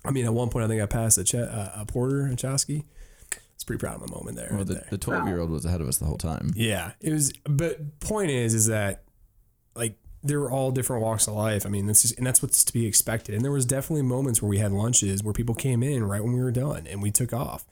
i 0.05 0.11
mean 0.11 0.25
at 0.25 0.35
one 0.35 0.49
point 0.49 0.65
i 0.65 0.69
think 0.69 0.83
i 0.83 0.87
passed 0.87 1.19
a, 1.19 1.25
Ch- 1.25 1.37
uh, 1.37 1.71
a 1.75 1.87
porter 1.87 2.27
a 2.27 2.37
chasqui 2.37 2.85
it's 3.55 3.65
pretty 3.65 3.79
proud 3.79 4.03
of 4.03 4.11
my 4.11 4.17
moment 4.17 4.37
there. 4.37 4.49
Well, 4.51 4.65
right 4.65 4.91
the 4.91 4.99
12 4.99 5.29
year 5.29 5.39
old 5.39 5.51
was 5.51 5.65
ahead 5.65 5.81
of 5.81 5.87
us 5.87 5.99
the 5.99 6.05
whole 6.05 6.19
time. 6.19 6.51
Yeah, 6.57 6.93
it 7.01 7.13
was. 7.13 7.33
But 7.45 8.01
point 8.01 8.29
is, 8.29 8.55
is 8.55 8.67
that 8.67 9.05
like 9.77 9.97
they 10.25 10.35
were 10.35 10.51
all 10.51 10.73
different 10.73 11.03
walks 11.03 11.29
of 11.29 11.35
life. 11.35 11.65
I 11.65 11.69
mean, 11.69 11.87
this 11.87 12.05
is 12.05 12.11
and 12.11 12.27
that's 12.27 12.43
what's 12.43 12.65
to 12.65 12.73
be 12.73 12.87
expected. 12.87 13.37
And 13.37 13.45
there 13.45 13.53
was 13.53 13.65
definitely 13.65 14.03
moments 14.03 14.43
where 14.43 14.49
we 14.49 14.59
had 14.59 14.73
lunches 14.73 15.23
where 15.23 15.33
people 15.33 15.55
came 15.55 15.81
in 15.83 16.03
right 16.03 16.23
when 16.23 16.33
we 16.33 16.41
were 16.41 16.51
done 16.51 16.89
and 16.89 17.01
we 17.01 17.13
took 17.13 17.33
off. 17.33 17.65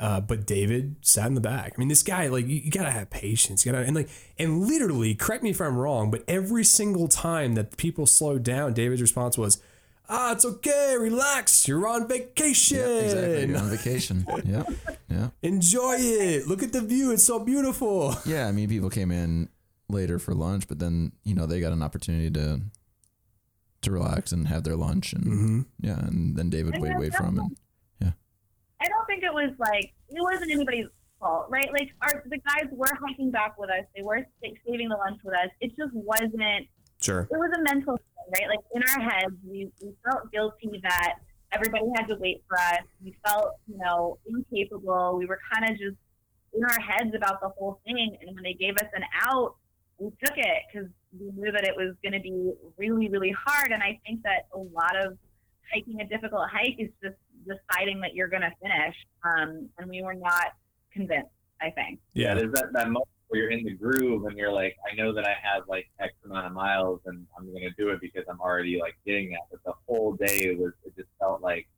Uh, 0.00 0.18
but 0.18 0.46
David 0.46 0.96
sat 1.02 1.26
in 1.26 1.34
the 1.34 1.42
back. 1.42 1.74
I 1.76 1.78
mean, 1.78 1.88
this 1.88 2.02
guy, 2.02 2.26
like, 2.28 2.46
you, 2.48 2.56
you 2.56 2.70
gotta 2.70 2.90
have 2.90 3.10
patience. 3.10 3.66
You 3.66 3.72
gotta, 3.72 3.84
and 3.84 3.94
like, 3.94 4.08
and 4.38 4.66
literally, 4.66 5.14
correct 5.14 5.42
me 5.42 5.50
if 5.50 5.60
I'm 5.60 5.76
wrong, 5.76 6.10
but 6.10 6.24
every 6.26 6.64
single 6.64 7.06
time 7.06 7.54
that 7.54 7.76
people 7.76 8.06
slowed 8.06 8.42
down, 8.42 8.72
David's 8.72 9.02
response 9.02 9.36
was, 9.36 9.60
"Ah, 10.08 10.32
it's 10.32 10.44
okay, 10.46 10.96
relax. 10.98 11.68
You're 11.68 11.86
on 11.86 12.08
vacation. 12.08 12.78
Yeah, 12.78 12.98
exactly. 13.00 13.46
You're 13.46 13.58
on 13.58 13.68
vacation. 13.68 14.26
yeah, 14.46 14.62
yeah, 15.10 15.28
Enjoy 15.42 15.96
it. 15.98 16.46
Look 16.48 16.62
at 16.62 16.72
the 16.72 16.80
view. 16.80 17.12
It's 17.12 17.24
so 17.24 17.38
beautiful." 17.38 18.14
yeah. 18.24 18.48
I 18.48 18.52
mean, 18.52 18.70
people 18.70 18.88
came 18.88 19.10
in 19.10 19.50
later 19.90 20.18
for 20.18 20.32
lunch, 20.34 20.66
but 20.66 20.78
then 20.78 21.12
you 21.24 21.34
know 21.34 21.44
they 21.44 21.60
got 21.60 21.72
an 21.74 21.82
opportunity 21.82 22.30
to 22.30 22.62
to 23.82 23.90
relax 23.90 24.32
and 24.32 24.48
have 24.48 24.64
their 24.64 24.76
lunch, 24.76 25.12
and 25.12 25.24
Mm-hmm. 25.24 25.60
yeah, 25.80 25.98
and 25.98 26.36
then 26.36 26.48
David 26.48 26.74
And 26.74 26.82
wait 26.82 26.88
that's 26.90 27.00
wait 27.00 27.14
for 27.14 27.24
him, 27.24 27.38
and 27.38 27.56
I 28.80 28.88
don't 28.88 29.06
think 29.06 29.22
it 29.22 29.32
was 29.32 29.50
like 29.58 29.92
it 30.08 30.20
wasn't 30.20 30.50
anybody's 30.50 30.86
fault, 31.18 31.46
right? 31.50 31.70
Like 31.72 31.90
our 32.02 32.22
the 32.26 32.38
guys 32.38 32.68
were 32.72 32.92
hiking 33.06 33.30
back 33.30 33.58
with 33.58 33.70
us. 33.70 33.84
They 33.94 34.02
were 34.02 34.26
saving 34.66 34.88
the 34.88 34.96
lunch 34.96 35.20
with 35.24 35.34
us. 35.34 35.50
It 35.60 35.76
just 35.76 35.92
wasn't. 35.92 36.68
Sure. 37.00 37.28
It 37.30 37.36
was 37.36 37.50
a 37.56 37.62
mental 37.62 37.96
thing, 37.96 38.40
right? 38.40 38.48
Like 38.48 38.64
in 38.74 38.82
our 38.82 39.10
heads, 39.10 39.34
we, 39.46 39.70
we 39.80 39.92
felt 40.04 40.30
guilty 40.32 40.80
that 40.82 41.14
everybody 41.52 41.84
had 41.96 42.06
to 42.08 42.16
wait 42.16 42.42
for 42.48 42.58
us. 42.58 42.84
We 43.02 43.16
felt, 43.26 43.54
you 43.66 43.78
know, 43.78 44.18
incapable. 44.26 45.16
We 45.18 45.26
were 45.26 45.40
kind 45.52 45.70
of 45.70 45.78
just 45.78 45.96
in 46.52 46.62
our 46.64 46.80
heads 46.80 47.14
about 47.14 47.40
the 47.40 47.48
whole 47.48 47.80
thing. 47.84 48.16
And 48.20 48.34
when 48.34 48.44
they 48.44 48.52
gave 48.52 48.76
us 48.76 48.88
an 48.94 49.02
out, 49.22 49.56
we 49.98 50.10
took 50.22 50.36
it 50.36 50.62
because 50.72 50.88
we 51.18 51.30
knew 51.36 51.52
that 51.52 51.64
it 51.64 51.74
was 51.76 51.94
going 52.02 52.12
to 52.12 52.20
be 52.20 52.52
really, 52.76 53.08
really 53.08 53.34
hard. 53.46 53.72
And 53.72 53.82
I 53.82 53.98
think 54.06 54.22
that 54.22 54.46
a 54.54 54.58
lot 54.58 54.96
of 54.96 55.16
hiking 55.72 56.00
a 56.00 56.06
difficult 56.06 56.48
hike 56.50 56.76
is 56.78 56.90
just 57.02 57.16
deciding 57.46 58.00
that 58.00 58.14
you're 58.14 58.28
going 58.28 58.42
to 58.42 58.52
finish. 58.62 58.94
Um, 59.24 59.68
and 59.78 59.88
we 59.88 60.02
were 60.02 60.14
not 60.14 60.52
convinced, 60.92 61.30
I 61.60 61.70
think. 61.70 62.00
Yeah, 62.14 62.34
there's 62.34 62.52
that, 62.52 62.72
that 62.72 62.86
moment 62.86 63.08
where 63.28 63.42
you're 63.42 63.50
in 63.50 63.64
the 63.64 63.74
groove 63.74 64.24
and 64.24 64.36
you're 64.36 64.52
like, 64.52 64.76
I 64.90 64.94
know 64.96 65.12
that 65.14 65.24
I 65.24 65.34
have 65.42 65.62
like 65.68 65.86
X 66.00 66.12
amount 66.24 66.46
of 66.46 66.52
miles 66.52 67.00
and 67.06 67.26
I'm 67.38 67.52
gonna 67.52 67.70
do 67.78 67.90
it 67.90 68.00
because 68.00 68.24
I'm 68.28 68.40
already 68.40 68.78
like 68.80 68.96
getting 69.06 69.30
that. 69.30 69.42
But 69.50 69.60
the 69.64 69.72
whole 69.86 70.14
day 70.14 70.50
it 70.50 70.58
was 70.58 70.72
it 70.84 70.96
just 70.96 71.08
felt 71.20 71.40
like 71.40 71.68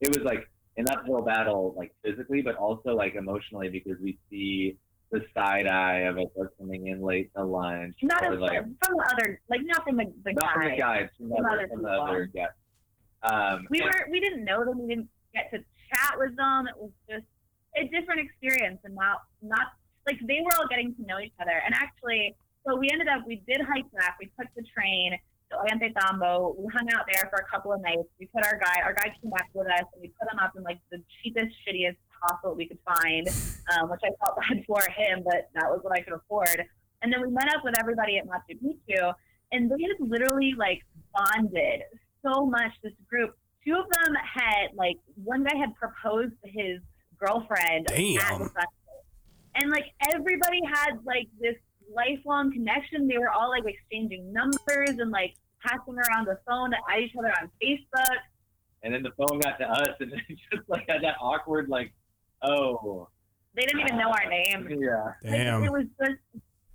it 0.00 0.08
was 0.08 0.24
like 0.24 0.50
an 0.76 0.86
uphill 0.90 1.22
battle 1.22 1.74
like 1.76 1.92
physically 2.02 2.42
but 2.42 2.56
also 2.56 2.94
like 2.94 3.14
emotionally 3.14 3.68
because 3.68 3.98
we 4.00 4.18
see 4.30 4.76
the 5.10 5.24
side 5.34 5.66
eye 5.66 6.00
of 6.00 6.18
us 6.18 6.28
are 6.38 6.52
coming 6.58 6.86
in 6.86 7.02
late 7.02 7.30
to 7.36 7.44
lunch. 7.44 7.96
Not 8.02 8.24
or 8.24 8.34
as, 8.34 8.40
like 8.40 8.62
from 8.82 8.96
the 8.96 9.08
other, 9.12 9.40
like 9.48 9.60
not 9.64 9.84
from 9.84 9.96
the, 9.96 10.12
the 10.24 10.32
not 10.32 10.54
from 10.54 10.70
the 10.70 10.76
guides, 10.76 11.10
from 11.18 11.30
From 11.30 11.44
other 11.46 11.58
other 11.58 11.68
from 11.68 11.84
other 11.84 12.26
guests. 12.26 12.54
Um 13.22 13.66
we 13.70 13.82
were 13.82 14.08
we 14.10 14.20
didn't 14.20 14.44
know 14.44 14.64
them. 14.64 14.80
We 14.82 14.88
didn't 14.88 15.08
get 15.34 15.50
to 15.52 15.58
chat 15.90 16.18
with 16.18 16.36
them. 16.36 16.68
It 16.68 16.76
was 16.78 16.90
just 17.08 17.26
a 17.76 17.84
different 17.88 18.20
experience, 18.20 18.80
and 18.84 18.94
not 18.94 19.22
not 19.42 19.74
like 20.06 20.18
they 20.26 20.40
were 20.44 20.52
all 20.58 20.68
getting 20.68 20.94
to 20.94 21.02
know 21.06 21.20
each 21.20 21.36
other. 21.40 21.62
And 21.64 21.74
actually, 21.74 22.34
so 22.66 22.76
we 22.76 22.88
ended 22.92 23.08
up 23.08 23.26
we 23.26 23.42
did 23.46 23.60
hike 23.60 23.90
back. 23.92 24.16
We 24.20 24.30
took 24.38 24.48
the 24.56 24.64
train 24.74 25.18
to 25.50 25.56
Ollantaytambo. 25.56 26.56
We 26.58 26.66
hung 26.72 26.88
out 26.94 27.04
there 27.10 27.28
for 27.30 27.40
a 27.40 27.46
couple 27.50 27.72
of 27.72 27.82
nights. 27.82 28.08
We 28.18 28.26
put 28.26 28.44
our 28.44 28.58
guy 28.58 28.82
our 28.84 28.94
guy 28.94 29.12
came 29.20 29.30
back 29.30 29.50
with 29.54 29.66
us, 29.66 29.86
and 29.92 30.00
we 30.00 30.08
put 30.18 30.30
him 30.32 30.38
up 30.38 30.52
in 30.56 30.62
like 30.62 30.78
the 30.90 31.02
cheapest, 31.22 31.54
shittiest 31.66 31.96
hostel 32.22 32.54
we 32.54 32.66
could 32.66 32.78
find, 32.84 33.28
um, 33.72 33.90
which 33.90 34.00
I 34.04 34.10
felt 34.20 34.36
bad 34.40 34.64
for 34.66 34.82
him, 34.90 35.22
but 35.24 35.50
that 35.54 35.70
was 35.70 35.80
what 35.82 35.96
I 35.96 36.02
could 36.02 36.14
afford. 36.14 36.64
And 37.02 37.12
then 37.12 37.22
we 37.22 37.30
met 37.30 37.48
up 37.54 37.64
with 37.64 37.78
everybody 37.78 38.18
at 38.18 38.26
Machu 38.26 38.60
Picchu, 38.60 39.14
and 39.52 39.70
they 39.70 39.82
had 39.82 39.96
literally 40.00 40.54
like 40.56 40.82
bonded 41.14 41.82
so 42.24 42.46
much. 42.46 42.72
This 42.82 42.92
group 43.08 43.36
two 43.64 43.74
of 43.74 43.84
them 43.90 44.14
had 44.14 44.68
like 44.74 44.96
one 45.22 45.44
guy 45.44 45.56
had 45.56 45.74
proposed 45.74 46.32
to 46.44 46.50
his 46.50 46.80
girlfriend 47.18 47.90
at 47.90 47.96
the 47.96 48.16
Damn. 48.16 48.38
festival. 48.38 48.62
and 49.54 49.70
like 49.70 49.84
everybody 50.14 50.60
had 50.72 50.98
like 51.04 51.28
this 51.40 51.56
lifelong 51.94 52.52
connection 52.52 53.06
they 53.06 53.18
were 53.18 53.28
all 53.28 53.50
like 53.50 53.64
exchanging 53.66 54.32
numbers 54.32 54.96
and 54.98 55.10
like 55.10 55.34
passing 55.62 55.94
around 55.94 56.26
the 56.26 56.38
phone 56.48 56.70
to 56.70 56.76
add 56.88 57.00
each 57.00 57.12
other 57.18 57.32
on 57.42 57.50
facebook 57.62 58.16
and 58.82 58.94
then 58.94 59.02
the 59.02 59.10
phone 59.18 59.38
got 59.40 59.58
to 59.58 59.68
us 59.68 59.94
and 60.00 60.12
it 60.28 60.38
just 60.52 60.66
like 60.68 60.88
had 60.88 61.02
that 61.02 61.16
awkward 61.20 61.68
like 61.68 61.92
oh 62.42 63.08
they 63.54 63.62
didn't 63.62 63.80
even 63.80 63.98
know 63.98 64.08
our 64.08 64.22
ah, 64.24 64.28
names 64.30 64.66
yeah 64.80 65.04
Like, 65.04 65.32
Damn. 65.32 65.64
it 65.64 65.72
was 65.72 65.84
just 66.00 66.20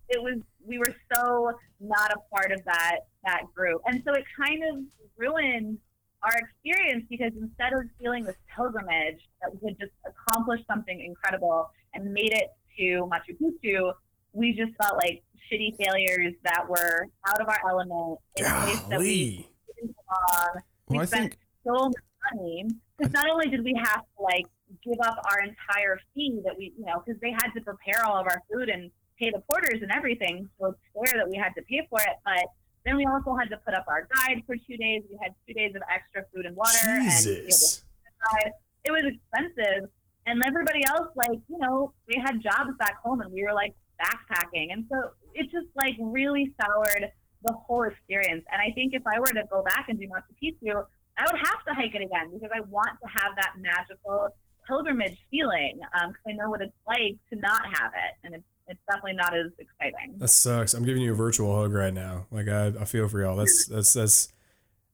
it 0.09 0.21
was 0.21 0.39
we 0.65 0.77
were 0.77 0.95
so 1.13 1.51
not 1.79 2.11
a 2.11 2.17
part 2.33 2.51
of 2.51 2.63
that 2.65 2.99
that 3.23 3.43
group 3.53 3.81
and 3.85 4.01
so 4.05 4.13
it 4.13 4.23
kind 4.37 4.63
of 4.63 4.83
ruined 5.17 5.77
our 6.25 6.37
experience 6.37 7.05
because 7.09 7.31
instead 7.39 7.73
of 7.73 7.81
feeling 8.01 8.23
this 8.23 8.35
pilgrimage 8.55 9.21
that 9.41 9.51
we 9.53 9.69
had 9.69 9.79
just 9.79 9.91
accomplished 10.05 10.65
something 10.67 10.99
incredible 11.01 11.69
and 11.93 12.11
made 12.11 12.33
it 12.33 12.49
to 12.77 13.07
Machu 13.09 13.37
Picchu, 13.39 13.93
we 14.33 14.51
just 14.53 14.71
felt 14.81 14.97
like 14.97 15.23
shitty 15.51 15.75
failures 15.77 16.33
that 16.43 16.67
were 16.67 17.07
out 17.27 17.41
of 17.41 17.47
our 17.47 17.59
element 17.69 18.19
in 18.37 18.45
a 18.45 18.49
place 18.61 18.79
that 18.89 18.99
we 18.99 19.05
Golly. 19.05 19.49
didn't 19.75 19.95
belong. 19.95 20.61
We 20.89 20.97
well, 20.97 21.07
spent 21.07 21.21
think 21.23 21.37
so 21.65 21.85
much 21.85 21.93
money 22.33 22.65
because 22.97 23.13
not 23.13 23.29
only 23.29 23.47
did 23.49 23.63
we 23.63 23.73
have 23.77 24.01
to 24.01 24.23
like 24.23 24.45
give 24.83 24.99
up 25.03 25.17
our 25.31 25.41
entire 25.41 25.99
fee 26.13 26.41
that 26.43 26.57
we, 26.57 26.73
you 26.77 26.85
know, 26.85 27.03
because 27.05 27.19
they 27.21 27.31
had 27.31 27.51
to 27.55 27.61
prepare 27.61 28.03
all 28.05 28.17
of 28.17 28.25
our 28.27 28.41
food 28.51 28.69
and 28.69 28.89
pay 29.19 29.31
the 29.31 29.41
porters 29.49 29.81
and 29.81 29.91
everything, 29.91 30.49
so 30.59 30.75
it's 30.75 30.79
fair 30.93 31.19
that 31.19 31.29
we 31.29 31.37
had 31.37 31.53
to 31.55 31.61
pay 31.63 31.87
for 31.89 31.99
it. 32.01 32.17
But 32.23 32.45
then 32.85 32.97
we 32.97 33.05
also 33.05 33.35
had 33.35 33.49
to 33.49 33.57
put 33.57 33.73
up 33.73 33.85
our 33.87 34.07
guide 34.13 34.43
for 34.45 34.55
two 34.55 34.77
days. 34.77 35.03
We 35.09 35.17
had 35.21 35.33
two 35.47 35.53
days 35.53 35.73
of 35.75 35.81
extra 35.91 36.23
food 36.33 36.45
and 36.45 36.55
water, 36.55 36.77
and 36.85 37.03
we 37.03 37.41
Jesus. 37.45 37.83
guide. 38.31 38.51
it 38.83 38.91
was 38.91 39.03
expensive. 39.05 39.89
And 40.27 40.41
everybody 40.43 40.83
else, 40.85 41.09
like, 41.15 41.39
you 41.47 41.59
know, 41.59 41.93
they 42.07 42.19
had 42.19 42.41
jobs 42.41 42.71
back 42.79 42.97
home 43.03 43.21
and 43.21 43.31
we 43.31 43.43
were 43.43 43.53
like 43.53 43.75
backpacking. 44.01 44.73
And 44.73 44.85
so 44.91 45.11
it 45.33 45.51
just 45.51 45.67
like 45.75 45.95
really 45.99 46.51
soured 46.59 47.11
the 47.43 47.53
whole 47.53 47.83
experience. 47.83 48.43
And 48.51 48.61
I 48.61 48.73
think 48.73 48.93
if 48.93 49.03
I 49.05 49.19
were 49.19 49.27
to 49.27 49.43
go 49.51 49.61
back 49.61 49.85
and 49.87 49.99
do 49.99 50.07
Machu 50.07 50.33
Picchu, 50.41 50.83
I 51.17 51.25
would 51.31 51.39
have 51.39 51.63
to 51.67 51.73
hike 51.73 51.93
it 51.93 52.01
again 52.01 52.31
because 52.33 52.49
I 52.53 52.61
want 52.61 52.97
to 53.03 53.07
have 53.07 53.35
that 53.37 53.53
magical 53.59 54.29
pilgrimage 54.67 55.17
feeling 55.29 55.79
because 55.79 56.25
um, 56.25 56.27
I 56.27 56.31
know 56.33 56.49
what 56.49 56.61
it's 56.61 56.73
like 56.87 57.17
to 57.31 57.39
not 57.39 57.61
have 57.65 57.91
it. 57.93 58.13
And 58.23 58.35
it's, 58.35 58.43
it's 58.67 58.79
definitely 58.89 59.13
not 59.13 59.35
as 59.35 59.51
exciting. 59.59 60.15
That 60.17 60.27
sucks. 60.29 60.73
I'm 60.73 60.85
giving 60.85 61.01
you 61.03 61.11
a 61.13 61.15
virtual 61.15 61.55
hug 61.55 61.73
right 61.73 61.93
now. 61.93 62.25
Like 62.31 62.47
I, 62.47 62.67
I 62.79 62.85
feel 62.85 63.07
for 63.07 63.21
y'all. 63.21 63.35
That's 63.35 63.65
that's 63.67 63.93
that's 63.93 64.29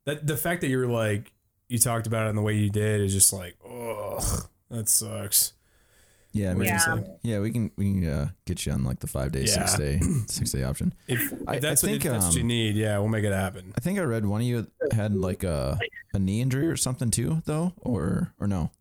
that 0.05 0.25
the 0.27 0.37
fact 0.37 0.61
that 0.61 0.67
you're 0.67 0.87
like 0.87 1.31
you 1.69 1.77
talked 1.77 2.05
about 2.07 2.27
it 2.27 2.31
in 2.31 2.35
the 2.35 2.41
way 2.41 2.53
you 2.55 2.69
did 2.69 3.01
is 3.01 3.13
just 3.13 3.31
like, 3.31 3.55
oh, 3.65 4.19
that 4.69 4.89
sucks. 4.89 5.53
Yeah, 6.33 6.51
I 6.51 6.53
mean, 6.53 6.67
Yeah. 6.69 6.97
yeah, 7.23 7.39
we 7.39 7.51
can 7.51 7.71
we 7.75 7.91
can 7.91 8.07
uh, 8.07 8.29
get 8.45 8.65
you 8.65 8.71
on 8.71 8.83
like 8.85 8.99
the 8.99 9.07
five 9.07 9.33
day, 9.33 9.45
six 9.45 9.77
day, 9.77 9.99
six 10.27 10.51
day 10.51 10.63
option. 10.63 10.93
If, 11.07 11.33
I- 11.45 11.59
that's, 11.59 11.83
I 11.83 11.87
what, 11.87 11.91
think, 11.91 12.05
if 12.05 12.11
that's 12.11 12.25
what 12.27 12.35
you 12.35 12.41
um, 12.41 12.47
need, 12.47 12.75
yeah, 12.75 12.97
we'll 12.99 13.09
make 13.09 13.25
it 13.25 13.33
happen. 13.33 13.73
I 13.77 13.81
think 13.81 13.99
I 13.99 14.03
read 14.03 14.25
one 14.25 14.39
of 14.41 14.47
you 14.47 14.67
had 14.93 15.13
like 15.13 15.43
a 15.43 15.77
a 16.13 16.19
knee 16.19 16.39
injury 16.41 16.67
or 16.67 16.77
something 16.77 17.11
too, 17.11 17.41
though, 17.45 17.73
or 17.81 18.33
or 18.39 18.47
no? 18.47 18.71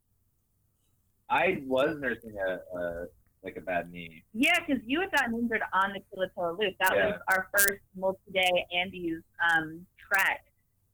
I 1.29 1.63
was 1.67 1.97
nursing 2.01 2.35
a, 2.39 2.79
a 2.79 3.07
like 3.43 3.57
a 3.57 3.61
bad 3.61 3.91
knee. 3.91 4.23
Yeah, 4.33 4.59
because 4.67 4.83
you 4.87 5.01
had 5.01 5.11
gotten 5.13 5.35
injured 5.35 5.63
on 5.73 5.93
the 5.93 6.01
Quilotoa 6.11 6.59
Loop. 6.59 6.75
That 6.81 6.95
Yeah. 6.95 7.07
was 7.07 7.21
our 7.29 7.49
first 7.57 7.81
multi-day 7.97 8.67
Andes 8.75 9.23
um, 9.53 9.87
trek, 9.99 10.45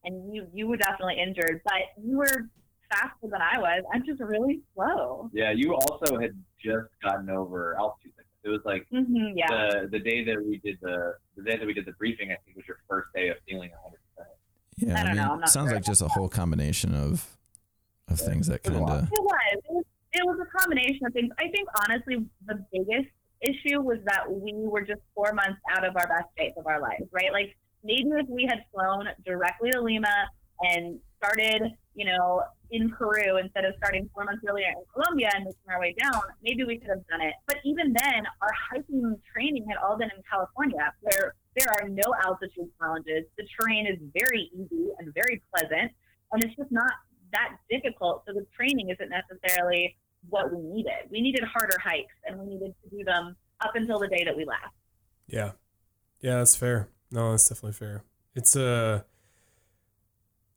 and 0.04 0.32
you 0.34 0.46
you 0.52 0.66
were 0.68 0.76
definitely 0.76 1.18
injured, 1.20 1.60
but 1.64 1.82
you 2.02 2.18
were 2.18 2.48
faster 2.90 3.26
than 3.28 3.40
I 3.42 3.58
was. 3.58 3.82
I'm 3.92 4.04
just 4.04 4.20
really 4.20 4.62
slow. 4.74 5.28
Yeah, 5.32 5.50
you 5.50 5.74
also 5.74 6.18
had 6.20 6.36
just 6.62 6.88
gotten 7.02 7.28
over 7.30 7.76
altitude 7.78 8.12
sickness. 8.16 8.26
It 8.44 8.48
was 8.50 8.60
like 8.64 8.86
hmm 8.90 9.32
yeah. 9.34 9.48
the 9.50 9.88
the 9.90 9.98
day 9.98 10.24
that 10.24 10.36
we 10.44 10.58
did 10.58 10.78
the 10.80 11.14
the 11.36 11.42
day 11.42 11.56
that 11.56 11.66
we 11.66 11.74
did 11.74 11.84
the 11.84 11.92
briefing. 11.92 12.30
I 12.30 12.36
think 12.44 12.56
was 12.56 12.66
your 12.68 12.78
first 12.88 13.08
day 13.12 13.28
of 13.28 13.36
feeling 13.48 13.70
100. 13.70 13.98
percent 14.14 14.28
Yeah, 14.76 15.00
I 15.00 15.04
don't 15.04 15.16
know, 15.16 15.32
I'm 15.32 15.40
not 15.40 15.48
sounds 15.48 15.70
sure 15.70 15.76
like 15.78 15.84
just 15.84 16.02
a 16.02 16.08
whole 16.08 16.28
combination 16.28 16.94
of 16.94 17.36
of 18.08 18.20
things 18.20 18.46
that 18.46 18.62
kind 18.62 18.76
of 18.76 18.82
It 18.82 18.84
was. 18.84 19.08
It 19.10 19.64
was. 19.68 19.84
It 20.16 20.24
was 20.24 20.38
a 20.40 20.58
combination 20.58 21.04
of 21.04 21.12
things. 21.12 21.30
I 21.38 21.48
think 21.52 21.68
honestly, 21.84 22.24
the 22.46 22.64
biggest 22.72 23.12
issue 23.42 23.82
was 23.82 23.98
that 24.06 24.24
we 24.24 24.54
were 24.56 24.80
just 24.80 25.02
four 25.14 25.32
months 25.34 25.60
out 25.76 25.84
of 25.84 25.94
our 25.94 26.08
best 26.08 26.28
shape 26.38 26.54
of 26.56 26.66
our 26.66 26.80
lives, 26.80 27.04
right? 27.12 27.30
Like 27.32 27.54
maybe 27.84 28.08
if 28.16 28.26
we 28.26 28.48
had 28.48 28.64
flown 28.72 29.08
directly 29.26 29.72
to 29.72 29.80
Lima 29.82 30.28
and 30.62 30.98
started, 31.18 31.68
you 31.94 32.06
know, 32.06 32.42
in 32.70 32.90
Peru 32.90 33.36
instead 33.36 33.66
of 33.66 33.74
starting 33.76 34.08
four 34.14 34.24
months 34.24 34.42
earlier 34.48 34.68
in 34.68 34.82
Colombia 34.92 35.30
and 35.34 35.44
making 35.44 35.68
our 35.68 35.80
way 35.80 35.94
down, 36.00 36.22
maybe 36.42 36.64
we 36.64 36.78
could 36.78 36.88
have 36.88 37.06
done 37.08 37.20
it. 37.20 37.34
But 37.46 37.58
even 37.64 37.92
then, 37.92 38.24
our 38.40 38.54
hiking 38.72 39.20
training 39.30 39.66
had 39.68 39.76
all 39.76 39.98
been 39.98 40.10
in 40.16 40.22
California, 40.28 40.92
where 41.02 41.34
there 41.56 41.68
are 41.76 41.88
no 41.88 42.14
altitude 42.24 42.72
challenges. 42.80 43.24
The 43.36 43.44
terrain 43.52 43.86
is 43.86 43.98
very 44.16 44.50
easy 44.56 44.88
and 44.98 45.12
very 45.12 45.42
pleasant, 45.52 45.92
and 46.32 46.42
it's 46.42 46.56
just 46.56 46.72
not 46.72 46.92
that 47.32 47.56
difficult. 47.70 48.24
So 48.26 48.32
the 48.32 48.46
training 48.56 48.88
isn't 48.90 49.10
necessarily 49.10 49.96
what 50.28 50.52
we 50.52 50.60
needed. 50.62 51.10
We 51.10 51.20
needed 51.20 51.44
harder 51.44 51.78
hikes, 51.82 52.14
and 52.24 52.38
we 52.38 52.46
needed 52.46 52.74
to 52.82 52.96
do 52.96 53.04
them 53.04 53.36
up 53.60 53.74
until 53.74 53.98
the 53.98 54.08
day 54.08 54.24
that 54.24 54.36
we 54.36 54.44
left. 54.44 54.74
Yeah, 55.26 55.52
yeah, 56.20 56.38
that's 56.38 56.56
fair. 56.56 56.88
No, 57.10 57.30
that's 57.30 57.48
definitely 57.48 57.72
fair. 57.72 58.02
It's 58.34 58.56
uh 58.56 59.02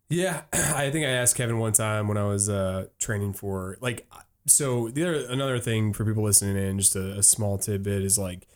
yeah, 0.10 0.42
I 0.54 0.90
think 0.90 1.06
I 1.06 1.10
asked 1.10 1.36
Kevin 1.36 1.60
one 1.60 1.74
time 1.74 2.08
when 2.08 2.18
I 2.18 2.26
was 2.26 2.50
uh 2.50 2.88
training 3.00 3.34
for 3.34 3.78
like 3.82 4.08
so 4.46 4.90
the 4.90 5.04
other 5.04 5.26
another 5.30 5.60
thing 5.60 5.94
for 5.94 6.06
people 6.06 6.24
listening 6.24 6.58
in, 6.58 6.80
just 6.80 6.96
a, 6.96 7.20
a 7.20 7.24
small 7.24 7.58
tidbit 7.58 8.04
is 8.04 8.18
like 8.18 8.48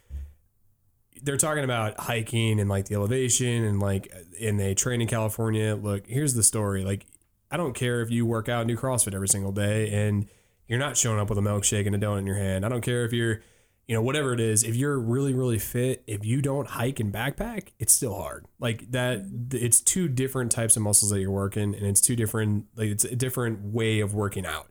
they're 1.21 1.37
talking 1.37 1.63
about 1.63 1.99
hiking 1.99 2.59
and 2.59 2.69
like 2.69 2.85
the 2.85 2.95
elevation 2.95 3.63
and 3.63 3.79
like 3.79 4.11
and 4.41 4.59
they 4.59 4.73
train 4.73 5.01
in 5.01 5.07
California. 5.07 5.75
Look, 5.75 6.07
here's 6.07 6.33
the 6.33 6.43
story. 6.43 6.83
Like 6.83 7.05
I 7.51 7.57
don't 7.57 7.73
care 7.73 8.01
if 8.01 8.09
you 8.09 8.25
work 8.25 8.49
out 8.49 8.61
and 8.61 8.67
do 8.67 8.75
CrossFit 8.75 9.13
every 9.13 9.29
single 9.29 9.51
day 9.51 9.89
and 9.91 10.27
you're 10.73 10.79
not 10.79 10.97
showing 10.97 11.19
up 11.19 11.29
with 11.29 11.37
a 11.37 11.41
milkshake 11.41 11.85
and 11.85 11.95
a 11.95 11.99
donut 11.99 12.19
in 12.19 12.27
your 12.27 12.37
hand. 12.37 12.65
I 12.65 12.69
don't 12.69 12.81
care 12.81 13.05
if 13.05 13.13
you're 13.13 13.41
you 13.87 13.95
know, 13.95 14.01
whatever 14.01 14.33
it 14.33 14.39
is, 14.39 14.63
if 14.63 14.75
you're 14.75 14.97
really, 14.97 15.33
really 15.33 15.59
fit, 15.59 16.03
if 16.07 16.23
you 16.23 16.41
don't 16.41 16.67
hike 16.67 16.99
and 16.99 17.13
backpack, 17.13 17.69
it's 17.79 17.93
still 17.93 18.15
hard. 18.15 18.45
Like 18.59 18.89
that, 18.91 19.25
it's 19.51 19.81
two 19.81 20.07
different 20.07 20.51
types 20.51 20.77
of 20.77 20.83
muscles 20.83 21.11
that 21.11 21.19
you're 21.19 21.31
working, 21.31 21.75
and 21.75 21.85
it's 21.85 21.99
two 21.99 22.15
different, 22.15 22.67
like 22.75 22.87
it's 22.87 23.03
a 23.03 23.15
different 23.15 23.61
way 23.73 23.99
of 23.99 24.13
working 24.13 24.45
out. 24.45 24.67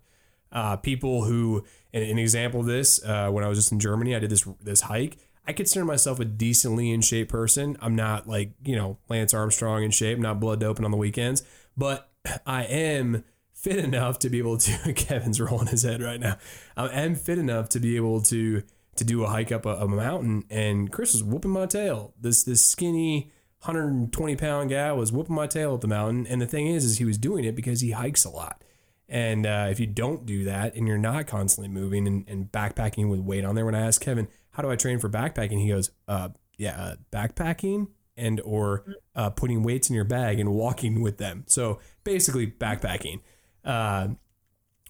Uh, 0.50 0.76
people 0.76 1.24
who, 1.24 1.64
an, 1.92 2.18
example 2.18 2.60
of 2.60 2.66
this, 2.66 3.04
uh, 3.04 3.28
when 3.30 3.44
I 3.44 3.48
was 3.48 3.58
just 3.58 3.72
in 3.72 3.80
Germany, 3.80 4.16
I 4.16 4.18
did 4.18 4.30
this 4.30 4.46
this 4.62 4.82
hike. 4.82 5.18
I 5.46 5.52
consider 5.52 5.84
myself 5.84 6.20
a 6.20 6.24
decently 6.24 6.90
in 6.90 7.00
shape 7.00 7.28
person. 7.28 7.76
I'm 7.80 7.96
not 7.96 8.28
like 8.28 8.52
you 8.64 8.76
know 8.76 8.98
Lance 9.08 9.34
Armstrong 9.34 9.82
in 9.82 9.90
shape, 9.90 10.18
not 10.18 10.40
blood 10.40 10.60
doping 10.60 10.84
on 10.84 10.90
the 10.90 10.96
weekends, 10.96 11.42
but 11.76 12.10
I 12.46 12.64
am 12.64 13.24
fit 13.62 13.78
enough 13.78 14.18
to 14.20 14.28
be 14.28 14.38
able 14.38 14.58
to. 14.58 14.92
Kevin's 14.96 15.40
rolling 15.40 15.68
his 15.68 15.82
head 15.84 16.02
right 16.02 16.20
now. 16.20 16.36
I 16.76 16.88
am 16.88 17.14
fit 17.14 17.38
enough 17.38 17.68
to 17.70 17.80
be 17.80 17.96
able 17.96 18.20
to 18.22 18.62
to 18.94 19.04
do 19.04 19.24
a 19.24 19.28
hike 19.28 19.50
up 19.50 19.64
a, 19.64 19.76
a 19.76 19.88
mountain, 19.88 20.44
and 20.50 20.92
Chris 20.92 21.14
was 21.14 21.24
whooping 21.24 21.50
my 21.50 21.66
tail. 21.66 22.14
This 22.20 22.42
this 22.42 22.64
skinny. 22.64 23.32
120 23.64 24.34
pound 24.34 24.70
guy 24.70 24.90
was 24.90 25.12
whooping 25.12 25.36
my 25.36 25.46
tail 25.46 25.74
up 25.74 25.82
the 25.82 25.86
mountain, 25.86 26.26
and 26.26 26.42
the 26.42 26.48
thing 26.48 26.66
is, 26.66 26.84
is 26.84 26.98
he 26.98 27.04
was 27.04 27.16
doing 27.16 27.44
it 27.44 27.54
because 27.54 27.80
he 27.80 27.92
hikes 27.92 28.24
a 28.24 28.28
lot. 28.28 28.60
And 29.08 29.46
uh, 29.46 29.68
if 29.70 29.78
you 29.78 29.86
don't 29.86 30.26
do 30.26 30.42
that 30.44 30.74
and 30.74 30.88
you're 30.88 30.98
not 30.98 31.28
constantly 31.28 31.68
moving 31.68 32.08
and, 32.08 32.28
and 32.28 32.50
backpacking 32.50 33.08
with 33.08 33.20
weight 33.20 33.44
on 33.44 33.54
there, 33.54 33.64
when 33.64 33.76
I 33.76 33.86
asked 33.86 34.00
Kevin, 34.00 34.26
how 34.50 34.64
do 34.64 34.70
I 34.70 34.74
train 34.74 34.98
for 34.98 35.08
backpacking? 35.08 35.60
He 35.60 35.68
goes, 35.68 35.90
uh, 36.08 36.30
yeah, 36.56 36.76
uh, 36.76 36.96
backpacking 37.12 37.88
and 38.16 38.40
or 38.40 38.84
uh, 39.14 39.30
putting 39.30 39.62
weights 39.62 39.88
in 39.88 39.94
your 39.96 40.04
bag 40.04 40.40
and 40.40 40.52
walking 40.52 41.02
with 41.02 41.18
them. 41.18 41.44
So 41.46 41.78
basically 42.04 42.46
backpacking. 42.46 43.20
Uh, 43.64 44.08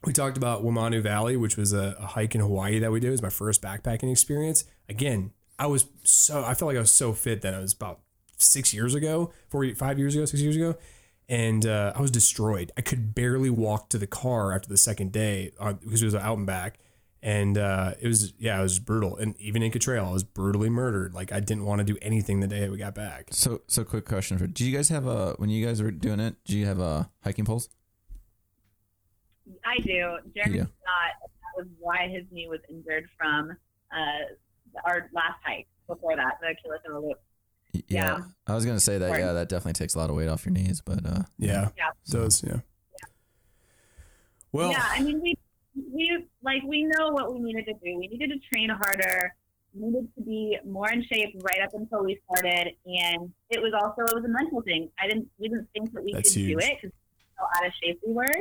we 0.05 0.13
talked 0.13 0.37
about 0.37 0.65
Waimanu 0.65 1.03
Valley, 1.03 1.37
which 1.37 1.57
was 1.57 1.73
a, 1.73 1.97
a 1.99 2.07
hike 2.07 2.35
in 2.35 2.41
Hawaii 2.41 2.79
that 2.81 2.91
we 2.91 3.01
did. 3.01 3.09
It 3.09 3.13
was 3.13 3.23
my 3.23 3.31
first 3.31 3.63
backpacking 3.63 4.11
experience. 4.11 4.65
Again, 4.89 5.33
I 5.59 5.67
was 5.67 5.87
so, 6.03 6.45
I 6.45 6.55
felt 6.55 6.69
like 6.69 6.77
I 6.77 6.81
was 6.81 6.93
so 6.93 7.13
fit 7.13 7.43
then. 7.43 7.55
It 7.55 7.61
was 7.61 7.73
about 7.73 8.01
six 8.37 8.75
years 8.75 8.95
ago, 8.95 9.33
four, 9.49 9.73
five 9.75 9.99
years 9.99 10.17
ago, 10.17 10.25
six 10.25 10.43
years 10.43 10.57
ago 10.57 10.77
and 11.29 11.65
uh, 11.65 11.93
I 11.95 12.01
was 12.03 12.11
destroyed. 12.11 12.73
I 12.77 12.83
could 12.83 13.15
barely 13.15 13.51
walk 13.51 13.89
to 13.91 13.99
the 13.99 14.07
car 14.07 14.53
after 14.53 14.69
the 14.69 14.77
second 14.77 15.13
day 15.13 15.53
uh, 15.59 15.73
because 15.73 16.03
it 16.03 16.05
was 16.05 16.15
out 16.15 16.37
and 16.37 16.47
back, 16.47 16.79
and 17.23 17.57
uh, 17.57 17.95
it 18.01 18.07
was 18.07 18.35
yeah, 18.39 18.59
it 18.59 18.63
was 18.63 18.79
brutal. 18.79 19.17
And 19.17 19.35
even 19.41 19.63
in 19.63 19.71
Trail, 19.73 20.05
I 20.05 20.13
was 20.13 20.25
brutally 20.25 20.69
murdered. 20.69 21.15
Like 21.15 21.33
I 21.33 21.41
didn't 21.41 21.65
want 21.65 21.79
to 21.79 21.85
do 21.85 21.97
anything 22.03 22.41
the 22.41 22.47
day 22.47 22.61
that 22.61 22.71
we 22.71 22.77
got 22.77 22.95
back. 22.95 23.29
So, 23.31 23.63
so 23.67 23.85
quick 23.85 24.05
question 24.05 24.37
for: 24.37 24.47
Do 24.47 24.65
you 24.65 24.77
guys 24.77 24.89
have 24.91 25.07
a 25.07 25.33
when 25.39 25.49
you 25.49 25.65
guys 25.65 25.83
were 25.83 25.91
doing 25.91 26.21
it? 26.21 26.37
Do 26.45 26.59
you 26.59 26.67
have 26.67 26.81
a 26.81 27.11
hiking 27.25 27.45
poles? 27.45 27.69
I 29.65 29.79
do. 29.79 30.19
Jeremy's 30.35 30.57
Yeah. 30.57 30.63
not. 30.63 31.13
That 31.23 31.57
was 31.57 31.67
why 31.79 32.09
his 32.09 32.25
knee 32.31 32.49
was 32.49 32.61
injured 32.69 33.09
from 33.19 33.51
uh, 33.91 34.79
our 34.87 35.11
last 35.13 35.39
hike 35.45 35.67
before 35.87 36.17
that, 36.17 36.39
the 36.41 36.55
Quilotoa 36.65 37.03
Loop. 37.09 37.19
Y- 37.75 37.83
Yeah. 37.89 38.21
I 38.47 38.55
was 38.55 38.65
gonna 38.65 38.81
say 38.81 38.99
that. 38.99 39.19
Yeah, 39.19 39.33
that 39.33 39.49
definitely 39.49 39.75
takes 39.75 39.95
a 39.95 39.99
lot 39.99 40.11
of 40.11 40.17
weight 40.17 40.29
off 40.29 40.45
your 40.47 40.53
knees. 40.53 40.81
But 40.81 41.05
uh, 41.05 41.23
Yeah, 41.39 41.71
Yeah. 41.77 41.91
it 42.07 42.11
does 42.11 42.43
yeah. 42.43 42.61
Well, 44.53 44.71
yeah, 44.71 44.87
I 44.91 45.03
mean, 45.03 45.21
we 45.21 45.37
we 45.91 46.27
like 46.43 46.63
we 46.65 46.85
know 46.85 47.11
what 47.11 47.33
we 47.33 47.41
needed 47.41 47.65
to 47.67 47.73
do. 47.75 47.99
We 47.99 48.09
needed 48.09 48.31
to 48.31 48.39
train 48.49 48.69
harder. 48.69 49.35
We 49.75 49.87
needed 49.87 50.09
to 50.17 50.23
be 50.23 50.59
more 50.67 50.91
in 50.91 51.03
shape 51.05 51.35
right 51.43 51.63
up 51.65 51.73
until 51.73 52.05
we 52.05 52.21
started, 52.31 52.75
and 52.85 53.33
it 53.49 53.63
was 53.63 53.73
also 53.73 54.03
it 54.03 54.15
was 54.15 54.25
a 54.25 54.29
mental 54.29 54.61
thing. 54.63 54.91
I 54.99 55.07
didn't 55.09 55.29
we 55.39 55.49
didn't 55.49 55.69
think 55.73 55.93
that 55.95 56.05
we 56.05 56.13
That's 56.13 56.35
could 56.35 56.41
do 56.47 56.59
it 56.59 56.77
because 56.83 56.95
how 57.37 57.45
out 57.57 57.67
of 57.67 57.73
shape 57.83 58.01
we 58.07 58.13
were. 58.13 58.35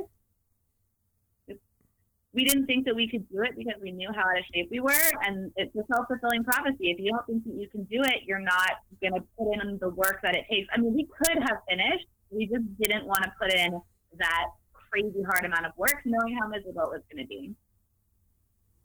We 2.33 2.45
didn't 2.45 2.65
think 2.65 2.85
that 2.85 2.95
we 2.95 3.09
could 3.09 3.27
do 3.29 3.41
it 3.43 3.57
because 3.57 3.75
we 3.81 3.91
knew 3.91 4.09
how 4.15 4.21
out 4.21 4.39
of 4.39 4.45
shape 4.53 4.69
we 4.71 4.79
were, 4.79 5.11
and 5.27 5.51
it's 5.57 5.75
a 5.75 5.83
self 5.93 6.07
fulfilling 6.07 6.43
prophecy. 6.45 6.91
If 6.91 6.99
you 6.99 7.11
don't 7.11 7.25
think 7.25 7.43
that 7.43 7.53
you 7.53 7.67
can 7.67 7.83
do 7.83 8.01
it, 8.03 8.23
you're 8.25 8.39
not 8.39 8.71
going 9.01 9.13
to 9.13 9.23
put 9.37 9.53
in 9.53 9.77
the 9.81 9.89
work 9.89 10.19
that 10.23 10.35
it 10.35 10.45
takes. 10.49 10.67
I 10.73 10.79
mean, 10.79 10.93
we 10.95 11.07
could 11.07 11.37
have 11.43 11.57
finished. 11.69 12.05
We 12.29 12.47
just 12.47 12.63
didn't 12.79 13.05
want 13.05 13.23
to 13.23 13.31
put 13.37 13.53
in 13.53 13.81
that 14.19 14.45
crazy 14.71 15.21
hard 15.27 15.43
amount 15.43 15.65
of 15.65 15.73
work, 15.77 15.97
knowing 16.05 16.37
how 16.39 16.47
miserable 16.47 16.83
it 16.83 16.91
was 16.91 17.01
going 17.11 17.23
to 17.23 17.27
be. 17.27 17.53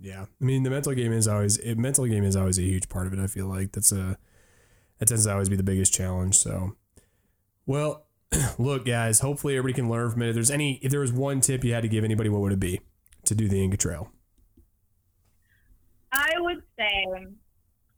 yeah. 0.00 0.22
I 0.40 0.44
mean, 0.44 0.64
the 0.64 0.70
mental 0.70 0.92
game 0.94 1.12
is 1.12 1.28
always 1.28 1.56
it, 1.58 1.78
mental 1.78 2.06
game 2.06 2.24
is 2.24 2.34
always 2.34 2.58
a 2.58 2.62
huge 2.62 2.88
part 2.88 3.06
of 3.06 3.12
it. 3.12 3.20
I 3.20 3.28
feel 3.28 3.46
like 3.46 3.70
that's 3.72 3.92
a 3.92 4.18
that 4.98 5.06
tends 5.06 5.24
to 5.26 5.32
always 5.32 5.48
be 5.48 5.56
the 5.56 5.62
biggest 5.62 5.94
challenge. 5.94 6.34
So, 6.36 6.74
well, 7.64 8.06
look, 8.58 8.86
guys. 8.86 9.20
Hopefully, 9.20 9.56
everybody 9.56 9.74
can 9.74 9.88
learn 9.88 10.10
from 10.10 10.22
it. 10.22 10.30
If 10.30 10.34
there's 10.34 10.50
any, 10.50 10.80
if 10.82 10.90
there 10.90 11.00
was 11.00 11.12
one 11.12 11.40
tip 11.40 11.62
you 11.62 11.74
had 11.74 11.82
to 11.82 11.88
give 11.88 12.02
anybody, 12.02 12.28
what 12.28 12.40
would 12.40 12.52
it 12.52 12.60
be 12.60 12.80
to 13.26 13.34
do 13.34 13.48
the 13.48 13.62
Inca 13.62 13.76
Trail? 13.76 14.10
I 16.12 16.32
would 16.38 16.62
say 16.78 17.26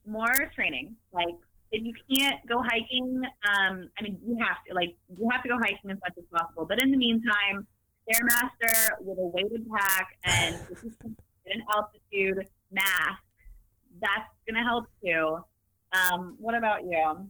more 0.07 0.33
training. 0.55 0.97
Like 1.13 1.37
if 1.71 1.83
you 1.85 1.93
can't 2.17 2.45
go 2.49 2.63
hiking, 2.63 3.23
um, 3.49 3.89
I 3.99 4.03
mean 4.03 4.19
you 4.27 4.37
have 4.41 4.57
to 4.69 4.75
like 4.75 4.97
you 5.17 5.29
have 5.31 5.43
to 5.43 5.49
go 5.49 5.59
hiking 5.59 5.91
as 5.91 5.99
much 6.01 6.15
as 6.19 6.25
possible. 6.33 6.67
But 6.67 6.81
in 6.81 6.91
the 6.91 6.97
meantime, 6.97 7.67
stairmaster 8.09 8.91
with 9.01 9.19
a 9.19 9.27
weighted 9.27 9.67
pack 9.71 10.19
and 10.25 10.57
if 10.71 10.83
you 10.83 10.93
can 11.01 11.17
get 11.47 11.57
an 11.57 11.63
altitude 11.75 12.49
mask, 12.73 13.23
that's 14.01 14.31
gonna 14.49 14.65
help 14.65 14.87
too. 15.05 15.39
Um, 15.93 16.37
what 16.39 16.55
about 16.55 16.85
you? 16.85 17.29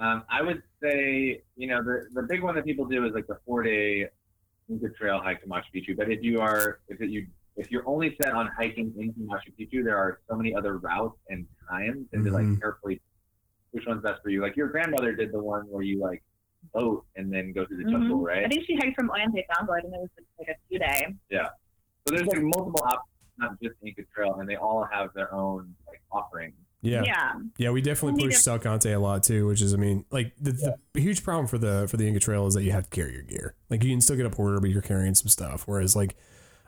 Um, 0.00 0.22
I 0.30 0.42
would 0.42 0.62
say, 0.80 1.42
you 1.56 1.66
know, 1.66 1.82
the, 1.82 2.06
the 2.14 2.22
big 2.22 2.42
one 2.42 2.54
that 2.54 2.64
people 2.64 2.84
do 2.84 3.04
is 3.04 3.12
like 3.14 3.26
the 3.26 3.38
four 3.44 3.62
day 3.62 4.08
Inca 4.70 4.88
Trail 4.90 5.20
hike 5.22 5.40
to 5.42 5.48
Machu 5.48 5.64
Picchu. 5.74 5.96
But 5.96 6.10
if 6.10 6.22
you 6.22 6.40
are, 6.40 6.80
if 6.88 7.00
it, 7.00 7.10
you, 7.10 7.26
if 7.56 7.70
you're 7.70 7.86
only 7.88 8.16
set 8.22 8.32
on 8.34 8.48
hiking 8.56 8.92
into 8.98 9.20
Machu 9.20 9.52
Picchu, 9.58 9.84
there 9.84 9.96
are 9.96 10.20
so 10.28 10.36
many 10.36 10.54
other 10.54 10.78
routes 10.78 11.18
and 11.28 11.46
times, 11.68 12.06
and 12.12 12.24
to 12.24 12.30
like 12.30 12.60
carefully 12.60 13.00
which 13.72 13.84
one's 13.86 14.02
best 14.02 14.22
for 14.22 14.30
you. 14.30 14.40
Like 14.42 14.56
your 14.56 14.68
grandmother 14.68 15.12
did 15.12 15.32
the 15.32 15.42
one 15.42 15.62
where 15.68 15.82
you 15.82 16.00
like 16.00 16.22
boat 16.74 17.04
and 17.16 17.32
then 17.32 17.52
go 17.52 17.64
through 17.66 17.78
the 17.78 17.84
Mhm. 17.84 17.90
jungle, 17.90 18.20
right? 18.20 18.44
I 18.44 18.48
think 18.48 18.64
she 18.66 18.74
hiked 18.76 18.96
from 18.96 19.08
Ollantaytambo. 19.08 19.70
I 19.76 19.80
think 19.80 19.94
it 19.94 20.00
was 20.00 20.10
like 20.38 20.48
a 20.48 20.54
two 20.70 20.78
day. 20.78 21.14
Yeah. 21.30 21.48
So 22.06 22.14
there's 22.14 22.26
like 22.26 22.42
multiple 22.42 22.82
options, 22.84 23.04
not 23.36 23.60
just 23.62 23.74
Inca 23.84 24.02
Trail, 24.14 24.34
and 24.40 24.48
they 24.48 24.56
all 24.56 24.84
have 24.90 25.12
their 25.14 25.32
own 25.32 25.74
like 25.86 26.00
offerings. 26.10 26.56
Yeah. 26.80 27.02
Yeah. 27.04 27.32
Yeah, 27.56 27.70
we 27.70 27.80
definitely 27.80 28.24
push 28.24 28.36
Salkantay 28.36 28.94
a 28.94 28.98
lot 28.98 29.22
too, 29.22 29.46
which 29.46 29.60
is, 29.60 29.74
I 29.74 29.76
mean, 29.76 30.04
like 30.10 30.32
the, 30.40 30.76
the 30.92 31.00
huge 31.00 31.24
problem 31.24 31.46
for 31.46 31.58
the 31.58 31.88
for 31.88 31.96
the 31.96 32.06
Inca 32.06 32.20
Trail 32.20 32.46
is 32.46 32.54
that 32.54 32.62
you 32.62 32.72
have 32.72 32.84
to 32.84 32.90
carry 32.90 33.12
your 33.12 33.22
gear. 33.22 33.54
Like 33.68 33.82
you 33.82 33.90
can 33.90 34.00
still 34.00 34.16
get 34.16 34.26
a 34.26 34.30
porter, 34.30 34.60
but 34.60 34.70
you're 34.70 34.82
carrying 34.82 35.14
some 35.14 35.28
stuff. 35.28 35.64
Whereas 35.66 35.96
like 35.96 36.16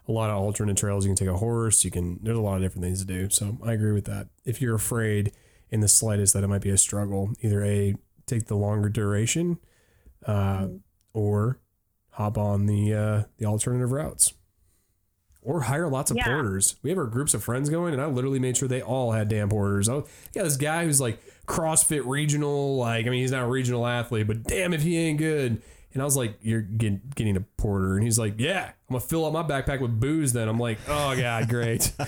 a 0.08 0.12
lot 0.12 0.30
of 0.30 0.36
alternate 0.36 0.76
trails, 0.76 1.04
you 1.04 1.10
can 1.10 1.16
take 1.16 1.32
a 1.32 1.38
horse. 1.38 1.84
You 1.84 1.90
can. 1.90 2.18
There's 2.22 2.36
a 2.36 2.40
lot 2.40 2.56
of 2.56 2.62
different 2.62 2.84
things 2.84 3.00
to 3.00 3.06
do. 3.06 3.30
So 3.30 3.58
I 3.64 3.72
agree 3.72 3.92
with 3.92 4.06
that. 4.06 4.28
If 4.44 4.60
you're 4.60 4.74
afraid 4.74 5.32
in 5.70 5.80
the 5.80 5.88
slightest 5.88 6.34
that 6.34 6.42
it 6.42 6.48
might 6.48 6.62
be 6.62 6.70
a 6.70 6.78
struggle, 6.78 7.30
either 7.40 7.64
a 7.64 7.94
take 8.26 8.46
the 8.46 8.56
longer 8.56 8.88
duration, 8.88 9.58
uh, 10.26 10.66
or 11.12 11.60
hop 12.10 12.36
on 12.36 12.66
the 12.66 12.94
uh, 12.94 13.22
the 13.38 13.46
alternative 13.46 13.92
routes. 13.92 14.32
Or 15.42 15.62
hire 15.62 15.88
lots 15.88 16.10
of 16.10 16.16
Yeah. 16.18 16.26
porters. 16.26 16.76
We 16.82 16.90
have 16.90 16.98
our 16.98 17.06
groups 17.06 17.32
of 17.32 17.42
friends 17.42 17.70
going, 17.70 17.94
and 17.94 18.02
I 18.02 18.06
literally 18.06 18.38
made 18.38 18.56
sure 18.58 18.68
they 18.68 18.82
all 18.82 19.12
had 19.12 19.28
damn 19.28 19.48
porters. 19.48 19.88
Oh, 19.88 20.06
yeah, 20.34 20.42
this 20.42 20.58
guy 20.58 20.84
who's 20.84 21.00
like 21.00 21.18
CrossFit 21.46 22.02
regional, 22.06 22.76
like 22.76 23.06
I 23.06 23.10
mean, 23.10 23.20
he's 23.22 23.30
not 23.32 23.44
a 23.44 23.48
regional 23.48 23.86
athlete, 23.86 24.26
but 24.26 24.42
damn 24.42 24.74
if 24.74 24.82
he 24.82 24.98
ain't 24.98 25.18
good. 25.18 25.62
And 25.92 26.00
I 26.00 26.04
was 26.04 26.16
like, 26.16 26.38
"You're 26.40 26.60
getting, 26.60 27.00
getting 27.16 27.36
a 27.36 27.40
porter," 27.40 27.94
and 27.96 28.04
he's 28.04 28.18
like, 28.18 28.34
"Yeah, 28.38 28.66
I'm 28.66 28.72
gonna 28.94 29.00
fill 29.00 29.24
up 29.24 29.32
my 29.32 29.42
backpack 29.42 29.80
with 29.80 29.98
booze." 29.98 30.32
Then 30.32 30.46
I'm 30.48 30.58
like, 30.58 30.78
"Oh 30.86 31.16
god, 31.18 31.48
great." 31.48 31.90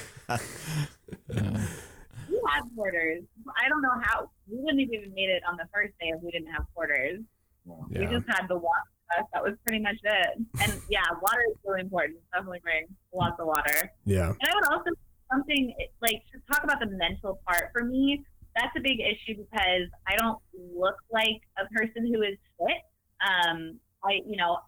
We 2.28 2.40
had 2.48 2.62
porters. 2.76 3.22
I 3.62 3.68
don't 3.68 3.82
know 3.82 4.00
how 4.02 4.30
we 4.50 4.58
wouldn't 4.58 4.80
have 4.80 4.90
even 4.92 5.14
made 5.14 5.28
it 5.30 5.42
on 5.48 5.56
the 5.56 5.64
first 5.72 5.92
day 6.00 6.08
if 6.14 6.22
we 6.22 6.30
didn't 6.30 6.52
have 6.52 6.64
porters. 6.74 7.20
We 7.64 8.06
just 8.06 8.26
had 8.28 8.48
the 8.48 8.56
water. 8.56 8.82
That 9.32 9.42
was 9.42 9.54
pretty 9.66 9.82
much 9.82 9.96
it. 10.02 10.38
And 10.60 10.80
yeah, 10.88 11.04
water 11.20 11.42
is 11.50 11.56
really 11.64 11.80
important. 11.80 12.18
Definitely 12.32 12.60
bring 12.62 12.86
lots 13.12 13.38
of 13.40 13.46
water. 13.46 13.90
yeah, 14.04 14.28
And 14.28 14.48
I 14.48 14.54
would 14.54 14.68
also 14.72 14.90
something 15.32 15.74
like 16.00 16.22
to 16.32 16.40
talk 16.52 16.62
about 16.64 16.80
the 16.80 16.86
mental 16.86 17.40
part 17.46 17.70
for 17.72 17.84
me. 17.84 18.24
That's 18.54 18.76
a 18.76 18.80
big 18.80 19.00
issue 19.00 19.38
because 19.38 19.88
I 20.06 20.16
don't 20.16 20.38
look 20.52 20.96
like 21.10 21.40
a 21.56 21.64
person 21.74 22.12
who 22.12 22.20
is 22.22 22.36
fit. 22.58 22.82
Um, 23.24 23.78
I, 24.04 24.20
you 24.26 24.36
know, 24.36 24.58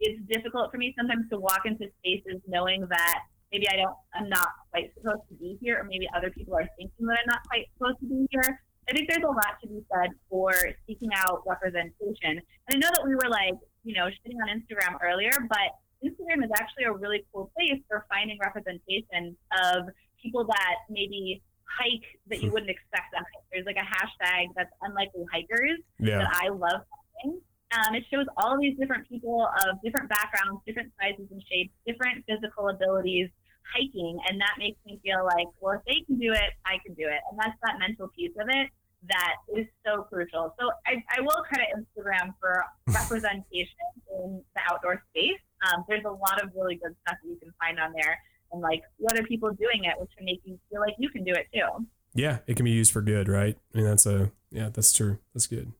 it's 0.00 0.20
difficult 0.26 0.72
for 0.72 0.78
me 0.78 0.92
sometimes 0.98 1.28
to 1.30 1.38
walk 1.38 1.60
into 1.64 1.86
spaces 2.00 2.42
knowing 2.48 2.84
that 2.90 3.20
maybe 3.52 3.68
I 3.68 3.76
don't, 3.76 3.94
I'm 4.14 4.28
not 4.28 4.48
quite 4.70 4.90
supposed 4.96 5.22
to 5.28 5.34
be 5.34 5.58
here, 5.60 5.78
or 5.78 5.84
maybe 5.84 6.08
other 6.16 6.30
people 6.30 6.54
are 6.56 6.66
thinking 6.76 7.06
that 7.06 7.18
I'm 7.22 7.28
not 7.28 7.46
quite 7.46 7.66
supposed 7.76 8.00
to 8.00 8.06
be 8.06 8.26
here. 8.30 8.58
I 8.88 8.92
think 8.92 9.08
there's 9.08 9.22
a 9.22 9.28
lot 9.30 9.60
to 9.62 9.68
be 9.68 9.80
said 9.94 10.10
for 10.28 10.52
seeking 10.88 11.10
out 11.14 11.42
representation. 11.46 12.42
And 12.66 12.70
I 12.70 12.76
know 12.78 12.90
that 12.90 13.04
we 13.06 13.14
were 13.14 13.30
like, 13.30 13.54
you 13.84 13.94
know, 13.94 14.06
shitting 14.06 14.38
on 14.42 14.48
Instagram 14.48 14.96
earlier, 15.02 15.32
but 15.48 15.78
Instagram 16.04 16.44
is 16.44 16.50
actually 16.56 16.84
a 16.84 16.92
really 16.92 17.24
cool 17.32 17.50
place 17.56 17.80
for 17.88 18.06
finding 18.08 18.38
representation 18.38 19.36
of 19.52 19.86
people 20.20 20.44
that 20.44 20.74
maybe 20.90 21.42
hike 21.66 22.04
that 22.28 22.42
you 22.42 22.50
wouldn't 22.50 22.70
expect 22.70 23.12
them. 23.12 23.22
There's 23.52 23.66
like 23.66 23.76
a 23.76 23.86
hashtag 23.86 24.48
that's 24.56 24.72
unlikely 24.82 25.24
hikers 25.32 25.78
yeah, 25.98 26.18
that 26.18 26.30
I 26.42 26.48
love 26.48 26.82
following. 26.90 27.40
Um, 27.72 27.94
it 27.94 28.04
shows 28.12 28.26
all 28.36 28.60
these 28.60 28.76
different 28.76 29.08
people 29.08 29.48
of 29.64 29.80
different 29.82 30.08
backgrounds, 30.08 30.60
different 30.66 30.92
sizes 31.00 31.24
and 31.30 31.42
shapes, 31.50 31.72
different 31.86 32.24
physical 32.28 32.68
abilities 32.68 33.30
hiking, 33.72 34.18
and 34.28 34.38
that 34.40 34.56
makes 34.58 34.76
me 34.84 35.00
feel 35.02 35.24
like, 35.24 35.46
well, 35.60 35.78
if 35.78 35.84
they 35.86 36.04
can 36.04 36.18
do 36.18 36.32
it, 36.32 36.52
I 36.66 36.76
can 36.84 36.92
do 36.94 37.08
it, 37.08 37.20
and 37.30 37.38
that's 37.38 37.56
that 37.64 37.78
mental 37.78 38.08
piece 38.08 38.36
of 38.38 38.48
it 38.50 38.68
that 39.08 39.34
is 39.56 39.66
so 39.84 40.02
crucial. 40.02 40.54
So 40.60 40.70
I, 40.86 41.02
I 41.16 41.20
will 41.20 41.42
credit 41.42 41.68
Instagram 41.76 42.34
for 42.40 42.64
representation 42.88 43.76
in 44.16 44.42
the 44.54 44.60
outdoor 44.70 45.02
space. 45.10 45.40
Um, 45.66 45.84
there's 45.88 46.04
a 46.04 46.10
lot 46.10 46.42
of 46.42 46.50
really 46.56 46.76
good 46.76 46.94
stuff 47.06 47.18
that 47.22 47.28
you 47.28 47.36
can 47.36 47.52
find 47.60 47.78
on 47.78 47.92
there, 47.92 48.18
and 48.52 48.60
like 48.60 48.82
other 49.10 49.22
people 49.22 49.50
doing 49.50 49.84
it, 49.84 49.94
which 49.98 50.10
can 50.16 50.24
make 50.24 50.40
you 50.44 50.58
feel 50.70 50.80
like 50.80 50.94
you 50.98 51.08
can 51.08 51.24
do 51.24 51.32
it 51.32 51.46
too. 51.54 51.86
yeah. 52.14 52.38
It 52.46 52.56
can 52.56 52.64
be 52.64 52.70
used 52.72 52.92
for 52.92 53.02
good, 53.02 53.28
right? 53.28 53.56
I 53.74 53.78
mean, 53.78 53.86
that's 53.86 54.06
a 54.06 54.30
yeah, 54.50 54.68
that's 54.72 54.92
true. 54.92 55.18
That's 55.34 55.46
good. 55.46 55.72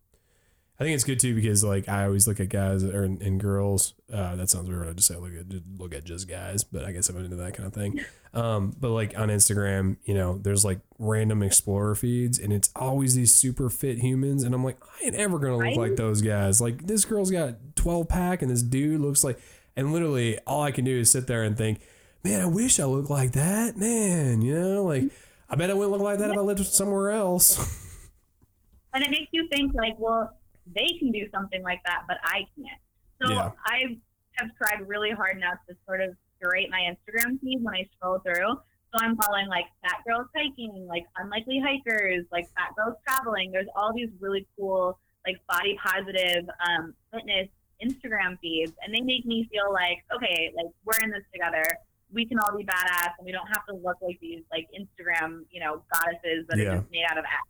I 0.83 0.85
think 0.85 0.97
it's 0.97 1.05
good 1.05 1.21
too 1.21 1.37
because 1.37 1.63
like 1.63 1.89
I 1.89 2.07
always 2.07 2.27
look 2.27 2.41
at 2.41 2.49
guys 2.49 2.83
or 2.83 3.05
and 3.05 3.39
girls. 3.39 3.95
Uh, 4.13 4.35
that 4.35 4.51
sounds 4.51 4.69
weird. 4.69 4.89
I 4.89 4.93
just 4.95 5.07
say 5.07 5.15
look 5.15 5.31
at 5.33 5.47
look 5.79 5.95
at 5.95 6.03
just 6.03 6.29
guys, 6.29 6.65
but 6.65 6.85
I 6.85 6.91
guess 6.91 7.09
I'm 7.09 7.17
into 7.25 7.37
that 7.37 7.55
kind 7.55 7.69
of 7.69 7.73
thing. 7.73 8.01
Um, 8.35 8.75
but 8.81 8.91
like 8.91 9.17
on 9.17 9.29
Instagram, 9.29 9.99
you 10.03 10.15
know, 10.15 10.39
there's 10.39 10.65
like 10.65 10.81
random 10.99 11.41
explorer 11.41 11.95
feeds, 11.95 12.37
and 12.41 12.53
it's 12.53 12.71
always 12.75 13.15
these 13.15 13.33
super 13.33 13.71
fit 13.71 14.01
humans, 14.01 14.43
and 14.43 14.57
I'm 14.57 14.65
like, 14.65 14.77
I 14.83 15.07
ain't 15.07 15.15
ever 15.15 15.39
gonna 15.39 15.53
look 15.57 15.63
Right? 15.63 15.77
like 15.77 15.95
those 15.95 16.21
guys. 16.21 16.61
Like 16.61 16.85
this 16.85 17.05
girl's 17.05 17.31
got 17.31 17.77
12 17.77 18.09
pack, 18.09 18.43
and 18.43 18.51
this 18.51 18.65
dude 18.65 19.01
looks 19.01 19.23
like, 19.23 19.39
and 19.77 19.93
literally 19.93 20.41
all 20.49 20.65
I 20.65 20.73
can 20.73 20.85
do 20.85 20.99
is 20.99 21.13
sit 21.13 21.29
there 21.29 21.45
and 21.45 21.57
think, 21.57 21.79
man, 22.25 22.41
I 22.41 22.47
wish 22.47 22.81
I 22.81 22.87
looked 22.87 23.09
like 23.11 23.33
that, 23.33 23.77
man. 23.77 24.43
You 24.43 24.59
know, 24.61 24.83
like 24.83 25.05
I 25.49 25.55
bet 25.55 25.71
I 25.71 25.75
wouldn't 25.75 25.93
look 25.93 26.03
like 26.03 26.19
that 26.19 26.31
if 26.33 26.37
I 26.37 26.41
lived 26.41 26.67
somewhere 26.67 27.11
else. 27.13 27.57
and 28.93 29.05
it 29.05 29.11
makes 29.13 29.29
you 29.31 29.47
think 29.47 29.75
like, 29.75 29.95
well, 29.97 30.37
they 30.67 30.87
can 30.99 31.11
do 31.11 31.29
something 31.31 31.63
like 31.63 31.81
that, 31.87 32.05
but 32.09 32.19
I 32.25 32.47
can't. 32.57 32.81
So 33.23 33.31
Yeah. 33.31 33.51
I 33.65 33.99
have 34.37 34.51
tried 34.57 34.87
really 34.89 35.11
hard 35.11 35.39
not 35.39 35.59
to 35.69 35.77
sort 35.87 36.01
of 36.01 36.17
curate 36.39 36.71
my 36.71 36.81
Instagram 36.81 37.41
feed 37.41 37.63
when 37.63 37.75
I 37.75 37.89
scroll 37.97 38.19
through. 38.21 38.59
So 38.93 38.99
I'm 39.01 39.17
following 39.17 39.47
like 39.49 39.67
fat 39.83 40.03
girls 40.07 40.27
hiking, 40.37 40.87
like 40.89 41.07
unlikely 41.17 41.59
hikers, 41.61 42.27
like 42.31 42.49
fat 42.57 42.75
girls 42.77 42.97
traveling. 43.07 43.51
There's 43.51 43.69
all 43.77 43.93
these 43.95 44.11
really 44.21 44.47
cool 44.57 44.99
like 45.27 45.37
body 45.49 45.79
positive 45.85 46.49
um, 46.69 46.95
fitness 47.13 47.49
Instagram 47.83 48.39
feeds, 48.41 48.73
and 48.85 48.95
they 48.95 49.01
make 49.01 49.25
me 49.25 49.49
feel 49.53 49.73
like 49.73 49.99
okay, 50.15 50.53
like 50.57 50.67
we're 50.85 51.03
in 51.03 51.11
this 51.11 51.23
together. 51.33 51.65
We 52.13 52.27
can 52.27 52.39
all 52.39 52.55
be 52.57 52.65
badass, 52.65 53.13
and 53.19 53.25
we 53.25 53.33
don't 53.33 53.47
have 53.49 53.65
to 53.67 53.75
look 53.75 53.97
like 54.03 54.19
these 54.21 54.43
like 54.51 54.69
Instagram, 54.79 55.45
you 55.51 55.61
know, 55.61 55.83
goddesses 55.93 56.47
that 56.49 56.59
Yeah. 56.59 56.65
are 56.73 56.77
just 56.79 56.91
made 56.91 57.05
out 57.11 57.19
of 57.19 57.25
ass. 57.25 57.47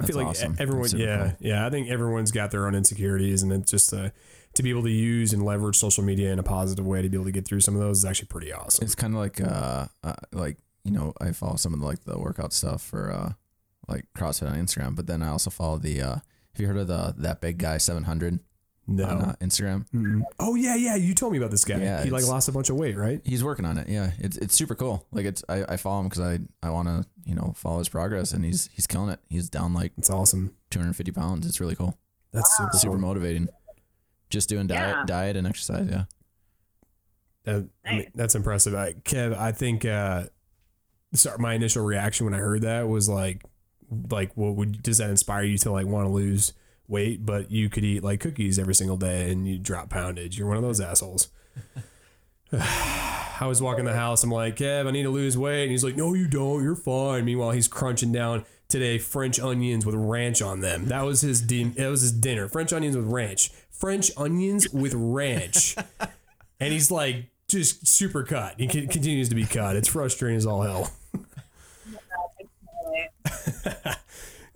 I 0.00 0.06
feel 0.06 0.16
like 0.16 0.26
awesome. 0.28 0.56
everyone, 0.58 0.90
yeah, 0.96 1.18
cool. 1.18 1.36
yeah. 1.40 1.66
I 1.66 1.70
think 1.70 1.88
everyone's 1.88 2.30
got 2.30 2.50
their 2.50 2.66
own 2.66 2.74
insecurities, 2.74 3.42
and 3.42 3.52
it's 3.52 3.70
just 3.70 3.92
uh, 3.92 4.10
to 4.54 4.62
be 4.62 4.70
able 4.70 4.82
to 4.82 4.90
use 4.90 5.32
and 5.32 5.44
leverage 5.44 5.76
social 5.76 6.02
media 6.02 6.32
in 6.32 6.38
a 6.38 6.42
positive 6.42 6.86
way 6.86 7.02
to 7.02 7.08
be 7.08 7.16
able 7.16 7.26
to 7.26 7.32
get 7.32 7.46
through 7.46 7.60
some 7.60 7.74
of 7.74 7.80
those 7.80 7.98
is 7.98 8.04
actually 8.04 8.28
pretty 8.28 8.52
awesome. 8.52 8.84
It's 8.84 8.94
kind 8.94 9.14
of 9.14 9.20
like 9.20 9.40
uh, 9.40 9.86
uh 10.02 10.14
like 10.32 10.58
you 10.84 10.92
know 10.92 11.12
I 11.20 11.32
follow 11.32 11.56
some 11.56 11.74
of 11.74 11.80
the, 11.80 11.86
like 11.86 12.04
the 12.04 12.18
workout 12.18 12.52
stuff 12.52 12.82
for 12.82 13.12
uh 13.12 13.32
like 13.88 14.06
CrossFit 14.16 14.50
on 14.50 14.56
Instagram, 14.56 14.96
but 14.96 15.06
then 15.06 15.22
I 15.22 15.28
also 15.28 15.50
follow 15.50 15.78
the 15.78 16.00
uh 16.00 16.14
have 16.14 16.58
you 16.58 16.66
heard 16.66 16.78
of 16.78 16.88
the 16.88 17.14
that 17.18 17.40
big 17.40 17.58
guy 17.58 17.78
700 17.78 18.40
No. 18.86 19.04
on 19.04 19.20
uh, 19.22 19.34
Instagram? 19.40 19.86
Mm-mm. 19.94 20.22
Oh 20.40 20.54
yeah, 20.56 20.74
yeah. 20.74 20.96
You 20.96 21.14
told 21.14 21.32
me 21.32 21.38
about 21.38 21.50
this 21.52 21.64
guy. 21.64 21.78
Yeah, 21.78 22.02
he 22.02 22.10
like 22.10 22.26
lost 22.26 22.48
a 22.48 22.52
bunch 22.52 22.70
of 22.70 22.76
weight, 22.76 22.96
right? 22.96 23.20
He's 23.24 23.44
working 23.44 23.64
on 23.64 23.78
it. 23.78 23.88
Yeah, 23.88 24.10
it's 24.18 24.36
it's 24.36 24.54
super 24.54 24.74
cool. 24.74 25.06
Like 25.12 25.26
it's 25.26 25.44
I, 25.48 25.64
I 25.68 25.76
follow 25.76 26.00
him 26.00 26.08
because 26.08 26.20
I 26.20 26.38
I 26.66 26.70
want 26.70 26.88
to 26.88 27.06
you 27.24 27.34
know 27.36 27.52
follow 27.56 27.78
his 27.78 27.88
progress, 27.88 28.32
and 28.32 28.44
he's 28.44 28.68
he's 28.72 28.86
killing 28.88 29.10
it. 29.10 29.20
He's 29.28 29.48
down 29.48 29.74
like 29.74 29.92
It's 29.96 30.10
awesome. 30.10 30.54
250 30.70 31.12
pounds. 31.12 31.46
It's 31.46 31.60
really 31.60 31.76
cool. 31.76 31.96
That's 32.32 32.56
super. 32.56 32.70
Super 32.76 32.92
cool. 32.94 33.00
motivating. 33.02 33.48
Just 34.28 34.48
doing 34.48 34.66
diet 34.66 34.96
Yeah. 34.98 35.04
diet 35.06 35.36
and 35.36 35.46
exercise. 35.46 35.88
Yeah. 35.88 36.04
That, 37.44 37.68
I 37.86 37.92
mean, 37.96 38.10
that's 38.14 38.34
impressive. 38.34 38.74
I, 38.74 38.92
Kev, 38.92 39.36
I 39.36 39.52
think 39.52 39.84
uh, 39.84 40.24
sorry, 41.14 41.38
my 41.38 41.54
initial 41.54 41.84
reaction 41.84 42.26
when 42.26 42.34
I 42.34 42.38
heard 42.38 42.62
that 42.62 42.88
was 42.88 43.08
like, 43.08 43.42
like, 44.10 44.36
what 44.36 44.56
would 44.56 44.82
does 44.82 44.98
that 44.98 45.10
inspire 45.10 45.44
you 45.44 45.58
to 45.58 45.70
like 45.72 45.86
want 45.86 46.06
to 46.06 46.10
lose 46.12 46.52
weight? 46.90 47.24
But 47.24 47.50
you 47.50 47.68
could 47.70 47.84
eat 47.84 48.02
like 48.02 48.20
cookies 48.20 48.58
every 48.58 48.74
single 48.74 48.96
day 48.96 49.30
and 49.30 49.46
you 49.46 49.58
drop 49.58 49.90
poundage. 49.90 50.38
You're 50.38 50.48
one 50.48 50.56
of 50.56 50.62
those 50.62 50.80
assholes. 50.80 51.28
I 52.52 53.46
was 53.46 53.62
walking 53.62 53.84
the 53.84 53.94
house. 53.94 54.22
I'm 54.22 54.30
like, 54.30 54.56
Kev, 54.56 54.86
I 54.86 54.90
need 54.90 55.04
to 55.04 55.10
lose 55.10 55.38
weight. 55.38 55.62
And 55.62 55.70
he's 55.70 55.84
like, 55.84 55.96
No, 55.96 56.14
you 56.14 56.26
don't. 56.28 56.62
You're 56.62 56.76
fine. 56.76 57.24
Meanwhile, 57.24 57.52
he's 57.52 57.68
crunching 57.68 58.12
down 58.12 58.44
today 58.68 58.98
French 58.98 59.40
onions 59.40 59.86
with 59.86 59.94
ranch 59.94 60.42
on 60.42 60.60
them. 60.60 60.86
That 60.86 61.02
was 61.04 61.20
his 61.22 61.40
din- 61.40 61.72
That 61.74 61.88
was 61.88 62.02
his 62.02 62.12
dinner. 62.12 62.48
French 62.48 62.72
onions 62.72 62.96
with 62.96 63.06
ranch. 63.06 63.50
French 63.70 64.10
onions 64.16 64.68
with 64.70 64.92
ranch. 64.94 65.76
and 66.60 66.72
he's 66.72 66.90
like 66.90 67.26
just 67.48 67.86
super 67.86 68.24
cut. 68.24 68.54
He 68.58 68.66
con- 68.66 68.88
continues 68.88 69.28
to 69.30 69.34
be 69.34 69.44
cut. 69.44 69.76
It's 69.76 69.88
frustrating 69.88 70.36
as 70.36 70.46
all 70.46 70.62
hell. 70.62 70.92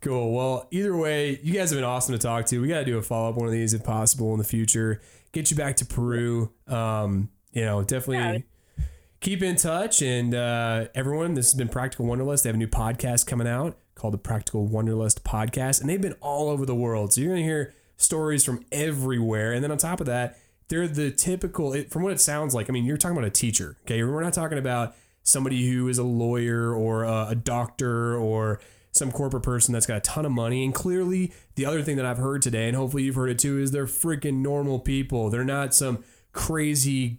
Cool. 0.04 0.32
Well, 0.34 0.68
either 0.70 0.94
way, 0.94 1.40
you 1.42 1.54
guys 1.54 1.70
have 1.70 1.78
been 1.78 1.84
awesome 1.84 2.14
to 2.14 2.18
talk 2.18 2.44
to. 2.46 2.60
We 2.60 2.68
got 2.68 2.80
to 2.80 2.84
do 2.84 2.98
a 2.98 3.02
follow 3.02 3.30
up 3.30 3.36
one 3.36 3.46
of 3.46 3.52
these 3.52 3.72
if 3.72 3.82
possible 3.82 4.32
in 4.32 4.38
the 4.38 4.44
future. 4.44 5.00
Get 5.32 5.50
you 5.50 5.56
back 5.56 5.76
to 5.76 5.86
Peru. 5.86 6.52
Um, 6.68 7.30
you 7.52 7.64
know, 7.64 7.82
definitely 7.82 8.18
Yeah. 8.76 8.84
keep 9.20 9.42
in 9.42 9.56
touch. 9.56 10.02
And 10.02 10.34
uh, 10.34 10.88
everyone, 10.94 11.32
this 11.32 11.46
has 11.46 11.54
been 11.54 11.68
Practical 11.70 12.04
Wonderlust. 12.04 12.42
They 12.42 12.50
have 12.50 12.54
a 12.54 12.58
new 12.58 12.68
podcast 12.68 13.26
coming 13.26 13.48
out 13.48 13.78
called 13.94 14.12
the 14.12 14.18
Practical 14.18 14.68
Wonderlust 14.68 15.20
Podcast, 15.22 15.80
and 15.80 15.88
they've 15.88 16.02
been 16.02 16.16
all 16.20 16.50
over 16.50 16.66
the 16.66 16.74
world. 16.74 17.14
So 17.14 17.22
you're 17.22 17.30
going 17.30 17.40
to 17.42 17.46
hear 17.48 17.72
stories 17.96 18.44
from 18.44 18.62
everywhere. 18.72 19.52
And 19.54 19.64
then 19.64 19.70
on 19.70 19.78
top 19.78 20.00
of 20.00 20.06
that, 20.06 20.36
they're 20.68 20.86
the 20.86 21.12
typical, 21.12 21.72
it, 21.72 21.90
from 21.90 22.02
what 22.02 22.12
it 22.12 22.20
sounds 22.20 22.54
like, 22.54 22.68
I 22.68 22.72
mean, 22.74 22.84
you're 22.84 22.96
talking 22.98 23.16
about 23.16 23.26
a 23.26 23.30
teacher, 23.30 23.78
okay? 23.86 24.02
We're 24.02 24.22
not 24.22 24.34
talking 24.34 24.58
about 24.58 24.94
somebody 25.22 25.66
who 25.70 25.88
is 25.88 25.96
a 25.96 26.02
lawyer 26.04 26.74
or 26.74 27.04
a, 27.04 27.28
a 27.30 27.34
doctor 27.34 28.16
or 28.16 28.60
some 28.94 29.10
corporate 29.10 29.42
person 29.42 29.72
that's 29.72 29.86
got 29.86 29.98
a 29.98 30.00
ton 30.00 30.24
of 30.24 30.32
money. 30.32 30.64
And 30.64 30.72
clearly, 30.72 31.32
the 31.56 31.66
other 31.66 31.82
thing 31.82 31.96
that 31.96 32.06
I've 32.06 32.18
heard 32.18 32.42
today, 32.42 32.68
and 32.68 32.76
hopefully 32.76 33.02
you've 33.02 33.16
heard 33.16 33.28
it 33.28 33.38
too, 33.38 33.58
is 33.58 33.72
they're 33.72 33.86
freaking 33.86 34.36
normal 34.36 34.78
people. 34.78 35.30
They're 35.30 35.44
not 35.44 35.74
some 35.74 36.04
crazy, 36.32 37.18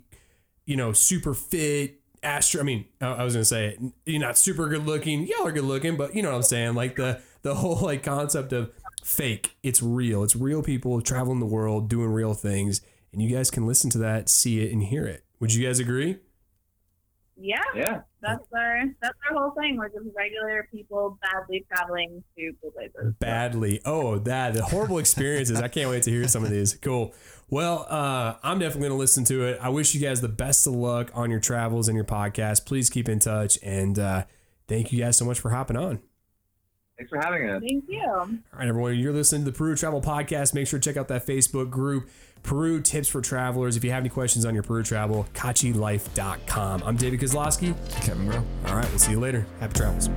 you 0.66 0.76
know, 0.76 0.94
super 0.94 1.34
fit. 1.34 2.00
Astro, 2.24 2.62
I 2.62 2.64
mean, 2.64 2.86
I 3.02 3.24
was 3.24 3.34
gonna 3.36 3.46
say 3.46 3.78
you're 4.06 4.20
not 4.20 4.38
super 4.38 4.68
good 4.68 4.86
looking. 4.88 5.28
Y'all 5.28 5.46
are 5.46 5.52
good 5.52 5.66
looking, 5.66 5.96
but 5.96 6.16
you 6.16 6.24
know 6.24 6.32
what 6.32 6.38
I'm 6.38 6.44
saying. 6.44 6.74
Like 6.74 6.96
the 6.96 7.22
the 7.44 7.56
whole 7.56 7.76
like 7.76 8.02
concept 8.02 8.52
of 8.52 8.72
fake. 9.04 9.56
It's 9.62 9.84
real. 9.84 10.24
It's 10.24 10.36
real 10.36 10.64
people 10.64 11.02
traveling 11.02 11.40
the 11.40 11.46
world, 11.46 11.88
doing 11.88 12.10
real 12.10 12.34
things, 12.34 12.82
and 13.14 13.22
you 13.22 13.36
guys 13.36 13.52
can 13.52 13.68
listen 13.68 13.92
to 13.92 13.98
that, 14.00 14.30
see 14.30 14.62
it, 14.66 14.72
and 14.72 14.82
hear 14.82 15.06
it. 15.06 15.24
Would 15.40 15.54
you 15.54 15.68
guys 15.68 15.78
agree? 15.78 16.18
Yeah, 17.38 17.60
Yeah. 17.76 18.02
that's 18.22 18.46
our 18.56 18.84
that's 19.02 19.18
our 19.30 19.38
whole 19.38 19.52
thing. 19.52 19.76
We're 19.78 19.90
just 19.90 20.06
regular 20.16 20.68
people 20.72 21.20
badly 21.22 21.66
traveling 21.70 22.24
to 22.38 22.52
cool 22.62 22.72
places. 22.72 23.14
badly. 23.20 23.82
Oh, 23.86 24.20
that 24.20 24.54
the 24.54 24.64
horrible 24.64 25.00
experiences. 25.00 25.60
I 25.60 25.68
can't 25.68 25.90
wait 25.90 26.04
to 26.04 26.12
hear 26.12 26.28
some 26.30 26.46
of 26.46 26.50
these. 26.50 26.76
Cool. 26.76 27.14
Well, 27.50 27.86
uh, 27.90 28.36
I'm 28.42 28.58
definitely 28.60 28.88
going 28.88 28.98
to 28.98 28.98
listen 29.00 29.26
to 29.26 29.44
it. 29.44 29.60
I 29.62 29.68
wish 29.70 29.94
you 29.94 30.00
guys 30.02 30.22
the 30.22 30.30
best 30.30 30.66
of 30.66 30.74
luck 30.74 31.12
on 31.14 31.30
your 31.30 31.42
travels 31.42 31.88
and 31.90 31.96
your 31.96 32.06
podcast. 32.06 32.66
Please 32.66 32.90
keep 32.90 33.10
in 33.10 33.20
touch, 33.20 33.60
and 33.62 34.00
uh, 34.00 34.24
thank 34.70 34.94
you 34.94 35.04
guys 35.04 35.18
so 35.18 35.26
much 35.26 35.40
for 35.40 35.50
hopping 35.52 35.76
on. 35.78 36.00
Thanks 36.98 37.10
for 37.10 37.20
having 37.22 37.50
us. 37.50 37.62
Thank 37.68 37.84
you. 37.90 38.02
All 38.10 38.30
right, 38.58 38.68
everyone, 38.70 38.96
you're 38.98 39.12
listening 39.12 39.44
to 39.44 39.52
the 39.52 39.58
Peru 39.58 39.76
Travel 39.76 40.02
Podcast. 40.02 40.54
Make 40.54 40.66
sure 40.68 40.80
to 40.80 40.90
check 40.90 40.96
out 40.98 41.10
that 41.10 41.28
Facebook 41.28 41.70
group, 41.70 42.08
Peru 42.46 42.80
Tips 42.80 43.08
for 43.08 43.22
Travelers. 43.22 43.76
If 43.76 43.84
you 43.84 43.91
have 43.91 44.02
any 44.02 44.10
questions 44.10 44.46
on 44.46 44.54
your 44.54 44.64
Peru 44.64 44.84
travel, 44.84 45.26
kachilife.com. 45.34 46.84
I'm 46.86 46.96
David 46.96 47.20
Kozlowski. 47.20 47.76
Kevin 48.06 48.28
Grow. 48.28 48.43
All 48.68 48.76
right, 48.76 48.89
we'll 48.89 49.00
see 49.00 49.12
you 49.12 49.20
later. 49.20 49.46
Happy 49.60 49.74
travels. 49.74 50.10